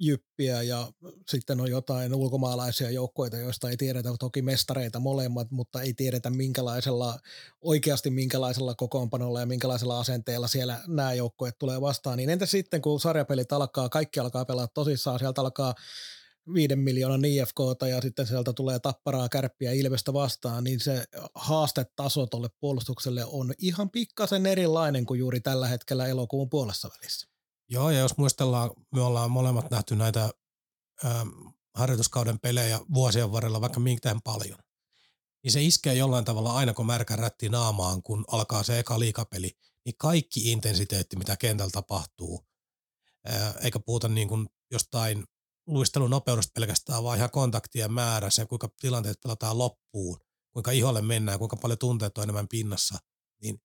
jyppiä 0.00 0.62
ja 0.62 0.92
sitten 1.28 1.60
on 1.60 1.70
jotain 1.70 2.14
ulkomaalaisia 2.14 2.90
joukkoita, 2.90 3.36
joista 3.36 3.70
ei 3.70 3.76
tiedetä, 3.76 4.08
toki 4.18 4.42
mestareita 4.42 5.00
molemmat, 5.00 5.50
mutta 5.50 5.82
ei 5.82 5.94
tiedetä 5.94 6.30
minkälaisella, 6.30 7.18
oikeasti 7.60 8.10
minkälaisella 8.10 8.74
kokoonpanolla 8.74 9.40
ja 9.40 9.46
minkälaisella 9.46 10.00
asenteella 10.00 10.48
siellä 10.48 10.80
nämä 10.86 11.14
joukkoet 11.14 11.58
tulee 11.58 11.80
vastaan. 11.80 12.16
Niin 12.16 12.30
entä 12.30 12.46
sitten, 12.46 12.82
kun 12.82 13.00
sarjapelit 13.00 13.52
alkaa, 13.52 13.88
kaikki 13.88 14.20
alkaa 14.20 14.44
pelaa 14.44 14.68
tosissaan, 14.68 15.18
sieltä 15.18 15.40
alkaa 15.40 15.74
viiden 16.54 16.78
miljoonan 16.78 17.24
IFK 17.24 17.58
ja 17.88 18.00
sitten 18.00 18.26
sieltä 18.26 18.52
tulee 18.52 18.78
tapparaa 18.78 19.28
kärppiä 19.28 19.72
Ilvestä 19.72 20.12
vastaan, 20.12 20.64
niin 20.64 20.80
se 20.80 21.04
haastetaso 21.34 22.26
tuolle 22.26 22.48
puolustukselle 22.60 23.24
on 23.24 23.54
ihan 23.58 23.90
pikkasen 23.90 24.46
erilainen 24.46 25.06
kuin 25.06 25.18
juuri 25.18 25.40
tällä 25.40 25.68
hetkellä 25.68 26.06
elokuun 26.06 26.50
puolessa 26.50 26.90
välissä. 26.98 27.28
Joo, 27.68 27.90
ja 27.90 27.98
jos 27.98 28.16
muistellaan, 28.16 28.70
me 28.94 29.00
ollaan 29.02 29.30
molemmat 29.30 29.70
nähty 29.70 29.96
näitä 29.96 30.30
ähm, 31.04 31.28
harjoituskauden 31.74 32.40
pelejä 32.40 32.80
vuosien 32.94 33.32
varrella 33.32 33.60
vaikka 33.60 33.80
mitään 33.80 34.20
paljon, 34.24 34.58
niin 35.42 35.52
se 35.52 35.62
iskee 35.62 35.94
jollain 35.94 36.24
tavalla 36.24 36.54
aina, 36.54 36.74
kun 36.74 36.86
märkä 36.86 37.16
rätti 37.16 37.48
naamaan, 37.48 38.02
kun 38.02 38.24
alkaa 38.28 38.62
se 38.62 38.78
eka 38.78 38.98
liikapeli, 38.98 39.50
niin 39.84 39.94
kaikki 39.98 40.52
intensiteetti, 40.52 41.16
mitä 41.16 41.36
kentällä 41.36 41.70
tapahtuu, 41.70 42.46
äh, 43.30 43.54
eikä 43.60 43.80
puhuta 43.80 44.08
niin 44.08 44.28
kuin 44.28 44.48
jostain 44.70 45.24
luistelun 45.70 46.10
nopeudesta 46.10 46.52
pelkästään, 46.54 47.04
vaan 47.04 47.18
ihan 47.18 47.30
kontaktien 47.30 47.92
määrä, 47.92 48.30
se 48.30 48.46
kuinka 48.46 48.68
tilanteet 48.80 49.20
pelataan 49.22 49.58
loppuun, 49.58 50.20
kuinka 50.52 50.70
iholle 50.70 51.02
mennään, 51.02 51.38
kuinka 51.38 51.56
paljon 51.56 51.78
tunteet 51.78 52.18
on 52.18 52.22
enemmän 52.24 52.48
pinnassa, 52.48 52.98
niin 53.42 53.62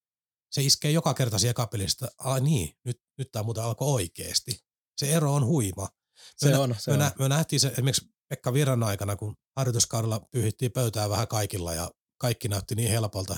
se 0.52 0.62
iskee 0.62 0.92
joka 0.92 1.14
kerta 1.14 1.40
siekapelistä, 1.40 2.08
ai 2.18 2.42
niin, 2.42 2.78
nyt, 2.84 3.02
nyt 3.18 3.32
tämä 3.32 3.44
muuten 3.44 3.64
alkoi 3.64 3.94
oikeasti. 3.94 4.60
Se 4.98 5.14
ero 5.14 5.34
on 5.34 5.46
huima. 5.46 5.90
Se 6.38 6.50
me, 6.50 6.58
on, 6.58 6.76
se 6.80 6.92
me, 6.92 6.94
on. 6.94 7.00
Nä, 7.00 7.12
me 7.20 7.30
nähtiin 7.30 7.60
se 7.60 7.68
esimerkiksi 7.68 8.10
Pekka 8.30 8.54
Virran 8.54 8.84
aikana, 8.84 9.16
kun 9.16 9.36
harjoituskaudella 9.56 10.20
pyhittiin 10.32 10.72
pöytää 10.72 11.10
vähän 11.10 11.28
kaikilla 11.28 11.74
ja 11.74 11.92
kaikki 12.18 12.48
näytti 12.48 12.76
niin 12.76 12.90
helpolta. 12.90 13.38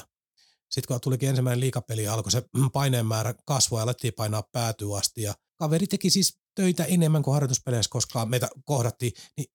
Sitten 0.72 0.88
kun 0.88 1.02
tulikin 1.02 1.30
ensimmäinen 1.30 1.60
liikapeli 1.60 2.08
alkoi 2.08 2.32
se 2.32 2.44
paineen 2.74 3.06
määrä 3.06 3.34
kasvua 3.46 3.80
ja 3.80 3.84
alettiin 3.84 4.14
painaa 4.14 4.44
päätyä 4.52 4.98
asti 4.98 5.22
ja 5.22 5.34
kaveri 5.56 5.88
teki 5.88 6.10
siis 6.10 6.40
töitä 6.58 6.84
enemmän 6.86 7.24
kuin 7.24 7.34
harjoituspeleissä 7.34 7.90
koskaan 7.90 8.30
meitä 8.30 8.48
kohdattiin, 8.66 9.12
niin 9.38 9.48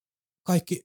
kaikki 0.43 0.83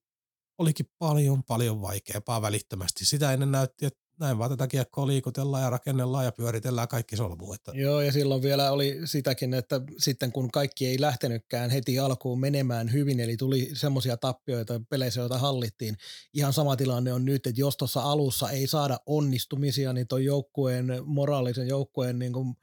olikin 0.58 0.86
paljon, 1.00 1.44
paljon 1.44 1.82
vaikeampaa 1.82 2.42
välittömästi. 2.42 3.06
Sitä 3.06 3.34
ennen 3.34 3.52
näytti, 3.52 3.86
että 3.86 4.00
näin 4.20 4.38
vaan 4.38 4.50
tätä 4.50 4.68
kiekkoa 4.68 5.08
liikutellaan 5.08 5.64
ja 5.64 5.70
rakennellaan 5.70 6.26
ja 6.26 6.32
pyöritellään 6.32 6.88
kaikki 6.88 7.16
solmuun. 7.16 7.56
Että... 7.56 7.72
Joo, 7.76 8.02
ja 8.02 8.12
silloin 8.12 8.42
vielä 8.42 8.72
oli 8.72 9.00
sitäkin, 9.06 9.54
että 9.54 9.82
sitten 9.98 10.32
kun 10.32 10.52
kaikki 10.52 10.88
ei 10.88 11.02
lähtenytkään 11.02 11.70
heti 11.70 12.00
alkuun 12.00 12.40
menemään 12.40 12.92
hyvin, 12.92 13.20
eli 13.20 13.38
tuli 13.38 13.70
semmoisia 13.74 14.18
tappioita 14.18 14.82
peleissä, 14.90 15.20
joita 15.20 15.38
hallittiin. 15.38 15.98
Ihan 16.34 16.54
sama 16.54 16.76
tilanne 16.76 17.14
on 17.14 17.26
nyt, 17.26 17.48
että 17.48 17.62
jos 17.62 17.78
tuossa 17.78 18.02
alussa 18.02 18.50
ei 18.50 18.68
saada 18.68 19.00
onnistumisia, 19.06 19.94
niin 19.94 20.08
tuon 20.08 20.26
joukkueen, 20.26 20.88
moraalisen 21.06 21.68
joukkueen 21.68 22.20
niin 22.20 22.34
kuin, 22.34 22.56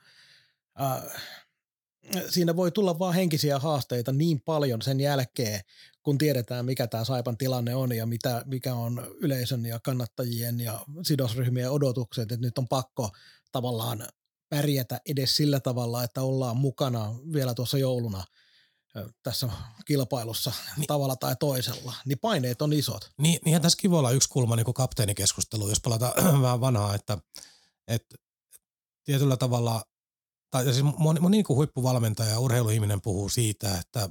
äh, 0.80 1.02
siinä 2.28 2.56
voi 2.56 2.70
tulla 2.70 2.98
vaan 2.98 3.14
henkisiä 3.14 3.58
haasteita 3.58 4.12
niin 4.12 4.40
paljon 4.40 4.82
sen 4.82 5.00
jälkeen, 5.00 5.60
kun 6.02 6.18
tiedetään, 6.18 6.64
mikä 6.64 6.86
tämä 6.86 7.04
Saipan 7.04 7.36
tilanne 7.36 7.74
on 7.74 7.96
ja 7.96 8.06
mitä, 8.06 8.42
mikä 8.46 8.74
on 8.74 9.14
yleisön 9.20 9.66
ja 9.66 9.80
kannattajien 9.80 10.60
ja 10.60 10.80
sidosryhmien 11.02 11.70
odotukset, 11.70 12.32
että 12.32 12.46
nyt 12.46 12.58
on 12.58 12.68
pakko 12.68 13.10
tavallaan 13.52 14.08
pärjätä 14.48 15.00
edes 15.06 15.36
sillä 15.36 15.60
tavalla, 15.60 16.04
että 16.04 16.22
ollaan 16.22 16.56
mukana 16.56 17.14
vielä 17.32 17.54
tuossa 17.54 17.78
jouluna 17.78 18.24
tässä 19.22 19.48
kilpailussa 19.84 20.52
niin. 20.76 20.86
tavalla 20.86 21.16
tai 21.16 21.36
toisella, 21.40 21.94
niin 22.04 22.18
paineet 22.18 22.62
on 22.62 22.72
isot. 22.72 23.10
Niin, 23.18 23.40
niin 23.44 23.62
tässä 23.62 23.78
kiva 23.80 23.98
olla 23.98 24.10
yksi 24.10 24.28
kulma 24.28 24.56
niin 24.56 24.64
kuin 24.64 24.74
kapteenikeskustelu, 24.74 25.68
jos 25.68 25.80
palataan 25.80 26.42
vähän 26.42 26.60
vanhaa, 26.60 26.94
että, 26.94 27.18
että 27.88 28.16
tietyllä 29.04 29.36
tavalla 29.36 29.84
tai 30.54 30.64
siis 30.64 30.84
moni, 30.98 31.20
moni 31.20 31.36
niin 31.36 31.44
kuin 31.44 31.56
huippuvalmentaja 31.56 32.30
ja 32.30 32.38
urheiluihminen 32.38 33.00
puhuu 33.00 33.28
siitä, 33.28 33.78
että 33.78 34.08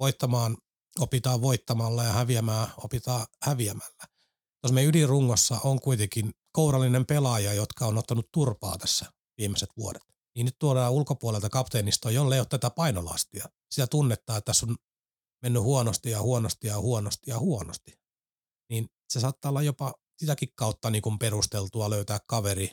voittamaan 0.00 0.56
opitaan 0.98 1.42
voittamalla 1.42 2.04
ja 2.04 2.12
häviämään 2.12 2.68
opitaan 2.84 3.26
häviämällä. 3.42 4.04
Tuossa 4.60 4.74
meidän 4.74 4.88
ydinrungossa 4.88 5.58
on 5.64 5.80
kuitenkin 5.80 6.30
kourallinen 6.52 7.06
pelaaja, 7.06 7.54
jotka 7.54 7.86
on 7.86 7.98
ottanut 7.98 8.28
turpaa 8.32 8.78
tässä 8.78 9.12
viimeiset 9.38 9.68
vuodet. 9.76 10.02
Niin 10.36 10.44
nyt 10.44 10.56
tuodaan 10.58 10.92
ulkopuolelta 10.92 11.48
kapteenistoa, 11.48 12.10
jolle 12.10 12.34
ei 12.34 12.40
ole 12.40 12.46
tätä 12.50 12.70
painolastia. 12.70 13.48
Sitä 13.70 13.86
tunnetta, 13.86 14.36
että 14.36 14.46
tässä 14.46 14.66
on 14.66 14.76
mennyt 15.42 15.62
huonosti 15.62 16.10
ja 16.10 16.22
huonosti 16.22 16.66
ja 16.66 16.80
huonosti 16.80 17.30
ja 17.30 17.38
huonosti. 17.38 17.92
Niin 18.70 18.86
se 19.08 19.20
saattaa 19.20 19.48
olla 19.48 19.62
jopa 19.62 19.94
sitäkin 20.18 20.48
kautta 20.54 20.90
niin 20.90 21.02
kuin 21.02 21.18
perusteltua 21.18 21.90
löytää 21.90 22.18
kaveri, 22.26 22.70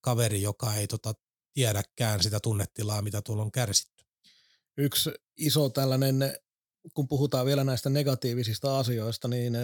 kaveri 0.00 0.42
joka 0.42 0.74
ei 0.74 0.86
tota, 0.86 1.14
tiedäkään 1.52 2.22
sitä 2.22 2.40
tunnetilaa, 2.40 3.02
mitä 3.02 3.22
tuolla 3.22 3.42
on 3.42 3.52
kärsitty. 3.52 4.04
Yksi 4.76 5.10
iso 5.36 5.68
tällainen, 5.68 6.38
kun 6.94 7.08
puhutaan 7.08 7.46
vielä 7.46 7.64
näistä 7.64 7.90
negatiivisista 7.90 8.78
asioista, 8.78 9.28
niin 9.28 9.54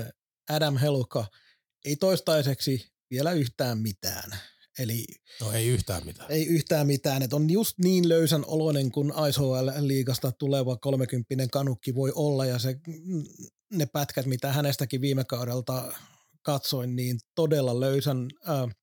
Adam 0.51 0.77
Heluka 0.77 1.27
ei 1.85 1.97
toistaiseksi 1.97 2.93
vielä 3.11 3.33
yhtään 3.33 3.79
mitään. 3.79 4.39
Eli 4.79 5.05
no 5.41 5.53
ei 5.53 5.69
yhtään 5.69 6.07
mitään. 6.07 6.31
Ei 6.31 6.47
yhtään 6.47 6.87
mitään, 6.87 7.23
että 7.23 7.37
on 7.37 7.51
just 7.51 7.79
niin 7.79 8.09
löysän 8.09 8.45
oloinen 8.47 8.91
kuin 8.91 9.13
ISHL-liigasta 9.29 10.33
tuleva 10.33 10.77
30 10.77 11.47
kanukki 11.53 11.95
voi 11.95 12.13
olla 12.15 12.47
ja 12.47 12.59
se, 12.59 12.77
ne 13.73 13.87
pätkät, 13.87 14.27
mitä 14.27 14.53
hänestäkin 14.53 15.01
viime 15.01 15.25
kaudelta 15.25 15.93
katsoin, 16.43 16.97
niin 16.97 17.19
todella 17.35 17.81
löysän, 17.81 18.29
äh, 18.49 18.77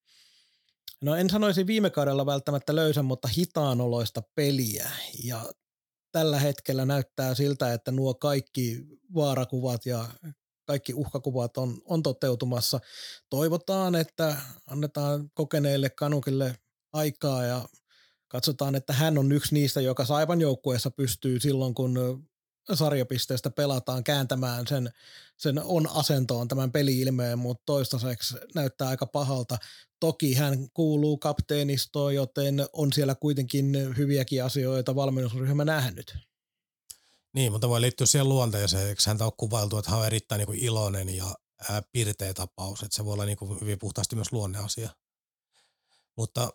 no 1.03 1.15
en 1.15 1.29
sanoisi 1.29 1.67
viime 1.67 1.89
kaudella 1.89 2.25
välttämättä 2.25 2.75
löysän, 2.75 3.05
mutta 3.05 3.27
hitaanoloista 3.27 4.23
peliä 4.35 4.89
ja 5.23 5.51
tällä 6.11 6.39
hetkellä 6.39 6.85
näyttää 6.85 7.35
siltä, 7.35 7.73
että 7.73 7.91
nuo 7.91 8.13
kaikki 8.13 8.85
vaarakuvat 9.15 9.85
ja 9.85 10.05
kaikki 10.65 10.93
uhkakuvat 10.93 11.57
on, 11.57 11.81
on 11.85 12.03
toteutumassa. 12.03 12.79
Toivotaan, 13.29 13.95
että 13.95 14.37
annetaan 14.67 15.31
kokeneille 15.33 15.89
kanukille 15.89 16.55
aikaa 16.93 17.43
ja 17.43 17.65
katsotaan, 18.27 18.75
että 18.75 18.93
hän 18.93 19.17
on 19.17 19.31
yksi 19.31 19.53
niistä, 19.53 19.81
joka 19.81 20.05
Saipan 20.05 20.41
joukkueessa 20.41 20.91
pystyy 20.91 21.39
silloin, 21.39 21.73
kun 21.73 22.23
sarjapisteestä 22.73 23.49
pelataan 23.49 24.03
kääntämään 24.03 24.67
sen, 24.67 24.93
sen 25.37 25.63
on 25.63 25.89
asentoon 25.89 26.47
tämän 26.47 26.71
peli-ilmeen, 26.71 27.39
mutta 27.39 27.63
toistaiseksi 27.65 28.35
näyttää 28.55 28.87
aika 28.87 29.05
pahalta. 29.05 29.57
Toki 29.99 30.33
hän 30.33 30.69
kuuluu 30.73 31.17
kapteenistoon, 31.17 32.15
joten 32.15 32.65
on 32.73 32.93
siellä 32.93 33.15
kuitenkin 33.15 33.77
hyviäkin 33.97 34.43
asioita 34.43 34.95
valmennusryhmä 34.95 35.65
nähnyt. 35.65 36.17
Niin, 37.33 37.51
mutta 37.51 37.69
voi 37.69 37.81
liittyä 37.81 38.07
siihen 38.07 38.29
luonteeseen, 38.29 38.87
eikö 38.87 39.01
häntä 39.07 39.25
ole 39.25 39.33
kuvailtu, 39.37 39.77
että 39.77 39.91
hän 39.91 39.99
on 39.99 40.05
erittäin 40.05 40.39
niin 40.39 40.47
kuin 40.47 40.59
iloinen 40.59 41.15
ja 41.15 41.35
pirteä 41.91 42.33
tapaus, 42.33 42.83
että 42.83 42.95
se 42.95 43.05
voi 43.05 43.13
olla 43.13 43.25
niin 43.25 43.37
kuin 43.37 43.61
hyvin 43.61 43.79
puhtaasti 43.79 44.15
myös 44.15 44.31
luonneasia. 44.31 44.89
Mutta 46.15 46.53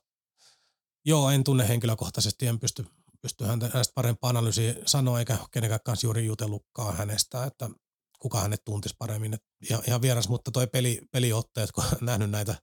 joo, 1.05 1.31
en 1.31 1.45
tunne 1.45 1.69
henkilökohtaisesti, 1.69 2.47
en 2.47 2.61
pysty, 2.61 2.87
pysty 3.23 3.45
hänestä 3.45 3.93
parempaa 3.95 4.31
analyysiä 4.31 4.75
sanoa, 4.87 5.19
eikä 5.19 5.39
kenenkään 5.51 5.81
kanssa 5.85 6.07
juuri 6.07 6.27
jutellutkaan 6.27 6.97
hänestä, 6.97 7.45
että 7.45 7.71
kuka 8.19 8.41
hänet 8.41 8.65
tuntisi 8.65 8.95
paremmin. 8.99 9.35
Et 9.35 9.45
ihan, 9.71 9.83
ihan 9.87 10.03
vieras, 10.03 10.29
mutta 10.29 10.51
toi 10.51 10.67
peli, 10.67 11.01
peliotteet, 11.13 11.73
kun 11.73 11.85
on 11.85 11.91
nähnyt 12.01 12.31
näitä 12.31 12.55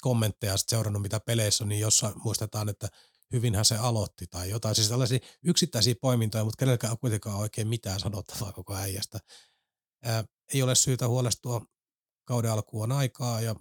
kommentteja 0.00 0.52
ja 0.52 0.56
seurannut 0.56 1.02
mitä 1.02 1.20
peleissä 1.20 1.64
on, 1.64 1.68
niin 1.68 1.80
jossain 1.80 2.14
muistetaan, 2.24 2.68
että 2.68 2.88
hyvinhän 3.32 3.64
se 3.64 3.76
aloitti 3.76 4.26
tai 4.26 4.50
jotain. 4.50 4.74
Siis 4.74 4.88
tällaisia 4.88 5.18
yksittäisiä 5.44 5.94
poimintoja, 6.00 6.44
mutta 6.44 6.58
kenelläkään 6.58 6.90
on 6.90 6.98
kuitenkaan 6.98 7.38
oikein 7.38 7.68
mitään 7.68 8.00
sanottavaa 8.00 8.52
koko 8.52 8.74
äijästä. 8.74 9.18
Ää, 10.04 10.24
ei 10.54 10.62
ole 10.62 10.74
syytä 10.74 11.08
huolestua, 11.08 11.66
kauden 12.24 12.52
alkuun 12.52 12.92
aikaa 12.92 13.40
ja 13.40 13.54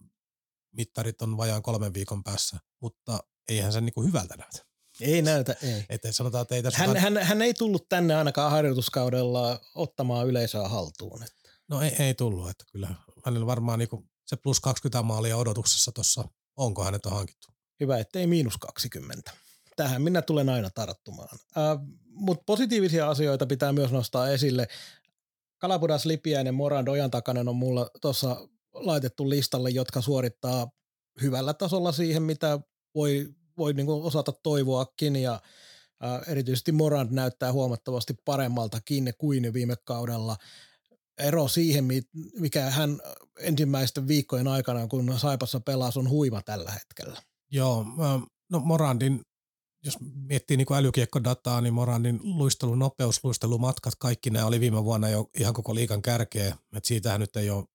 mittarit 0.71 1.21
on 1.21 1.37
vajaan 1.37 1.63
kolmen 1.63 1.93
viikon 1.93 2.23
päässä, 2.23 2.57
mutta 2.81 3.19
eihän 3.47 3.73
se 3.73 3.81
niinku 3.81 4.03
hyvältä 4.03 4.37
näytä. 4.37 4.72
Ei 5.03 5.21
näytä, 5.21 5.55
ei. 5.63 5.85
Että 5.89 6.11
sanotaan, 6.11 6.41
että 6.41 6.55
ei 6.55 6.63
tässä 6.63 6.79
hän, 6.79 6.97
hän, 6.97 7.17
hän 7.17 7.41
ei 7.41 7.53
tullut 7.53 7.89
tänne 7.89 8.15
ainakaan 8.15 8.51
harjoituskaudella 8.51 9.59
ottamaan 9.75 10.27
yleisöä 10.27 10.67
haltuun. 10.67 11.23
Että. 11.23 11.49
No 11.67 11.81
ei, 11.81 11.95
ei 11.99 12.13
tullut, 12.13 12.49
että 12.49 12.65
kyllä 12.71 12.89
hänellä 13.25 13.45
varmaan 13.45 13.79
niinku 13.79 14.03
se 14.25 14.35
plus 14.35 14.59
20 14.59 15.01
maalia 15.01 15.37
odotuksessa 15.37 15.91
tuossa, 15.91 16.27
onko 16.57 16.83
hänet 16.83 17.05
on 17.05 17.11
hankittu. 17.11 17.47
Hyvä, 17.79 17.97
ettei 17.97 18.27
miinus 18.27 18.57
20. 18.57 19.31
tähän 19.75 20.01
minä 20.01 20.21
tulen 20.21 20.49
aina 20.49 20.69
tarttumaan. 20.69 21.39
Äh, 21.57 21.63
Mutta 22.05 22.43
positiivisia 22.45 23.09
asioita 23.09 23.45
pitää 23.45 23.73
myös 23.73 23.91
nostaa 23.91 24.29
esille. 24.29 24.67
Kalapudas, 25.57 26.05
Lipiäinen, 26.05 26.53
Moran, 26.53 26.85
Dojan 26.85 27.11
takanen 27.11 27.47
on 27.47 27.55
mulla 27.55 27.89
tuossa 28.01 28.47
laitettu 28.73 29.29
listalle, 29.29 29.69
jotka 29.69 30.01
suorittaa 30.01 30.71
hyvällä 31.21 31.53
tasolla 31.53 31.91
siihen, 31.91 32.23
mitä 32.23 32.59
voi, 32.95 33.27
voi 33.57 33.73
niinku 33.73 34.05
osata 34.05 34.31
toivoakin 34.31 35.15
ja 35.15 35.41
erityisesti 36.27 36.71
Morand 36.71 37.11
näyttää 37.11 37.51
huomattavasti 37.51 38.13
paremmaltakin 38.25 39.13
kuin 39.17 39.53
viime 39.53 39.75
kaudella. 39.83 40.37
Ero 41.17 41.47
siihen, 41.47 41.85
mikä 42.39 42.69
hän 42.69 42.99
ensimmäisten 43.39 44.07
viikkojen 44.07 44.47
aikana, 44.47 44.87
kun 44.87 45.19
Saipassa 45.19 45.59
pelasi, 45.59 45.99
on 45.99 46.09
huima 46.09 46.41
tällä 46.41 46.71
hetkellä. 46.71 47.21
Joo, 47.51 47.85
no 48.49 48.59
Morandin, 48.59 49.21
jos 49.85 49.97
miettii 50.15 50.57
niin 50.57 50.73
älykiekkodataa, 50.73 51.61
niin 51.61 51.73
Morandin 51.73 52.19
luistelunopeus, 52.23 53.23
luistelumatkat, 53.23 53.95
kaikki 53.99 54.29
nämä 54.29 54.45
oli 54.45 54.59
viime 54.59 54.83
vuonna 54.83 55.09
jo 55.09 55.29
ihan 55.39 55.53
koko 55.53 55.75
liikan 55.75 56.01
kärkeä. 56.01 56.57
Et 56.75 56.85
siitähän 56.85 57.19
nyt 57.19 57.35
ei 57.35 57.49
ole 57.49 57.65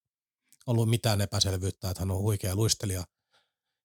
ollut 0.66 0.91
mitään 0.91 1.20
epäselvyyttä, 1.20 1.91
että 1.91 2.01
hän 2.01 2.11
on 2.11 2.22
huikea 2.22 2.55
luistelija. 2.55 3.05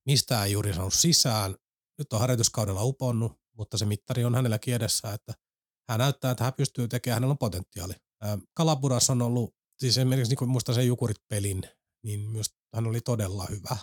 Mistä 0.06 0.44
ei 0.44 0.52
juuri 0.52 0.74
saanut 0.74 0.94
sisään. 0.94 1.56
Nyt 1.98 2.14
on 2.14 2.20
harjoituskaudella 2.20 2.84
uponnut, 2.84 3.32
mutta 3.58 3.78
se 3.78 3.86
mittari 3.86 4.26
on 4.26 4.36
hänellä 4.36 4.60
edessä, 4.68 5.14
että 5.14 5.34
hän 5.90 6.00
näyttää, 6.00 6.32
että 6.32 6.44
hän 6.44 6.54
pystyy 6.54 6.88
tekemään, 6.88 7.16
hänellä 7.16 7.32
on 7.32 7.38
potentiaali. 7.38 7.94
Kalaburas 8.54 9.10
on 9.10 9.22
ollut, 9.22 9.56
siis 9.80 9.98
esimerkiksi 9.98 10.30
niin 10.30 10.38
kuin 10.38 10.50
muistan 10.50 10.76
sen 10.76 10.88
Jukurit-pelin, 10.88 11.64
niin 12.04 12.20
myös 12.20 12.48
hän 12.76 12.88
oli 12.88 13.02
todella 13.02 13.46
hyvä. 13.50 13.78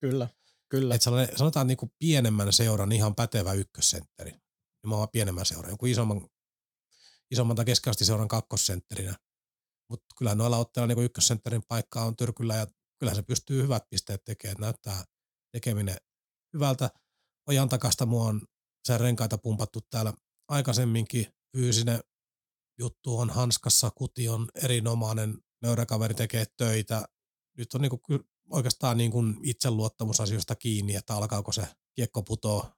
Kyllä, 0.00 0.28
kyllä. 0.68 0.94
Et 0.94 1.02
sanotaan 1.36 1.66
niin 1.66 1.76
kuin 1.76 1.92
pienemmän 1.98 2.52
seuran 2.52 2.92
ihan 2.92 3.14
pätevä 3.14 3.52
ykkössentteri. 3.52 4.32
Oon 4.90 5.08
pienemmän 5.12 5.46
seuran, 5.46 5.70
joku 5.70 5.86
isomman, 5.86 6.28
isomman 7.30 7.56
tai 7.56 7.64
keskiasti 7.64 8.04
seuran 8.04 8.28
kakkosentterinä. 8.28 9.14
Mutta 9.90 10.06
kyllä 10.18 10.34
noilla 10.34 10.56
otteilla 10.56 10.86
niin 10.86 11.04
ykkössentterin 11.04 11.62
paikkaa 11.68 12.04
on 12.04 12.16
Tyrkyllä 12.16 12.54
ja 12.54 12.66
kyllä 12.98 13.14
se 13.14 13.22
pystyy 13.22 13.62
hyvät 13.62 13.82
pisteet 13.90 14.24
tekemään. 14.24 14.56
Näyttää 14.60 15.04
tekeminen 15.52 15.96
hyvältä. 16.52 16.90
Ojan 17.48 17.68
takasta 17.68 18.06
mua 18.06 18.24
on 18.24 18.42
sen 18.84 19.00
renkaita 19.00 19.38
pumpattu 19.38 19.80
täällä 19.90 20.12
aikaisemminkin. 20.48 21.26
Fyysinen 21.56 22.00
juttu 22.78 23.18
on 23.18 23.30
hanskassa, 23.30 23.90
kuti 23.90 24.28
on 24.28 24.48
erinomainen, 24.54 25.38
nöyräkaveri 25.62 26.14
tekee 26.14 26.46
töitä. 26.56 27.08
Nyt 27.58 27.74
on 27.74 27.80
niinku 27.80 28.00
oikeastaan 28.50 28.96
niinku 28.96 29.24
itseluottamusasioista 29.42 30.54
kiinni, 30.54 30.96
että 30.96 31.14
alkaako 31.14 31.52
se 31.52 31.68
kiekko 31.94 32.22
putoa 32.22 32.76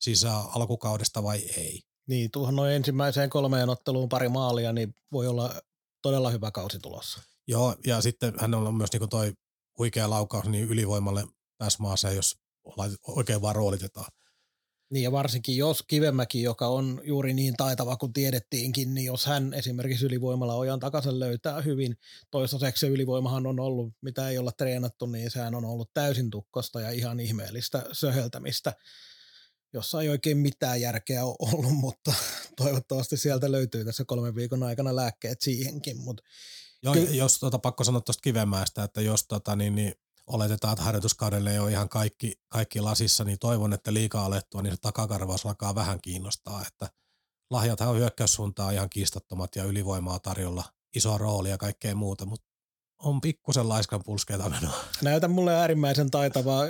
sisään 0.00 0.44
alkukaudesta 0.54 1.22
vai 1.22 1.38
ei. 1.38 1.82
Niin, 2.08 2.30
tuohon 2.30 2.56
noin 2.56 2.72
ensimmäiseen 2.72 3.30
kolmeen 3.30 3.68
otteluun 3.68 4.08
pari 4.08 4.28
maalia, 4.28 4.72
niin 4.72 4.94
voi 5.12 5.26
olla 5.26 5.54
todella 6.02 6.30
hyvä 6.30 6.50
kausi 6.50 6.78
tulossa. 6.78 7.22
Joo, 7.48 7.76
ja 7.86 8.00
sitten 8.00 8.34
hän 8.38 8.54
on 8.54 8.74
myös 8.74 8.92
niin 8.92 9.08
toi 9.08 9.32
huikea 9.78 10.10
laukaus 10.10 10.44
niin 10.44 10.64
ylivoimalle 10.64 11.26
tässä 11.58 11.82
maassa, 11.82 12.10
jos 12.10 12.41
oikein 13.06 13.42
vaan 13.42 13.56
roolitetaan. 13.56 14.12
Niin 14.90 15.02
ja 15.02 15.12
varsinkin 15.12 15.56
jos 15.56 15.82
Kivemäki, 15.82 16.42
joka 16.42 16.66
on 16.66 17.00
juuri 17.04 17.34
niin 17.34 17.54
taitava 17.56 17.96
kuin 17.96 18.12
tiedettiinkin, 18.12 18.94
niin 18.94 19.06
jos 19.06 19.26
hän 19.26 19.54
esimerkiksi 19.54 20.06
ylivoimalla 20.06 20.54
ojan 20.54 20.80
takaisin 20.80 21.20
löytää 21.20 21.60
hyvin, 21.60 21.96
toistaiseksi 22.30 22.86
ylivoimahan 22.86 23.46
on 23.46 23.60
ollut, 23.60 23.94
mitä 24.00 24.28
ei 24.28 24.38
olla 24.38 24.52
treenattu, 24.52 25.06
niin 25.06 25.30
sehän 25.30 25.54
on 25.54 25.64
ollut 25.64 25.90
täysin 25.94 26.30
tukkosta 26.30 26.80
ja 26.80 26.90
ihan 26.90 27.20
ihmeellistä 27.20 27.82
söheltämistä, 27.92 28.72
jossa 29.72 30.02
ei 30.02 30.08
oikein 30.08 30.38
mitään 30.38 30.80
järkeä 30.80 31.24
ole 31.24 31.36
ollut, 31.52 31.72
mutta 31.72 32.14
toivottavasti 32.56 33.16
sieltä 33.16 33.52
löytyy 33.52 33.84
tässä 33.84 34.04
kolmen 34.04 34.34
viikon 34.34 34.62
aikana 34.62 34.96
lääkkeet 34.96 35.40
siihenkin. 35.40 36.00
Mutta 36.00 36.22
Joo, 36.82 36.94
ky- 36.94 37.00
jos 37.00 37.38
tota, 37.38 37.58
pakko 37.58 37.84
sanoa 37.84 38.00
tuosta 38.00 38.22
Kivemäestä, 38.22 38.84
että 38.84 39.00
jos 39.00 39.26
tota, 39.26 39.56
niin, 39.56 39.74
niin 39.74 39.94
oletetaan, 40.26 40.72
että 40.72 40.84
harjoituskaudelle 40.84 41.52
ei 41.52 41.58
ole 41.58 41.70
ihan 41.70 41.88
kaikki, 41.88 42.40
kaikki 42.48 42.80
lasissa, 42.80 43.24
niin 43.24 43.38
toivon, 43.38 43.72
että 43.72 43.92
liikaa 43.92 44.24
alettua, 44.24 44.62
niin 44.62 44.74
se 44.74 44.80
takakarvaus 44.80 45.46
alkaa 45.46 45.74
vähän 45.74 46.00
kiinnostaa, 46.00 46.62
että 46.66 46.88
lahjathan 47.50 47.88
on 47.88 47.96
hyökkäyssuuntaan 47.96 48.74
ihan 48.74 48.90
kiistattomat 48.90 49.56
ja 49.56 49.64
ylivoimaa 49.64 50.18
tarjolla, 50.18 50.64
iso 50.96 51.18
rooli 51.18 51.50
ja 51.50 51.58
kaikkea 51.58 51.94
muuta, 51.94 52.26
mutta 52.26 52.46
on 52.98 53.20
pikkusen 53.20 53.68
laiskan 53.68 54.02
pulskeita 54.04 54.48
menoa. 54.48 54.84
Näytä 55.02 55.28
mulle 55.28 55.54
äärimmäisen 55.54 56.10
taitava, 56.10 56.60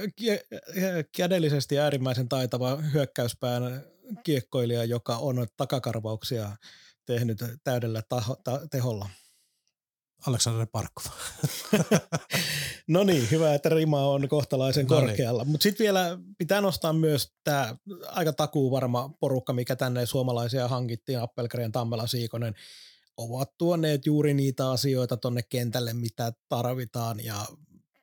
kädellisesti 1.16 1.78
äärimmäisen 1.78 2.28
taitava 2.28 2.76
hyökkäyspään 2.76 3.84
kiekkoilija, 4.24 4.84
joka 4.84 5.16
on 5.16 5.46
takakarvauksia 5.56 6.56
tehnyt 7.06 7.38
täydellä 7.64 8.02
taho, 8.08 8.36
ta, 8.44 8.60
teholla. 8.70 9.08
Aleksander 10.26 10.66
Parkov. 10.72 11.04
no 12.88 13.04
niin, 13.04 13.30
hyvä, 13.30 13.54
että 13.54 13.68
rima 13.68 14.06
on 14.06 14.28
kohtalaisen 14.28 14.86
no 14.86 14.96
niin. 14.96 15.06
korkealla. 15.06 15.44
Mutta 15.44 15.62
sitten 15.62 15.84
vielä 15.84 16.18
pitää 16.38 16.60
nostaa 16.60 16.92
myös 16.92 17.32
tämä 17.44 17.76
aika 18.06 18.32
takuu 18.32 18.70
varma 18.70 19.10
porukka, 19.20 19.52
mikä 19.52 19.76
tänne 19.76 20.06
suomalaisia 20.06 20.68
hankittiin, 20.68 21.20
Appelgren, 21.20 21.72
Tammela, 21.72 22.06
Siikonen, 22.06 22.54
ovat 23.16 23.50
tuoneet 23.58 24.06
juuri 24.06 24.34
niitä 24.34 24.70
asioita 24.70 25.16
tonne 25.16 25.42
kentälle, 25.42 25.92
mitä 25.92 26.32
tarvitaan 26.48 27.24
ja 27.24 27.46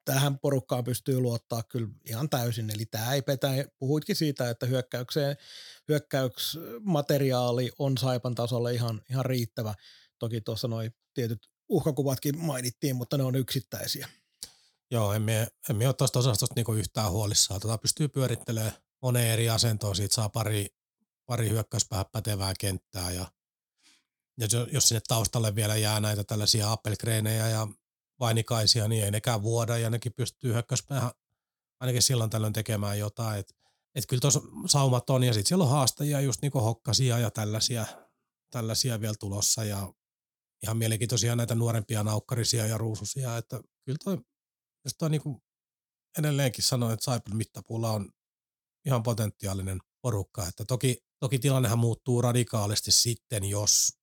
tähän 0.06 0.40
porukkaan 0.40 0.84
pystyy 0.84 1.20
luottaa 1.20 1.64
kyllä 1.64 1.88
ihan 2.06 2.30
täysin. 2.30 2.70
Eli 2.70 2.86
tämä 2.86 3.14
ei 3.14 3.22
petä, 3.22 3.48
puhuitkin 3.80 4.16
siitä, 4.16 4.50
että 4.50 4.66
hyökkäykseen, 4.66 5.38
hyökkäyksmateriaali 5.88 7.72
on 7.80 7.98
Saipan 7.98 8.36
tasolle 8.36 8.74
ihan, 8.74 9.02
ihan 9.10 9.26
riittävä. 9.26 9.74
Toki 10.20 10.42
tuossa 10.42 10.68
noin 10.68 10.94
tietyt 11.14 11.50
uhkakuvatkin 11.70 12.38
mainittiin, 12.38 12.96
mutta 12.96 13.18
ne 13.18 13.24
on 13.24 13.36
yksittäisiä. 13.36 14.10
Joo, 14.92 15.14
emme, 15.14 15.48
emme 15.70 15.88
ole 15.88 15.94
tuosta 15.94 16.20
osastosta 16.20 16.56
niinku 16.56 16.74
yhtään 16.74 17.12
huolissaan. 17.12 17.60
Tota 17.60 17.78
pystyy 17.78 18.08
pyörittelemään 18.08 18.74
moneen 19.02 19.34
eri 19.34 19.50
asentoon, 19.50 19.96
siitä 19.96 20.16
saa 20.16 20.30
pari, 20.30 20.68
pari 21.26 21.50
hyökkäyspäähän 21.50 22.06
pätevää 22.12 22.54
kenttää 22.60 23.12
ja, 23.12 23.32
ja 24.38 24.48
jos 24.72 24.88
sinne 24.88 25.02
taustalle 25.08 25.56
vielä 25.56 25.76
jää 25.76 26.00
näitä 26.00 26.24
tällaisia 26.24 26.72
appelkreenejä 26.72 27.50
ja 27.50 27.68
vainikaisia, 28.20 28.88
niin 28.88 29.04
ei 29.04 29.12
nekään 29.12 29.44
vuoda 29.44 29.78
ja 29.78 29.90
nekin 29.90 30.14
pystyy 30.14 30.54
hyökkäyspäähän 30.54 31.12
ainakin 31.80 32.02
silloin 32.02 32.30
tällöin 32.30 32.54
tekemään 32.54 33.00
jotain. 33.00 33.40
Et, 33.40 33.56
et 33.96 34.06
kyllä 34.06 34.22
tuossa 34.22 34.42
saumat 34.66 35.10
on 35.10 35.24
ja 35.24 35.34
sitten 35.34 35.48
siellä 35.48 35.64
on 35.64 35.70
haastajia 35.70 36.22
just 36.22 36.42
niin 36.42 36.52
hokkasia 36.54 37.20
ja 37.20 37.32
tällaisia, 37.32 37.86
tällaisia 38.50 39.02
vielä 39.02 39.16
tulossa 39.20 39.64
ja 39.64 39.94
ihan 40.64 40.78
mielenkiintoisia 40.78 41.36
näitä 41.36 41.56
nuorempia 41.56 42.04
naukkarisia 42.04 42.66
ja 42.66 42.78
ruususia, 42.78 43.38
että 43.38 43.62
kyllä 43.86 43.98
toi, 44.04 44.18
jos 44.86 44.94
toi 44.98 45.10
niin 45.10 45.22
kuin 45.22 45.42
edelleenkin 46.18 46.64
sanoin, 46.64 46.94
että 46.94 47.04
Saipan 47.04 47.38
mittapuulla 47.38 47.92
on 47.92 48.12
ihan 48.86 49.04
potentiaalinen 49.04 49.80
porukka, 50.02 50.48
että 50.48 50.66
toki, 50.66 50.98
toki 51.20 51.40
tilannehan 51.40 51.80
muuttuu 51.80 52.22
radikaalisti 52.22 52.92
sitten, 52.92 53.44
jos 53.44 54.00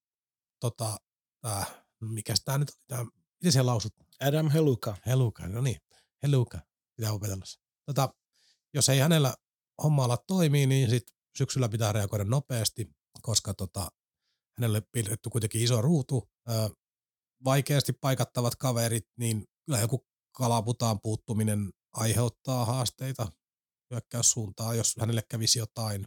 tota, 0.61 0.97
tää, 1.41 1.85
mikä 2.01 2.35
tämä 2.45 2.59
nyt 2.59 2.71
oli, 2.71 2.79
tää, 2.89 3.05
miten 3.41 3.53
siellä 3.53 3.71
lausut? 3.71 3.93
Adam 4.21 4.51
Heluka. 4.51 4.97
Heluka, 5.07 5.49
no 5.49 5.61
niin, 5.61 5.81
Heluka, 6.23 6.61
pitää 6.97 7.13
opetella 7.13 7.45
se. 7.47 7.59
Tota, 7.87 8.15
jos 8.75 8.89
ei 8.89 8.99
hänellä 8.99 9.35
homma 9.83 10.05
ala 10.05 10.17
toimii, 10.17 10.67
niin 10.67 10.91
sit 10.91 11.03
syksyllä 11.39 11.69
pitää 11.69 11.93
reagoida 11.93 12.25
nopeasti, 12.25 12.91
koska 13.23 13.55
tota, 13.55 13.91
hänelle 14.59 14.83
piirretty 14.93 15.31
kuitenkin 15.31 15.63
iso 15.63 15.83
ruutu, 15.83 16.29
vaikeasti 17.45 17.93
paikattavat 17.93 18.57
kaverit, 18.57 19.07
niin 19.19 19.45
kyllä 19.67 19.81
joku 19.81 20.07
kalaputaan 20.33 21.01
puuttuminen 21.01 21.73
aiheuttaa 21.93 22.65
haasteita 22.65 23.33
hyökkäyssuuntaan, 23.91 24.77
jos 24.77 24.97
hänelle 25.01 25.23
kävisi 25.29 25.59
jotain. 25.59 26.05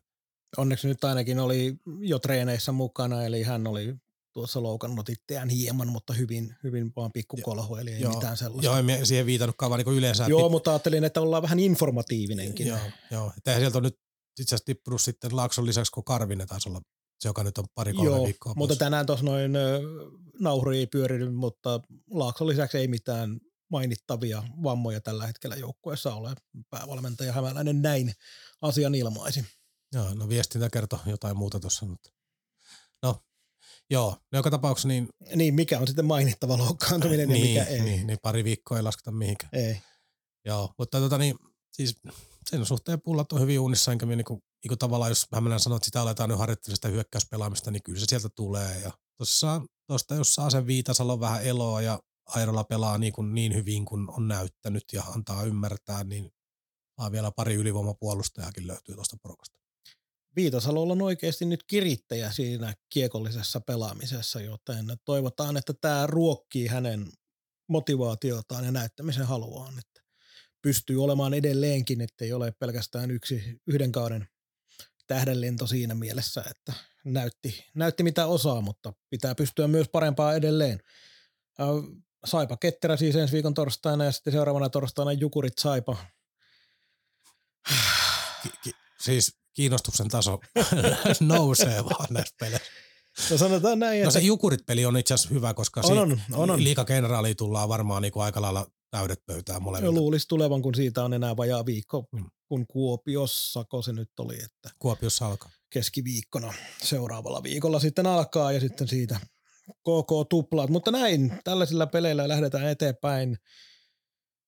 Onneksi 0.57 0.87
nyt 0.87 1.03
ainakin 1.03 1.39
oli 1.39 1.75
jo 1.99 2.19
treeneissä 2.19 2.71
mukana, 2.71 3.23
eli 3.23 3.43
hän 3.43 3.67
oli 3.67 3.95
tuossa 4.33 4.63
loukannut 4.63 5.09
itseään 5.09 5.49
hieman, 5.49 5.87
mutta 5.87 6.13
hyvin, 6.13 6.55
hyvin 6.63 6.91
vaan 6.95 7.11
pikkukolhu, 7.11 7.75
eli 7.75 7.91
ei 7.91 8.01
joo, 8.01 8.13
mitään 8.13 8.37
sellaista. 8.37 8.65
Joo, 8.65 8.77
en 8.77 9.05
siihen 9.05 9.25
viitannut 9.25 9.55
vaan 9.61 9.79
niin 9.79 9.97
yleensä. 9.97 10.25
Joo, 10.27 10.47
pit- 10.47 10.51
mutta 10.51 10.71
ajattelin, 10.71 11.03
että 11.03 11.21
ollaan 11.21 11.43
vähän 11.43 11.59
informatiivinenkin. 11.59 12.67
Joo, 12.67 12.79
joo. 13.11 13.33
Että 13.37 13.59
sieltä 13.59 13.77
on 13.77 13.83
nyt 13.83 13.99
itse 14.39 14.55
asiassa 14.55 14.65
tippunut 14.65 15.01
sitten 15.01 15.35
Laakson 15.35 15.65
lisäksi, 15.65 15.91
kun 15.91 16.03
Karvinen 16.03 16.47
taisi 16.47 16.69
olla 16.69 16.81
se, 17.19 17.29
joka 17.29 17.43
nyt 17.43 17.57
on 17.57 17.65
pari-kolme 17.75 18.09
Joo, 18.09 18.25
viikkoa 18.25 18.53
mutta 18.55 18.75
tänään 18.75 19.05
tuossa 19.05 19.25
noin 19.25 19.51
nauhuri 20.39 20.77
ei 20.77 20.87
pyörinyt, 20.87 21.35
mutta 21.35 21.79
Laakson 22.11 22.47
lisäksi 22.47 22.77
ei 22.77 22.87
mitään 22.87 23.39
mainittavia 23.71 24.43
vammoja 24.63 25.01
tällä 25.01 25.27
hetkellä 25.27 25.55
joukkueessa 25.55 26.15
ole. 26.15 26.33
Päävalmentaja 26.69 27.33
Hämäläinen 27.33 27.81
näin 27.81 28.13
asian 28.61 28.95
ilmaisi. 28.95 29.45
Joo, 29.93 30.13
no 30.13 30.29
viestintä 30.29 30.69
kertoo 30.69 30.99
jotain 31.05 31.37
muuta 31.37 31.59
tuossa, 31.59 31.85
mutta 31.85 32.09
no 33.03 33.23
joo, 33.89 34.09
no 34.31 34.39
joka 34.39 34.51
tapauksessa 34.51 34.87
niin... 34.87 35.09
Niin, 35.35 35.53
mikä 35.53 35.79
on 35.79 35.87
sitten 35.87 36.05
mainittava 36.05 36.57
loukkaantuminen 36.57 37.29
niin, 37.29 37.55
ja 37.55 37.61
mikä 37.63 37.73
ei. 37.75 37.81
Niin, 37.81 38.07
niin 38.07 38.19
pari 38.21 38.43
viikkoa 38.43 38.77
ei 38.77 38.83
lasketa 38.83 39.11
mihinkään. 39.11 39.49
Ei. 39.53 39.81
Joo, 40.45 40.73
mutta 40.77 40.99
tota 40.99 41.17
niin, 41.17 41.35
siis 41.73 41.95
sen 42.49 42.65
suhteen 42.65 43.01
pullat 43.01 43.31
on 43.31 43.41
hyvin 43.41 43.59
uunissa, 43.59 43.91
enkä 43.91 44.05
minä 44.05 44.15
niinku 44.15 44.43
niin 44.63 44.69
kuin 44.69 44.79
tavallaan 44.79 45.11
jos 45.11 45.27
Hämeenlinna 45.33 45.59
sanoo, 45.59 45.75
että 45.75 45.85
sitä 45.85 46.01
aletaan 46.01 46.29
nyt 46.29 46.39
harjoittelemaan 46.39 46.75
sitä 46.75 46.87
hyökkäyspelaamista, 46.87 47.71
niin 47.71 47.83
kyllä 47.83 47.99
se 47.99 48.05
sieltä 48.05 48.29
tulee. 48.35 48.79
Ja 48.79 48.91
tuossa, 49.17 49.61
tuosta, 49.87 50.15
jos 50.15 50.35
saa 50.35 50.49
sen 50.49 50.67
Viitasalo 50.67 51.19
vähän 51.19 51.43
eloa 51.43 51.81
ja 51.81 51.99
Airola 52.25 52.63
pelaa 52.63 52.97
niin, 52.97 53.13
kuin 53.13 53.33
niin 53.33 53.55
hyvin 53.55 53.85
kuin 53.85 54.09
on 54.09 54.27
näyttänyt 54.27 54.83
ja 54.93 55.03
antaa 55.03 55.43
ymmärtää, 55.43 56.03
niin 56.03 56.31
vielä 57.11 57.31
pari 57.31 57.55
ylivoimapuolustajakin 57.55 58.67
löytyy 58.67 58.95
tuosta 58.95 59.17
porukasta. 59.21 59.59
Viitasalolla 60.35 60.93
on 60.93 61.01
oikeasti 61.01 61.45
nyt 61.45 61.63
kirittäjä 61.67 62.31
siinä 62.31 62.73
kiekollisessa 62.89 63.59
pelaamisessa, 63.59 64.41
joten 64.41 64.85
toivotaan, 65.05 65.57
että 65.57 65.73
tämä 65.81 66.07
ruokkii 66.07 66.67
hänen 66.67 67.11
motivaatiotaan 67.69 68.65
ja 68.65 68.71
näyttämisen 68.71 69.25
haluaan, 69.25 69.79
että 69.79 70.01
pystyy 70.61 71.03
olemaan 71.03 71.33
edelleenkin, 71.33 72.01
ettei 72.01 72.33
ole 72.33 72.51
pelkästään 72.51 73.11
yksi 73.11 73.61
yhden 73.67 73.91
kauden 73.91 74.27
tähdenlento 75.09 75.67
siinä 75.67 75.95
mielessä, 75.95 76.43
että 76.51 76.73
näytti, 77.05 77.65
näytti 77.75 78.03
mitä 78.03 78.25
osaa, 78.25 78.61
mutta 78.61 78.93
pitää 79.09 79.35
pystyä 79.35 79.67
myös 79.67 79.87
parempaa 79.91 80.33
edelleen. 80.33 80.79
Saipa 82.25 82.57
Ketterä 82.57 82.97
siis 82.97 83.15
ensi 83.15 83.33
viikon 83.33 83.53
torstaina 83.53 84.05
ja 84.05 84.11
sitten 84.11 84.33
seuraavana 84.33 84.69
torstaina 84.69 85.11
Jukurit 85.13 85.53
Saipa. 85.59 85.97
Ki- 88.43 88.49
ki- 88.63 88.73
siis 89.01 89.35
kiinnostuksen 89.53 90.07
taso 90.07 90.39
nousee 91.19 91.85
vaan 91.85 92.07
näistä 92.09 92.35
peleistä. 92.39 92.67
No 93.31 93.37
sanotaan 93.37 93.79
näin, 93.79 94.01
No 94.03 94.09
että 94.09 94.19
se 94.19 94.25
Jukurit-peli 94.25 94.85
on 94.85 94.97
itse 94.97 95.13
asiassa 95.13 95.33
hyvä, 95.33 95.53
koska 95.53 95.81
On, 95.83 95.97
on, 95.97 96.21
on, 96.33 96.49
on. 96.49 96.63
liikakenraaliin 96.63 97.35
tullaan 97.37 97.69
varmaan 97.69 98.01
niin 98.01 98.11
kuin 98.11 98.23
aika 98.23 98.41
lailla 98.41 98.67
täydet 98.91 99.25
pöytään 99.25 99.61
molemmilta. 99.63 99.95
luulisi 99.99 100.27
tulevan, 100.27 100.61
kun 100.61 100.75
siitä 100.75 101.03
on 101.03 101.13
enää 101.13 101.37
vajaa 101.37 101.65
viikko, 101.65 102.07
Mm. 102.11 102.25
Kun 102.49 102.67
Kuopiossa, 102.67 103.63
kun 103.63 103.83
se 103.83 103.93
nyt 103.93 104.19
oli, 104.19 104.35
että 104.35 104.69
Kuopiossa 104.79 105.27
alkaa. 105.27 105.51
keskiviikkona 105.69 106.53
seuraavalla 106.83 107.43
viikolla 107.43 107.79
sitten 107.79 108.07
alkaa 108.07 108.51
ja 108.51 108.59
sitten 108.59 108.87
siitä 108.87 109.19
KK 109.69 110.29
tuplaat. 110.29 110.69
Mutta 110.69 110.91
näin, 110.91 111.33
tällaisilla 111.43 111.87
peleillä 111.87 112.27
lähdetään 112.27 112.67
eteenpäin 112.67 113.37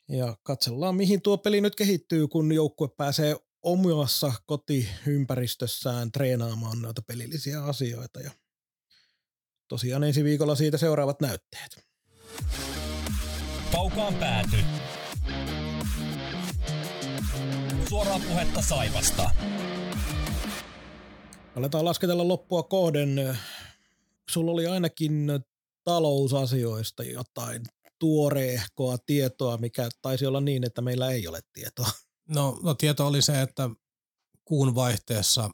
ja 0.09 0.37
katsellaan, 0.43 0.95
mihin 0.95 1.21
tuo 1.21 1.37
peli 1.37 1.61
nyt 1.61 1.75
kehittyy, 1.75 2.27
kun 2.27 2.51
joukkue 2.51 2.87
pääsee 2.97 3.35
omassa 3.63 4.33
kotiympäristössään 4.45 6.11
treenaamaan 6.11 6.81
noita 6.81 7.01
pelillisiä 7.01 7.63
asioita. 7.63 8.19
Ja 8.19 8.31
tosiaan 9.67 10.03
ensi 10.03 10.23
viikolla 10.23 10.55
siitä 10.55 10.77
seuraavat 10.77 11.21
näytteet. 11.21 11.85
Kaukaan 13.71 14.15
pääty. 14.15 14.57
Suoraa 17.91 18.19
puhetta 18.19 18.61
Saivasta. 18.61 19.29
Aletaan 21.55 21.85
lasketella 21.85 22.27
loppua 22.27 22.63
kohden. 22.63 23.37
Sulla 24.29 24.51
oli 24.51 24.67
ainakin 24.67 25.27
talousasioista 25.83 27.03
jotain 27.03 27.63
tuoreehkoa 27.99 28.97
tietoa, 28.97 29.57
mikä 29.57 29.89
taisi 30.01 30.25
olla 30.25 30.41
niin, 30.41 30.63
että 30.63 30.81
meillä 30.81 31.11
ei 31.11 31.27
ole 31.27 31.39
tietoa. 31.53 31.87
No, 32.29 32.59
no 32.63 32.73
tieto 32.73 33.07
oli 33.07 33.21
se, 33.21 33.41
että 33.41 33.69
kuun 34.45 34.75
vaihteessa 34.75 35.49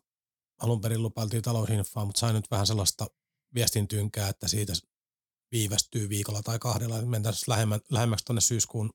alun 0.61 0.81
perin 0.81 1.01
lupailtiin 1.01 1.43
talousinfoa, 1.43 2.05
mutta 2.05 2.19
sain 2.19 2.35
nyt 2.35 2.51
vähän 2.51 2.67
sellaista 2.67 3.07
viestintynkää, 3.53 4.29
että 4.29 4.47
siitä 4.47 4.73
viivästyy 5.51 6.09
viikolla 6.09 6.41
tai 6.43 6.59
kahdella. 6.59 7.01
Mentäisiin 7.01 7.43
lähemmä, 7.47 7.79
lähemmäksi 7.91 8.25
tuonne 8.25 8.41
syyskuun 8.41 8.89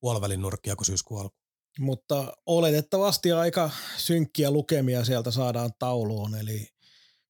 puolivälin 0.00 0.40
nurkkia 0.40 0.76
kuin 0.76 0.86
syyskuun 0.86 1.20
alku. 1.20 1.41
Mutta 1.78 2.32
oletettavasti 2.46 3.32
aika 3.32 3.70
synkkiä 3.96 4.50
lukemia 4.50 5.04
sieltä 5.04 5.30
saadaan 5.30 5.70
tauluun, 5.78 6.34
eli 6.34 6.68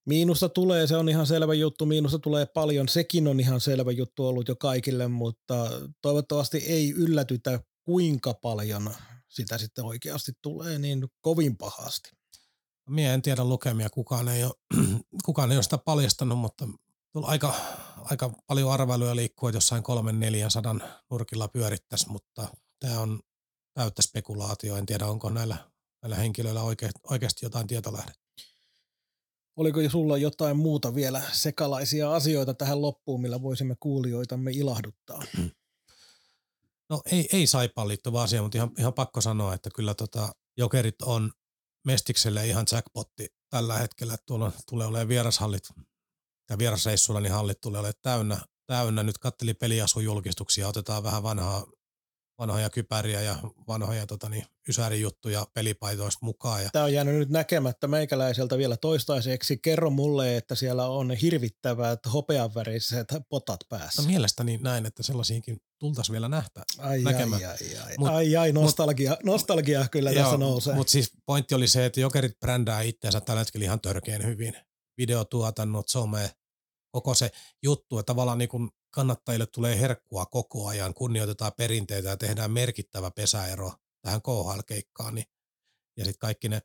miinusta 0.05 0.49
tulee, 0.49 0.87
se 0.87 0.97
on 0.97 1.09
ihan 1.09 1.27
selvä 1.27 1.53
juttu, 1.53 1.85
miinusta 1.85 2.19
tulee 2.19 2.45
paljon, 2.45 2.87
sekin 2.87 3.27
on 3.27 3.39
ihan 3.39 3.61
selvä 3.61 3.91
juttu 3.91 4.27
ollut 4.27 4.47
jo 4.47 4.55
kaikille, 4.55 5.07
mutta 5.07 5.69
toivottavasti 6.01 6.57
ei 6.57 6.91
yllätytä 6.91 7.59
kuinka 7.83 8.33
paljon 8.33 8.89
sitä 9.33 9.57
sitten 9.57 9.85
oikeasti 9.85 10.31
tulee 10.41 10.79
niin 10.79 11.07
kovin 11.21 11.57
pahasti. 11.57 12.09
Mie 12.89 13.13
en 13.13 13.21
tiedä 13.21 13.43
lukemia, 13.43 13.89
kukaan 13.89 14.27
ei 14.27 14.43
ole, 14.43 14.53
kukaan 15.25 15.51
ei 15.51 15.57
ole 15.57 15.63
sitä 15.63 15.77
paljastanut, 15.77 16.39
mutta 16.39 16.67
aika, 17.23 17.55
aika 17.97 18.33
paljon 18.47 18.71
arvailuja 18.71 19.15
liikkuu, 19.15 19.49
että 19.49 19.57
jossain 19.57 19.83
kolmen 19.83 20.19
neljän 20.19 20.51
sadan 20.51 20.83
nurkilla 21.09 21.47
pyörittäisi, 21.47 22.09
mutta 22.09 22.47
tämä 22.79 22.99
on 22.99 23.19
täyttä 23.73 24.01
spekulaatio. 24.01 24.77
En 24.77 24.85
tiedä, 24.85 25.05
onko 25.05 25.29
näillä, 25.29 25.57
näillä 26.01 26.15
henkilöillä 26.15 26.61
oike, 26.61 26.89
oikeasti 27.09 27.45
jotain 27.45 27.67
tietolähdettä. 27.67 28.23
Oliko 29.55 29.79
sulla 29.89 30.17
jotain 30.17 30.57
muuta 30.57 30.95
vielä 30.95 31.21
sekalaisia 31.31 32.15
asioita 32.15 32.53
tähän 32.53 32.81
loppuun, 32.81 33.21
millä 33.21 33.41
voisimme 33.41 33.75
kuulijoitamme 33.79 34.51
ilahduttaa? 34.51 35.23
No 36.89 37.01
ei, 37.11 37.29
ei 37.33 37.47
saipaan 37.47 37.87
liittyvä 37.87 38.21
asia, 38.21 38.41
mutta 38.41 38.57
ihan, 38.57 38.71
ihan 38.77 38.93
pakko 38.93 39.21
sanoa, 39.21 39.53
että 39.53 39.69
kyllä 39.75 39.93
tota, 39.93 40.35
jokerit 40.57 41.01
on 41.01 41.31
Mestikselle 41.85 42.47
ihan 42.47 42.65
jackpotti 42.71 43.27
tällä 43.49 43.77
hetkellä. 43.77 44.17
Tuolla 44.25 44.51
tulee 44.69 44.87
olemaan 44.87 45.07
vierashallit 45.07 45.63
ja 46.49 46.57
vierasreissuilla, 46.57 47.21
niin 47.21 47.33
hallit 47.33 47.61
tulee 47.61 47.79
olemaan 47.79 47.99
täynnä. 48.01 48.41
täynnä. 48.65 49.03
Nyt 49.03 49.17
katteli 49.17 49.53
peliasujulkistuksia, 49.53 50.67
otetaan 50.67 51.03
vähän 51.03 51.23
vanhaa, 51.23 51.65
vanhoja 52.39 52.69
kypäriä 52.69 53.21
ja 53.21 53.35
vanhoja 53.67 54.07
tota, 54.07 54.29
niin, 54.29 54.45
ysärijuttuja 54.69 55.47
pelipaitoista 55.53 56.25
mukaan. 56.25 56.63
Ja 56.63 56.69
Tämä 56.73 56.85
on 56.85 56.93
jäänyt 56.93 57.15
nyt 57.15 57.29
näkemättä 57.29 57.87
meikäläiseltä 57.87 58.57
vielä 58.57 58.77
toistaiseksi. 58.77 59.57
Kerro 59.57 59.89
mulle, 59.89 60.37
että 60.37 60.55
siellä 60.55 60.87
on 60.87 61.11
hirvittävät 61.11 61.99
hopeanväriset 62.13 63.07
potat 63.29 63.59
päässä. 63.69 64.01
no, 64.01 64.07
mielestäni 64.07 64.59
näin, 64.61 64.85
että 64.85 65.03
sellaisiinkin 65.03 65.61
tultaisiin 65.79 66.13
vielä 66.13 66.29
nähtä. 66.29 66.63
Ai, 66.77 67.01
näkemään. 67.01 67.41
ai, 67.45 67.49
ai, 67.49 67.77
ai, 67.85 67.95
Mut- 67.95 68.09
ai, 68.09 68.35
ai 68.35 68.51
nostalgia, 68.51 69.17
nostalgia 69.23 69.87
kyllä 69.91 70.13
tässä 70.13 70.37
nousee. 70.37 70.75
Mutta 70.75 70.91
siis 70.91 71.11
pointti 71.25 71.55
oli 71.55 71.67
se, 71.67 71.85
että 71.85 71.99
jokerit 71.99 72.39
brändää 72.39 72.81
itseänsä 72.81 73.21
tällä 73.21 73.39
hetkellä 73.39 73.65
ihan 73.65 73.81
törkeän 73.81 74.25
hyvin. 74.25 74.53
Videotuotannot, 74.97 75.89
some, 75.89 76.31
koko 76.91 77.13
se 77.13 77.31
juttu, 77.63 77.99
että 77.99 78.07
tavallaan 78.07 78.37
niin 78.37 78.49
kun 78.49 78.71
kannattajille 78.93 79.45
tulee 79.45 79.79
herkkua 79.79 80.25
koko 80.25 80.67
ajan, 80.67 80.93
kunnioitetaan 80.93 81.51
perinteitä 81.57 82.09
ja 82.09 82.17
tehdään 82.17 82.51
merkittävä 82.51 83.11
pesäero 83.11 83.73
tähän 84.01 84.21
KHL-keikkaan. 84.21 85.15
Niin, 85.15 85.25
ja 85.97 86.05
sitten 86.05 86.19
kaikki 86.19 86.49
ne 86.49 86.61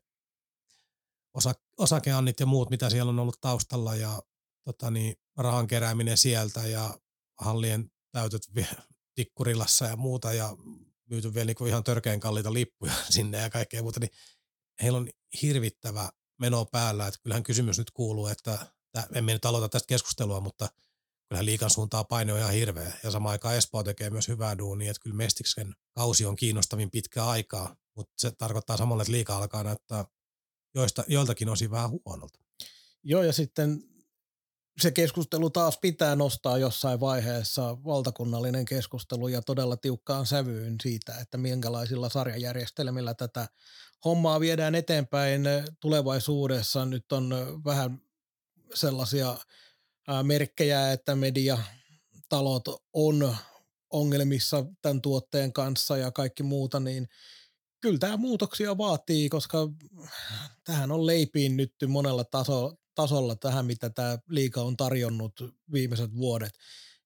osa, 1.33 1.53
osakeannit 1.77 2.39
ja 2.39 2.45
muut, 2.45 2.69
mitä 2.69 2.89
siellä 2.89 3.09
on 3.09 3.19
ollut 3.19 3.41
taustalla 3.41 3.95
ja 3.95 4.21
tota 4.63 4.91
niin, 4.91 5.15
rahan 5.37 5.67
kerääminen 5.67 6.17
sieltä 6.17 6.67
ja 6.67 6.99
hallien 7.39 7.91
täytöt 8.11 8.41
tikkurilassa 9.15 9.85
ja 9.85 9.95
muuta 9.95 10.33
ja 10.33 10.57
myyty 11.09 11.33
vielä 11.33 11.45
niinku 11.45 11.65
ihan 11.65 11.83
törkeän 11.83 12.19
kalliita 12.19 12.53
lippuja 12.53 12.93
sinne 13.15 13.37
ja 13.37 13.49
kaikkea 13.49 13.81
muuta, 13.81 13.99
niin 13.99 14.11
heillä 14.81 14.97
on 14.97 15.09
hirvittävä 15.41 16.09
meno 16.39 16.65
päällä. 16.65 17.07
Että 17.07 17.19
kyllähän 17.23 17.43
kysymys 17.43 17.77
nyt 17.77 17.91
kuuluu, 17.91 18.27
että 18.27 18.67
emme 19.13 19.33
nyt 19.33 19.45
aloita 19.45 19.69
tästä 19.69 19.87
keskustelua, 19.87 20.39
mutta 20.39 20.69
kyllähän 21.29 21.45
liikan 21.45 21.69
suuntaan 21.69 22.05
paine 22.05 22.33
on 22.33 22.39
ihan 22.39 22.53
hirveä. 22.53 22.93
Ja 23.03 23.11
samaan 23.11 23.31
aikaan 23.31 23.55
Espoo 23.55 23.83
tekee 23.83 24.09
myös 24.09 24.27
hyvää 24.27 24.57
duunia, 24.57 24.91
että 24.91 25.01
kyllä 25.01 25.15
Mestiksen 25.15 25.75
kausi 25.95 26.25
on 26.25 26.35
kiinnostavin 26.35 26.91
pitkä 26.91 27.25
aikaa, 27.25 27.75
mutta 27.95 28.13
se 28.17 28.31
tarkoittaa 28.31 28.77
samalla, 28.77 29.03
että 29.03 29.11
liika 29.11 29.37
alkaa 29.37 29.63
näyttää 29.63 30.05
joista, 30.75 31.03
joiltakin 31.07 31.49
osin 31.49 31.71
vähän 31.71 31.89
huonolta. 31.89 32.39
Joo, 33.03 33.23
ja 33.23 33.33
sitten 33.33 33.83
se 34.81 34.91
keskustelu 34.91 35.49
taas 35.49 35.77
pitää 35.77 36.15
nostaa 36.15 36.57
jossain 36.57 36.99
vaiheessa 36.99 37.83
valtakunnallinen 37.83 38.65
keskustelu 38.65 39.27
ja 39.27 39.41
todella 39.41 39.77
tiukkaan 39.77 40.25
sävyyn 40.25 40.75
siitä, 40.81 41.17
että 41.21 41.37
minkälaisilla 41.37 42.09
sarjajärjestelmillä 42.09 43.13
tätä 43.13 43.47
hommaa 44.05 44.39
viedään 44.39 44.75
eteenpäin 44.75 45.41
tulevaisuudessa. 45.79 46.85
Nyt 46.85 47.11
on 47.11 47.33
vähän 47.65 48.01
sellaisia 48.73 49.37
merkkejä, 50.23 50.91
että 50.91 51.15
mediatalot 51.15 52.63
on 52.93 53.35
ongelmissa 53.89 54.65
tämän 54.81 55.01
tuotteen 55.01 55.53
kanssa 55.53 55.97
ja 55.97 56.11
kaikki 56.11 56.43
muuta, 56.43 56.79
niin 56.79 57.07
kyllä 57.81 57.99
tämä 57.99 58.17
muutoksia 58.17 58.77
vaatii, 58.77 59.29
koska 59.29 59.57
tähän 60.63 60.91
on 60.91 61.05
leipiin 61.05 61.57
nyt 61.57 61.73
monella 61.87 62.23
taso, 62.23 62.75
tasolla 62.95 63.35
tähän, 63.35 63.65
mitä 63.65 63.89
tämä 63.89 64.17
liika 64.29 64.61
on 64.61 64.77
tarjonnut 64.77 65.33
viimeiset 65.71 66.15
vuodet. 66.15 66.53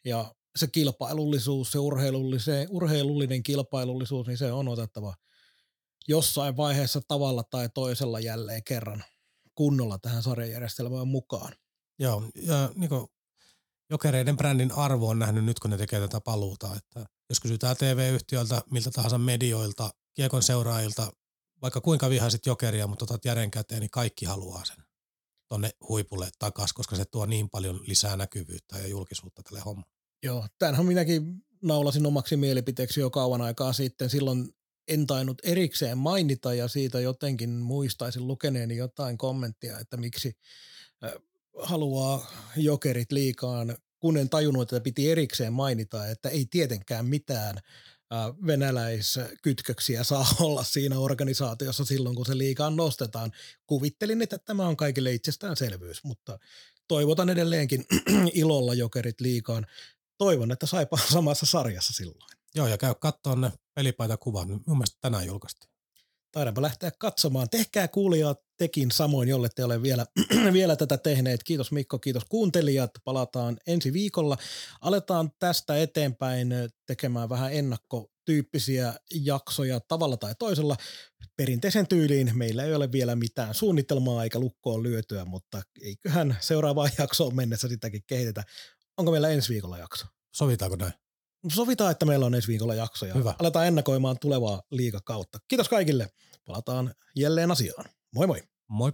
Ja 0.06 0.36
se 0.56 0.68
kilpailullisuus, 0.68 1.72
se 1.72 1.80
urheilullinen, 1.80 2.68
urheilullinen 2.70 3.44
kilpailullisuus, 3.44 4.28
niin 4.28 4.38
se 4.38 4.52
on 4.52 4.68
otettava 4.68 5.16
jossain 6.08 6.58
vaiheessa 6.58 7.02
tavalla 7.08 7.44
tai 7.44 7.70
toisella 7.74 8.20
jälleen 8.20 8.64
kerran 8.64 9.04
kunnolla 9.56 9.98
tähän 9.98 10.24
sarjajärjestelmään 10.24 11.08
mukaan. 11.08 11.54
Joo, 12.04 12.24
ja 12.36 12.72
niin 12.76 12.90
kuin 12.90 13.08
jokereiden 13.90 14.38
brändin 14.38 14.72
arvo 14.72 15.10
on 15.10 15.20
nähnyt 15.20 15.46
nyt, 15.46 15.60
kun 15.60 15.72
ne 15.72 15.78
tekee 15.78 16.00
tätä 16.00 16.22
paluuta. 16.22 16.76
Että 16.76 17.06
jos 17.30 17.40
kysytään 17.40 17.78
TV-yhtiöltä, 17.78 18.62
miltä 18.72 18.92
tahansa 18.92 19.18
medioilta, 19.18 19.90
kiekon 20.14 20.44
seuraajilta, 20.44 21.12
vaikka 21.62 21.82
kuinka 21.82 22.10
vihaisit 22.10 22.46
jokeria, 22.46 22.88
mutta 22.88 23.06
otat 23.06 23.26
järjen 23.26 23.52
käteen, 23.52 23.80
niin 23.80 23.90
kaikki 23.90 24.26
haluaa 24.26 24.66
sen 24.66 24.78
tonne 25.50 25.72
huipulle 25.90 26.30
takaisin, 26.40 26.76
koska 26.76 26.96
se 26.96 27.06
tuo 27.06 27.26
niin 27.26 27.50
paljon 27.50 27.80
lisää 27.88 28.18
näkyvyyttä 28.18 28.78
ja 28.78 28.88
julkisuutta 28.88 29.44
tälle 29.44 29.60
hommalle. 29.60 29.94
Joo, 30.24 30.48
tämähän 30.60 30.86
minäkin 30.86 31.44
naulasin 31.62 32.06
omaksi 32.06 32.38
mielipiteeksi 32.38 33.00
jo 33.00 33.10
kauan 33.10 33.42
aikaa 33.42 33.74
sitten. 33.74 34.10
Silloin 34.10 34.50
en 34.88 35.08
tainnut 35.08 35.38
erikseen 35.44 35.98
mainita 35.98 36.54
ja 36.54 36.68
siitä 36.68 37.00
jotenkin 37.00 37.50
muistaisin 37.50 38.28
lukeneeni 38.28 38.78
jotain 38.78 39.18
kommenttia, 39.18 39.80
että 39.80 39.98
miksi 39.98 40.38
haluaa 41.62 42.32
jokerit 42.58 43.12
liikaan, 43.12 43.78
kun 44.00 44.18
en 44.18 44.30
tajunnut, 44.30 44.62
että 44.62 44.84
piti 44.84 45.12
erikseen 45.12 45.54
mainita, 45.54 46.08
että 46.08 46.30
ei 46.30 46.46
tietenkään 46.46 47.06
mitään 47.06 47.56
venäläiskytköksiä 48.48 50.04
saa 50.04 50.28
olla 50.40 50.64
siinä 50.64 51.00
organisaatiossa 51.00 51.86
silloin, 51.86 52.16
kun 52.16 52.26
se 52.26 52.38
liikaan 52.38 52.76
nostetaan. 52.76 53.32
Kuvittelin, 53.68 54.22
että 54.22 54.38
tämä 54.38 54.68
on 54.68 54.78
kaikille 54.78 55.14
itsestäänselvyys, 55.14 56.04
mutta 56.04 56.40
toivotan 56.88 57.30
edelleenkin 57.30 57.86
ilolla 58.34 58.74
jokerit 58.74 59.22
liikaan. 59.22 59.68
Toivon, 60.18 60.52
että 60.52 60.66
saipa 60.66 60.98
samassa 61.14 61.46
sarjassa 61.46 61.94
silloin. 61.94 62.38
Joo, 62.56 62.68
ja 62.68 62.78
käy 62.78 62.94
katsoa 63.00 63.36
ne 63.36 63.52
pelipaita 63.76 64.18
kuvat. 64.18 64.48
Mun 64.48 64.78
mielestä 64.78 64.98
tänään 65.02 65.26
julkaistiin. 65.26 65.73
Taidaanpa 66.34 66.62
lähteä 66.62 66.92
katsomaan. 67.00 67.50
Tehkää 67.50 67.88
kuulijat 67.88 68.40
tekin 68.58 68.92
samoin, 68.92 69.30
jolle 69.30 69.48
te 69.56 69.64
ole 69.64 69.82
vielä, 69.82 70.06
vielä 70.54 70.76
tätä 70.76 70.98
tehneet. 70.98 71.44
Kiitos 71.44 71.72
Mikko, 71.72 72.00
kiitos 72.00 72.24
kuuntelijat. 72.30 72.92
Palataan 73.04 73.58
ensi 73.68 73.94
viikolla. 73.94 74.38
Aletaan 74.82 75.32
tästä 75.40 75.78
eteenpäin 75.78 76.54
tekemään 76.86 77.30
vähän 77.30 77.54
ennakkotyyppisiä 77.54 78.94
jaksoja 79.16 79.80
tavalla 79.80 80.18
tai 80.18 80.36
toisella. 80.40 80.76
Perinteisen 81.36 81.88
tyyliin 81.88 82.32
meillä 82.34 82.64
ei 82.64 82.76
ole 82.76 82.92
vielä 82.92 83.16
mitään 83.16 83.54
suunnitelmaa 83.54 84.24
eikä 84.24 84.40
lukkoon 84.40 84.84
lyötyä, 84.84 85.26
mutta 85.26 85.62
eiköhän 85.82 86.38
seuraavaan 86.40 86.92
jaksoon 87.00 87.36
mennessä 87.36 87.68
sitäkin 87.68 88.04
kehitetä. 88.08 88.44
Onko 88.98 89.12
meillä 89.12 89.30
ensi 89.30 89.50
viikolla 89.50 89.78
jakso? 89.78 90.06
Sovitaanko 90.36 90.76
näin? 90.76 91.03
Sovitaan, 91.52 91.92
että 91.92 92.06
meillä 92.06 92.26
on 92.26 92.36
ensi 92.36 92.48
viikolla 92.48 92.76
jakso 92.76 93.06
ja 93.06 93.14
Hyvä. 93.14 93.36
aletaan 93.40 93.68
ennakoimaan 93.68 94.20
tulevaa 94.22 94.62
liikakautta. 94.72 95.40
Kiitos 95.48 95.70
kaikille. 95.70 96.10
Palataan 96.46 96.94
jälleen 97.16 97.52
asiaan. 97.52 97.86
Moi 98.16 98.28
moi. 98.28 98.42
Moi. 98.68 98.92